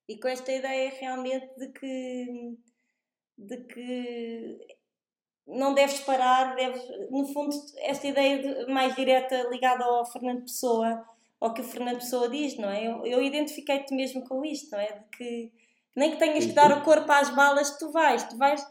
E 0.08 0.18
com 0.18 0.28
esta 0.28 0.52
ideia 0.52 0.92
realmente 0.98 1.48
de 1.58 1.68
que 1.68 2.56
de 3.36 3.56
que 3.64 4.58
não 5.46 5.74
deves 5.74 6.00
parar, 6.00 6.54
deves, 6.54 6.82
no 7.10 7.26
fundo, 7.26 7.54
esta 7.78 8.06
ideia 8.06 8.64
de, 8.64 8.72
mais 8.72 8.94
direta 8.94 9.48
ligada 9.50 9.84
ao 9.84 10.06
Fernando 10.06 10.42
Pessoa, 10.42 11.04
ao 11.40 11.52
que 11.52 11.60
o 11.60 11.64
Fernando 11.64 11.96
Pessoa 11.96 12.28
diz, 12.28 12.56
não 12.56 12.70
é? 12.70 12.86
Eu, 12.86 13.04
eu 13.04 13.22
identifiquei-te 13.22 13.94
mesmo 13.94 14.26
com 14.26 14.44
isto, 14.44 14.70
não 14.70 14.78
é? 14.78 14.92
De 14.92 15.04
que 15.16 15.52
nem 15.94 16.12
que 16.12 16.18
tenhas 16.18 16.46
que 16.46 16.52
dar 16.52 16.76
o 16.76 16.82
corpo 16.82 17.10
às 17.12 17.30
balas, 17.30 17.76
tu 17.76 17.90
vais, 17.92 18.22
tu 18.24 18.36
vais, 18.38 18.64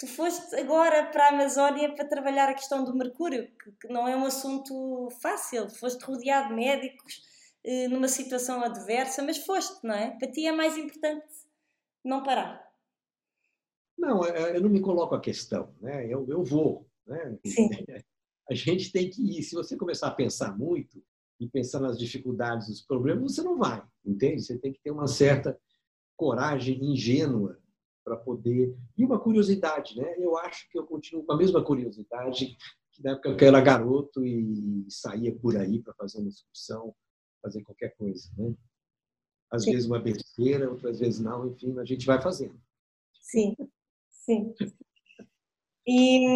tu 0.00 0.06
foste 0.06 0.56
agora 0.56 1.04
para 1.12 1.26
a 1.26 1.28
Amazónia 1.28 1.94
para 1.94 2.08
trabalhar 2.08 2.48
a 2.48 2.54
questão 2.54 2.82
do 2.82 2.96
mercúrio, 2.96 3.50
que, 3.80 3.86
não 3.88 4.08
é 4.08 4.16
um 4.16 4.24
assunto 4.24 5.10
fácil, 5.20 5.68
foste 5.68 6.02
rodeado 6.02 6.48
de 6.48 6.54
médicos 6.54 7.20
eh, 7.62 7.86
numa 7.86 8.08
situação 8.08 8.64
adversa, 8.64 9.22
mas 9.22 9.36
foste, 9.36 9.86
não 9.86 9.94
é? 9.94 10.12
Para 10.12 10.32
ti 10.32 10.46
é 10.46 10.52
mais 10.52 10.78
importante 10.78 11.26
não 12.02 12.22
parar. 12.22 12.66
Não, 13.98 14.24
é, 14.24 14.56
eu 14.56 14.62
não 14.62 14.70
me 14.70 14.80
coloco 14.80 15.14
a 15.14 15.20
questão, 15.20 15.74
né? 15.78 16.06
eu, 16.06 16.26
eu 16.26 16.42
vou. 16.42 16.88
Né? 17.06 17.38
A 18.48 18.54
gente 18.54 18.90
tem 18.90 19.08
que 19.08 19.22
ir. 19.22 19.44
Se 19.44 19.54
você 19.54 19.76
começar 19.76 20.08
a 20.08 20.14
pensar 20.14 20.58
muito 20.58 21.00
e 21.38 21.46
pensar 21.46 21.78
nas 21.78 21.96
dificuldades, 21.96 22.68
nos 22.68 22.82
problemas, 22.82 23.34
você 23.34 23.42
não 23.42 23.56
vai, 23.56 23.80
entende? 24.04 24.42
Você 24.42 24.58
tem 24.58 24.72
que 24.72 24.80
ter 24.80 24.90
uma 24.90 25.06
certa 25.06 25.56
coragem 26.16 26.82
ingênua 26.82 27.59
para 28.10 28.16
poder. 28.16 28.76
E 28.98 29.04
uma 29.04 29.20
curiosidade, 29.20 29.96
né? 29.96 30.16
Eu 30.18 30.36
acho 30.36 30.68
que 30.68 30.76
eu 30.76 30.84
continuo 30.84 31.24
com 31.24 31.32
a 31.32 31.36
mesma 31.36 31.62
curiosidade 31.62 32.56
que 32.92 33.02
na 33.02 33.12
época 33.12 33.36
que 33.36 33.44
eu 33.44 33.48
era 33.48 33.60
garoto 33.60 34.24
e 34.24 34.84
saía 34.88 35.32
por 35.32 35.56
aí 35.56 35.80
para 35.80 35.94
fazer 35.94 36.18
uma 36.18 36.28
excursão, 36.28 36.92
fazer 37.40 37.62
qualquer 37.62 37.94
coisa, 37.96 38.28
né? 38.36 38.52
Às 39.48 39.64
Sim. 39.64 39.72
vezes 39.72 39.86
uma 39.86 40.00
besteira, 40.00 40.68
outras 40.68 40.98
vezes 40.98 41.20
não, 41.20 41.48
enfim, 41.48 41.78
a 41.78 41.84
gente 41.84 42.04
vai 42.04 42.20
fazendo. 42.20 42.60
Sim. 43.20 43.54
Sim. 44.08 44.54
E 45.86 46.26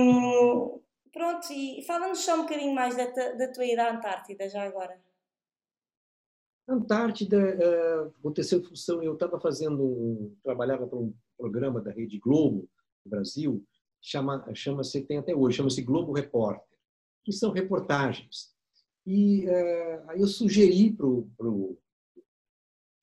pronto, 1.13 1.53
e 1.53 1.83
fala-nos 1.83 2.21
só 2.21 2.37
um 2.37 2.43
bocadinho 2.43 2.75
mais 2.75 2.97
da, 2.97 3.07
da 3.33 3.53
tua 3.53 3.67
ida 3.67 3.85
à 3.85 3.97
Antártida, 3.97 4.49
já 4.49 4.63
agora. 4.63 5.01
Antártida 6.67 7.37
uh, 7.37 8.15
aconteceu 8.21 8.61
em 8.61 8.65
função, 8.65 9.03
eu 9.03 9.15
estava 9.15 9.39
fazendo, 9.39 9.83
um, 9.85 10.37
trabalhava 10.43 10.87
para 10.87 10.99
um 10.99 11.15
programa 11.37 11.81
da 11.81 11.91
Rede 11.91 12.19
Globo, 12.19 12.69
no 13.05 13.11
Brasil, 13.11 13.65
chama, 14.01 14.45
chama-se, 14.55 15.03
tem 15.03 15.19
até 15.19 15.35
hoje, 15.35 15.57
chama-se 15.57 15.83
Globo 15.83 16.13
Repórter, 16.13 16.79
que 17.25 17.33
são 17.33 17.51
reportagens. 17.51 18.55
E 19.07 19.47
uh, 19.47 20.11
aí 20.11 20.21
eu 20.21 20.27
sugeri 20.27 20.93
para 20.93 21.07
o 21.07 21.79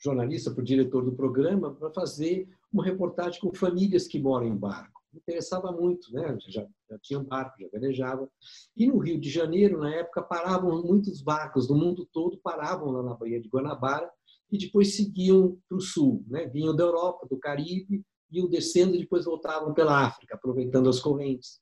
jornalista, 0.04 0.52
para 0.52 0.62
o 0.62 0.66
diretor 0.66 1.06
do 1.06 1.14
programa, 1.14 1.74
para 1.74 1.92
fazer 1.92 2.50
uma 2.74 2.84
reportagem 2.84 3.40
com 3.40 3.54
famílias 3.54 4.08
que 4.08 4.20
moram 4.20 4.48
em 4.48 4.56
barco. 4.56 5.02
Me 5.14 5.20
interessava 5.20 5.72
muito, 5.72 6.12
né? 6.14 6.38
já, 6.48 6.66
já 6.90 7.00
tinha 7.00 7.20
um 7.20 7.24
barco, 7.24 7.60
já 7.60 7.68
velejava. 7.68 8.30
E 8.76 8.88
no 8.88 8.98
Rio 8.98 9.20
de 9.20 9.30
Janeiro, 9.30 9.78
na 9.78 9.94
época, 9.94 10.22
paravam 10.22 10.82
muitos 10.82 11.22
barcos 11.22 11.68
do 11.68 11.76
mundo 11.76 12.08
todo, 12.12 12.40
paravam 12.42 12.92
lá 12.92 13.04
na 13.04 13.14
Baía 13.14 13.42
de 13.42 13.50
Guanabara 13.50 14.10
e 14.52 14.58
depois 14.58 14.96
seguiam 14.96 15.60
para 15.68 15.78
o 15.78 15.82
sul. 15.82 16.24
Né? 16.28 16.48
Vinham 16.48 16.76
da 16.76 16.86
Europa, 16.86 17.28
do 17.30 17.38
Caribe, 17.38 18.04
iam 18.32 18.48
descendo 18.48 18.96
e 18.96 19.00
depois 19.00 19.26
voltavam 19.26 19.74
pela 19.74 20.06
África, 20.06 20.36
aproveitando 20.36 20.90
as 20.90 21.00
correntes. 21.00 21.60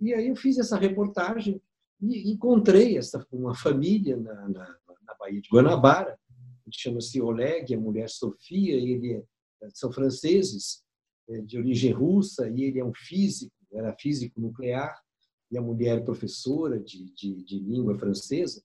E 0.00 0.12
aí 0.12 0.28
eu 0.28 0.36
fiz 0.36 0.58
essa 0.58 0.76
reportagem 0.76 1.60
e 2.00 2.30
encontrei 2.30 2.98
essa, 2.98 3.26
uma 3.32 3.54
família 3.54 4.16
na, 4.16 4.48
na, 4.48 4.76
na 5.06 5.14
Baía 5.18 5.40
de 5.40 5.48
Guanabara, 5.48 6.18
chama-se 6.70 7.20
Oleg, 7.20 7.74
a 7.74 7.80
mulher 7.80 8.08
Sofia, 8.10 8.74
ele 8.74 9.14
é 9.14 9.22
são 9.72 9.92
franceses 9.92 10.82
é, 11.28 11.40
de 11.40 11.58
origem 11.58 11.92
russa 11.92 12.48
e 12.48 12.64
ele 12.64 12.78
é 12.78 12.84
um 12.84 12.92
físico, 12.94 13.54
era 13.72 13.96
físico 13.98 14.40
nuclear 14.40 15.00
e 15.50 15.56
a 15.56 15.62
mulher 15.62 15.98
é 15.98 16.04
professora 16.04 16.78
de, 16.78 17.12
de, 17.14 17.42
de 17.42 17.58
língua 17.58 17.98
francesa 17.98 18.62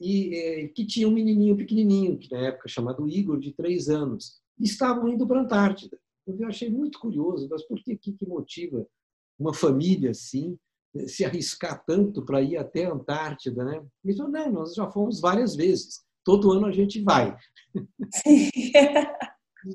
e 0.00 0.34
é, 0.34 0.68
que 0.68 0.86
tinha 0.86 1.08
um 1.08 1.12
menininho 1.12 1.56
pequenininho 1.56 2.18
que 2.18 2.30
na 2.30 2.38
época 2.38 2.68
chamado 2.68 3.08
Igor 3.08 3.38
de 3.38 3.52
três 3.52 3.88
anos 3.88 4.40
e 4.58 4.64
estavam 4.64 5.08
indo 5.08 5.26
para 5.26 5.40
a 5.40 5.42
Antártida. 5.42 5.98
Eu 6.28 6.46
achei 6.46 6.68
muito 6.70 6.98
curioso, 6.98 7.48
mas 7.50 7.62
por 7.66 7.82
que 7.82 7.96
que 7.96 8.26
motiva 8.26 8.86
uma 9.38 9.54
família 9.54 10.10
assim 10.10 10.58
se 11.06 11.24
arriscar 11.24 11.84
tanto 11.86 12.24
para 12.24 12.40
ir 12.42 12.56
até 12.56 12.86
a 12.86 12.92
Antártida, 12.92 13.64
né? 13.64 13.82
Ele 14.04 14.16
falou, 14.16 14.32
não, 14.32 14.50
nós 14.50 14.74
já 14.74 14.90
fomos 14.90 15.20
várias 15.20 15.54
vezes. 15.54 16.02
Todo 16.24 16.52
ano 16.52 16.66
a 16.66 16.72
gente 16.72 17.02
vai. 17.02 17.36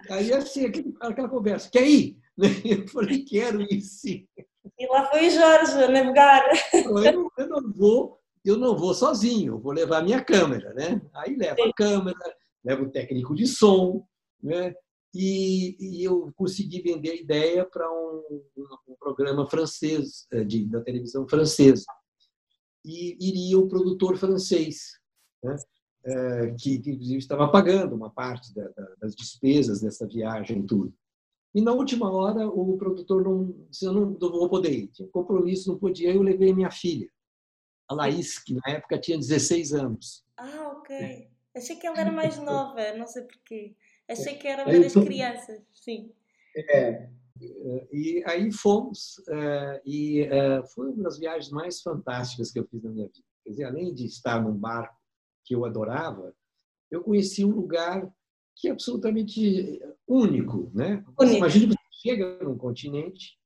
Aí, 0.10 0.34
assim, 0.34 0.66
aquela 1.00 1.30
conversa, 1.30 1.70
quer 1.70 1.88
ir? 1.88 2.18
Eu 2.66 2.88
falei, 2.88 3.24
quero 3.24 3.62
ir 3.62 3.82
sim. 3.82 4.28
E 4.80 4.88
lá 4.88 5.06
foi 5.10 5.30
Jorge 5.30 5.84
a 5.84 5.88
navegar. 5.90 6.44
Eu 6.74 7.14
não, 7.14 7.30
eu 7.38 7.48
não 7.48 7.74
vou, 7.74 8.20
eu 8.46 8.58
não 8.58 8.78
vou 8.78 8.94
sozinho, 8.94 9.60
vou 9.60 9.72
levar 9.72 10.04
minha 10.04 10.24
câmera, 10.24 10.74
né? 10.74 11.02
Aí 11.14 11.36
leva 11.36 11.58
a 11.62 11.74
câmera, 11.74 12.36
leva 12.64 12.82
o 12.82 12.90
técnico 12.90 13.36
de 13.36 13.46
som, 13.46 14.06
né? 14.42 14.74
E, 15.14 15.78
e, 15.80 16.04
eu 16.04 16.32
consegui 16.36 16.82
vender 16.82 17.12
a 17.12 17.16
ideia 17.16 17.66
para 17.66 17.90
um, 17.92 18.42
um, 18.88 18.96
programa 19.00 19.46
francês, 19.48 20.26
eh, 20.32 20.44
de, 20.44 20.66
da 20.66 20.82
televisão 20.82 21.28
francesa. 21.28 21.86
E 22.84 23.16
iria 23.20 23.60
o 23.60 23.68
produtor 23.68 24.18
francês, 24.18 25.00
né? 25.44 25.56
é, 26.06 26.52
que, 26.60 26.80
que, 26.80 26.92
inclusive 26.92 27.20
estava 27.20 27.50
pagando 27.50 27.96
uma 27.96 28.10
parte 28.10 28.54
da, 28.54 28.68
da, 28.70 28.96
das 29.00 29.16
despesas 29.16 29.82
dessa 29.82 30.08
viagem 30.08 30.60
e 30.60 30.66
tudo. 30.66 30.94
E 31.56 31.62
na 31.62 31.72
última 31.72 32.12
hora 32.12 32.48
o 32.48 32.76
produtor 32.78 33.24
não 33.24 33.52
disse, 33.70 33.86
eu 33.86 33.94
não, 33.94 34.06
não 34.06 34.32
vou 34.32 34.50
poder 34.50 34.72
ir, 34.72 34.88
tinha 34.88 35.08
compromisso, 35.10 35.72
não 35.72 35.78
podia, 35.78 36.12
eu 36.12 36.22
levei 36.22 36.54
minha 36.54 36.72
filha, 36.72 37.08
a 37.88 37.94
Laís, 37.94 38.40
que 38.40 38.54
na 38.54 38.74
época 38.74 39.00
tinha 39.00 39.18
16 39.18 39.74
anos. 39.74 40.26
Ah, 40.36 40.74
ok. 40.78 41.30
Achei 41.56 41.76
que 41.76 41.86
ela 41.86 42.00
era 42.00 42.12
mais 42.12 42.38
nova, 42.40 42.94
não 42.98 43.06
sei 43.06 43.22
porquê. 43.24 43.76
Achei 44.10 44.36
que 44.36 44.48
era 44.48 44.64
uma 44.64 44.80
das 44.80 44.94
crianças, 44.94 45.62
sim. 45.74 46.12
É, 46.56 47.10
e 47.92 48.24
aí 48.26 48.52
fomos, 48.52 49.16
é, 49.30 49.82
e 49.86 50.22
é, 50.22 50.64
foi 50.68 50.92
uma 50.92 51.04
das 51.04 51.18
viagens 51.18 51.52
mais 51.52 51.82
fantásticas 51.82 52.52
que 52.52 52.60
eu 52.60 52.68
fiz 52.68 52.84
na 52.84 52.92
minha 52.92 53.08
vida. 53.08 53.26
Quer 53.44 53.50
dizer, 53.50 53.64
além 53.66 53.94
de 53.94 54.06
estar 54.06 54.42
num 54.42 54.54
barco 54.54 54.96
que 55.44 55.56
eu 55.56 55.66
adorava, 55.66 56.34
eu 56.92 57.02
conheci 57.04 57.44
um 57.44 57.52
lugar 57.52 58.10
que 58.56 58.68
é 58.68 58.72
absolutamente 58.72 59.82
único, 60.08 60.72
né? 60.74 61.04
Único. 61.20 61.38
Imagina 61.38 61.76
que 61.76 61.82
você 61.82 62.10
chega 62.10 62.44
num 62.44 62.58
continente 62.58 63.38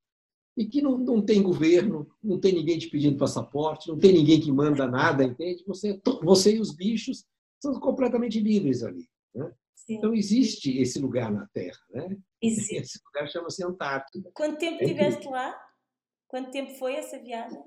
e 0.57 0.65
que 0.65 0.81
não, 0.81 0.97
não 0.97 1.21
tem 1.21 1.41
governo, 1.41 2.09
não 2.21 2.39
tem 2.39 2.53
ninguém 2.53 2.77
te 2.77 2.89
pedindo 2.89 3.17
passaporte, 3.17 3.87
não 3.87 3.97
tem 3.97 4.11
ninguém 4.11 4.41
que 4.41 4.51
manda 4.51 4.87
nada, 4.87 5.23
entende? 5.23 5.63
Você, 5.65 5.99
você 6.23 6.55
e 6.55 6.59
os 6.59 6.75
bichos 6.75 7.25
são 7.61 7.79
completamente 7.79 8.39
livres 8.39 8.83
ali. 8.83 9.07
Né? 9.33 9.51
Então, 9.89 10.13
existe 10.13 10.77
esse 10.79 10.99
lugar 10.99 11.31
na 11.31 11.47
Terra. 11.47 11.79
Né? 11.89 12.17
Existe. 12.41 12.75
Esse 12.77 12.99
lugar 13.05 13.29
chama-se 13.29 13.63
Antártida. 13.63 14.29
Quanto 14.33 14.57
tempo 14.57 14.83
estiveste 14.83 15.27
é 15.27 15.29
lá? 15.29 15.67
Quanto 16.27 16.51
tempo 16.51 16.73
foi 16.75 16.95
essa 16.95 17.17
viagem? 17.19 17.57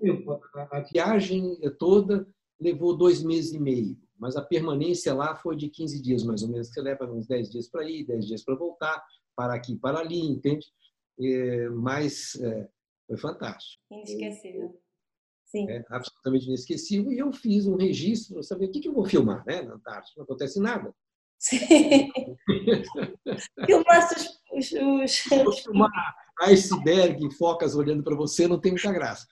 A 0.70 0.80
viagem 0.80 1.58
toda 1.78 2.26
levou 2.60 2.96
dois 2.96 3.22
meses 3.22 3.52
e 3.52 3.58
meio, 3.58 3.96
mas 4.18 4.36
a 4.36 4.42
permanência 4.42 5.14
lá 5.14 5.34
foi 5.34 5.56
de 5.56 5.70
15 5.70 6.02
dias, 6.02 6.22
mais 6.22 6.42
ou 6.42 6.50
menos. 6.50 6.68
Você 6.68 6.80
leva 6.82 7.10
uns 7.10 7.26
10 7.26 7.50
dias 7.50 7.68
para 7.68 7.88
ir, 7.88 8.04
10 8.04 8.26
dias 8.26 8.44
para 8.44 8.54
voltar, 8.54 9.02
para 9.34 9.54
aqui, 9.54 9.76
para 9.76 9.98
ali, 9.98 10.20
entende? 10.20 10.66
É, 11.18 11.68
mas 11.70 12.34
é, 12.36 12.68
foi 13.06 13.16
fantástico. 13.16 13.82
Inesquecível. 13.90 14.78
Sim. 15.46 15.68
É, 15.68 15.84
absolutamente 15.88 16.46
inesquecível. 16.46 17.10
E 17.12 17.18
eu 17.18 17.32
fiz 17.32 17.66
um 17.66 17.76
registro 17.76 18.34
para 18.34 18.42
saber 18.42 18.66
o 18.66 18.70
que, 18.70 18.80
que 18.80 18.88
eu 18.88 18.94
vou 18.94 19.06
filmar 19.06 19.44
né, 19.46 19.62
na 19.62 19.74
Antártida. 19.74 20.14
Não 20.18 20.24
acontece 20.24 20.60
nada. 20.60 20.94
Sim. 21.40 22.12
Filmaste 23.64 24.28
os. 24.52 24.72
os, 24.72 25.42
Vou 25.42 25.52
filmar 25.52 25.90
iceberg, 26.42 27.34
focas 27.36 27.74
olhando 27.74 28.02
para 28.02 28.14
você, 28.14 28.46
não 28.46 28.60
tem 28.60 28.72
muita 28.72 28.92
graça. 28.92 29.26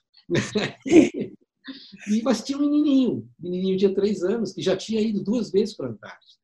e, 0.85 1.33
mas 2.23 2.43
tinha 2.43 2.57
um 2.57 2.61
menininho, 2.61 3.29
menininho 3.39 3.77
de 3.77 3.93
três 3.93 4.23
anos, 4.23 4.53
que 4.53 4.61
já 4.61 4.75
tinha 4.75 5.01
ido 5.01 5.23
duas 5.23 5.51
vezes 5.51 5.75
para 5.75 5.87
a 5.87 5.89
Antártida. 5.91 6.39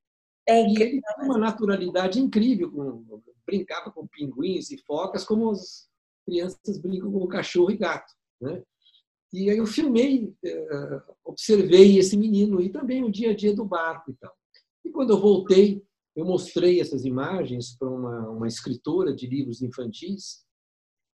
É 0.48 0.62
e 0.62 0.76
ele 0.82 1.02
tinha 1.02 1.26
uma 1.26 1.38
naturalidade 1.38 2.20
incrível, 2.20 2.72
com, 2.72 3.22
brincava 3.46 3.92
com 3.92 4.08
pinguins 4.08 4.70
e 4.72 4.78
focas, 4.78 5.24
como 5.24 5.50
as 5.50 5.88
crianças 6.26 6.78
brincam 6.80 7.12
com 7.12 7.28
cachorro 7.28 7.72
e 7.72 7.78
gato. 7.78 8.12
Né? 8.40 8.62
E 9.34 9.50
aí 9.50 9.58
eu 9.58 9.66
filmei, 9.66 10.34
eh, 10.44 11.02
observei 11.24 11.98
esse 11.98 12.16
menino 12.16 12.62
e 12.62 12.70
também 12.70 13.04
o 13.04 13.12
dia 13.12 13.32
a 13.32 13.36
dia 13.36 13.56
do 13.56 13.66
barco 13.66 14.12
e 14.12 14.14
tal. 14.16 14.36
E 14.86 14.92
quando 14.92 15.10
eu 15.10 15.20
voltei, 15.20 15.84
eu 16.16 16.24
mostrei 16.24 16.80
essas 16.80 17.04
imagens 17.04 17.76
para 17.78 17.90
uma, 17.90 18.30
uma 18.30 18.48
escritora 18.48 19.14
de 19.14 19.28
livros 19.28 19.62
infantis 19.62 20.46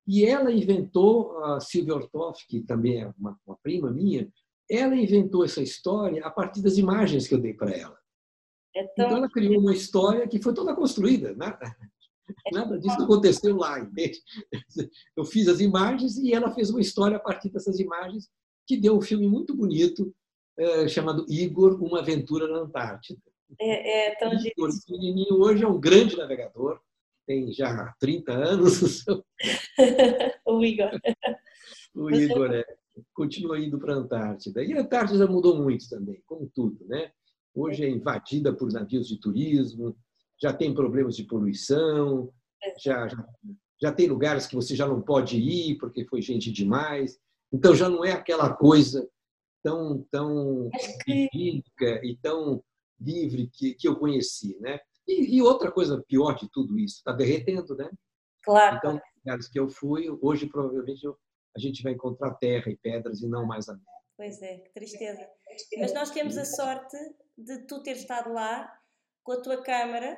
e 0.08 0.26
ela 0.26 0.52
inventou, 0.52 1.44
a 1.44 1.60
Silvia 1.60 1.96
Ortoff, 1.96 2.46
que 2.48 2.62
também 2.62 3.02
é 3.02 3.14
uma, 3.18 3.40
uma 3.46 3.58
prima 3.64 3.90
minha, 3.90 4.32
ela 4.70 4.96
inventou 4.96 5.44
essa 5.44 5.62
história 5.62 6.26
a 6.26 6.30
partir 6.30 6.62
das 6.62 6.78
imagens 6.78 7.28
que 7.28 7.34
eu 7.34 7.40
dei 7.40 7.54
para 7.54 7.72
ela. 7.72 7.98
É 8.76 8.84
tão... 8.96 9.06
Então 9.06 9.18
ela 9.18 9.30
criou 9.30 9.60
uma 9.60 9.74
história 9.74 10.28
que 10.28 10.42
foi 10.42 10.54
toda 10.54 10.76
construída. 10.76 11.34
Nada, 11.36 11.66
né? 11.80 11.90
nada 12.52 12.80
disso 12.80 13.02
aconteceu 13.02 13.58
lá, 13.58 13.80
entende? 13.80 14.22
Eu 15.18 15.26
fiz 15.26 15.48
as 15.50 15.60
imagens 15.60 16.18
e 16.18 16.34
ela 16.34 16.54
fez 16.54 16.70
uma 16.70 16.80
história 16.80 17.18
a 17.18 17.20
partir 17.20 17.50
dessas 17.50 17.80
imagens 17.80 18.30
que 18.66 18.78
deu 18.78 18.98
um 18.98 19.02
filme 19.02 19.28
muito 19.28 19.54
bonito 19.54 20.14
é, 20.58 20.88
chamado 20.88 21.26
Igor, 21.28 21.82
Uma 21.84 22.00
Aventura 22.00 22.48
na 22.48 22.60
Antártida. 22.60 23.22
É, 23.60 24.08
é 24.08 24.16
tão 24.16 24.34
Igor, 24.34 24.70
pequenininho, 24.86 25.40
hoje 25.40 25.64
é 25.64 25.68
um 25.68 25.80
grande 25.80 26.18
navegador, 26.18 26.80
tem 27.26 27.52
já 27.52 27.94
30 28.00 28.32
anos. 28.32 29.06
o 30.46 30.64
Igor. 30.64 30.92
O 31.94 32.10
Igor 32.10 32.54
é, 32.54 32.66
continua 33.14 33.60
indo 33.60 33.80
para 33.80 33.94
a 33.94 33.98
Antártida. 33.98 34.64
E 34.64 34.74
a 34.74 34.82
Antártida 34.82 35.28
mudou 35.28 35.58
muito 35.58 35.88
também, 35.90 36.22
como 36.26 36.50
tudo, 36.54 36.86
né? 36.88 37.12
Hoje 37.54 37.84
é 37.84 37.90
invadida 37.90 38.54
por 38.54 38.72
navios 38.72 39.08
de 39.08 39.20
turismo, 39.20 39.96
já 40.42 40.54
tem 40.54 40.74
problemas 40.74 41.16
de 41.16 41.24
poluição, 41.26 42.32
já, 42.80 43.08
já, 43.08 43.28
já 43.82 43.92
tem 43.92 44.08
lugares 44.08 44.48
que 44.48 44.56
você 44.56 44.76
já 44.76 44.88
não 44.88 45.02
pode 45.02 45.38
ir 45.38 45.78
porque 45.78 46.06
foi 46.06 46.22
gente 46.22 46.52
demais. 46.52 47.20
Então 47.52 47.76
já 47.76 47.90
não 47.90 48.06
é 48.06 48.14
aquela 48.14 48.54
coisa 48.54 49.08
tão 49.64 50.04
tão 50.10 50.70
idílica 51.08 52.02
e 52.04 52.18
tão 52.22 52.64
livre 53.02 53.50
que, 53.54 53.74
que 53.74 53.88
eu 53.88 53.98
conheci, 53.98 54.58
né? 54.60 54.80
E, 55.08 55.38
e 55.38 55.42
outra 55.42 55.72
coisa 55.72 56.04
pior 56.08 56.34
de 56.36 56.50
tudo 56.52 56.78
isso, 56.78 56.98
está 56.98 57.12
derretendo, 57.12 57.76
né? 57.76 57.90
Claro. 58.44 58.78
Então, 58.78 59.02
lugares 59.18 59.48
que 59.48 59.60
eu 59.60 59.70
fui, 59.70 60.08
hoje 60.22 60.48
provavelmente 60.48 61.04
eu, 61.04 61.18
a 61.56 61.60
gente 61.60 61.84
vai 61.84 61.94
encontrar 61.94 62.36
terra 62.36 62.72
e 62.72 62.78
pedras 62.78 63.22
e 63.22 63.28
não 63.28 63.46
mais 63.46 63.68
a 63.68 63.74
neve. 63.74 63.86
Pois 64.16 64.42
é, 64.42 64.58
que 64.60 64.72
tristeza. 64.72 65.28
Mas 65.80 65.94
nós 65.94 66.12
temos 66.12 66.38
a 66.38 66.46
sorte 66.46 66.98
de 67.38 67.60
tu 67.66 67.82
ter 67.82 67.94
estado 67.94 68.32
lá 68.32 68.72
com 69.24 69.32
a 69.34 69.42
tua 69.42 69.62
câmara 69.64 70.18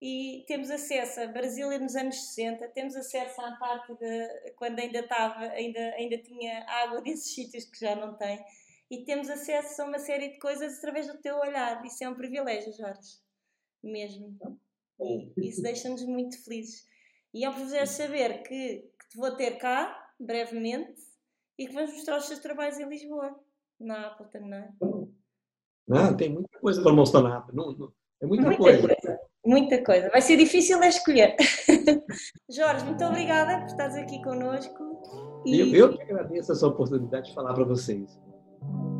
e 0.00 0.44
temos 0.46 0.70
acesso 0.70 1.20
a 1.20 1.26
Brasília 1.26 1.78
nos 1.78 1.96
anos 1.96 2.16
60, 2.16 2.68
temos 2.68 2.94
acesso 2.96 3.40
à 3.40 3.48
Antártida 3.48 4.52
quando 4.56 4.78
ainda 4.78 5.00
estava, 5.00 5.40
ainda, 5.48 5.80
ainda 5.94 6.18
tinha 6.18 6.64
água 6.66 7.00
desses 7.02 7.34
sítios 7.34 7.64
que 7.64 7.78
já 7.78 7.94
não 7.96 8.14
tem, 8.14 8.42
e 8.90 9.04
temos 9.04 9.28
acesso 9.28 9.82
a 9.82 9.84
uma 9.84 9.98
série 9.98 10.30
de 10.30 10.38
coisas 10.38 10.78
através 10.78 11.06
do 11.06 11.18
teu 11.18 11.36
olhar. 11.38 11.84
Isso 11.84 12.04
é 12.04 12.08
um 12.08 12.14
privilégio, 12.14 12.72
Jorge, 12.72 13.18
mesmo. 13.82 14.38
E 15.00 15.48
isso 15.48 15.62
deixa-nos 15.62 16.04
muito 16.04 16.42
felizes. 16.44 16.86
E 17.34 17.44
é 17.44 17.50
um 17.50 17.54
privilégio 17.54 17.94
saber 17.94 18.42
que, 18.42 18.88
que 18.98 19.08
te 19.10 19.16
vou 19.16 19.34
ter 19.36 19.58
cá, 19.58 20.12
brevemente, 20.18 21.00
e 21.58 21.66
que 21.66 21.72
vamos 21.72 21.92
mostrar 21.92 22.18
os 22.18 22.28
teus 22.28 22.40
trabalhos 22.40 22.78
em 22.78 22.88
Lisboa, 22.88 23.34
na 23.80 24.08
Appleton, 24.08 24.46
não 24.46 24.56
é? 24.56 24.72
Não, 25.88 26.16
tem 26.16 26.30
muita 26.30 26.58
coisa 26.58 26.82
para 26.82 26.92
mostrar 26.92 27.22
na 27.22 27.38
Appleton. 27.38 27.56
Não, 27.56 27.78
não, 27.78 27.92
é 28.20 28.26
muita, 28.26 28.44
muita 28.44 28.58
coisa. 28.58 28.88
coisa. 28.88 29.20
Muita 29.44 29.84
coisa. 29.84 30.10
Vai 30.10 30.20
ser 30.20 30.36
difícil 30.36 30.82
é 30.82 30.88
escolher. 30.88 31.36
Jorge, 32.50 32.84
muito 32.84 33.04
obrigada 33.04 33.60
por 33.60 33.66
estares 33.66 33.94
aqui 33.94 34.20
connosco. 34.22 35.42
E... 35.46 35.60
Eu, 35.60 35.74
eu 35.74 35.96
que 35.96 36.02
agradeço 36.02 36.50
essa 36.50 36.66
oportunidade 36.66 37.28
de 37.28 37.34
falar 37.34 37.54
para 37.54 37.64
vocês. 37.64 38.18
thank 38.60 38.72
you 38.74 38.95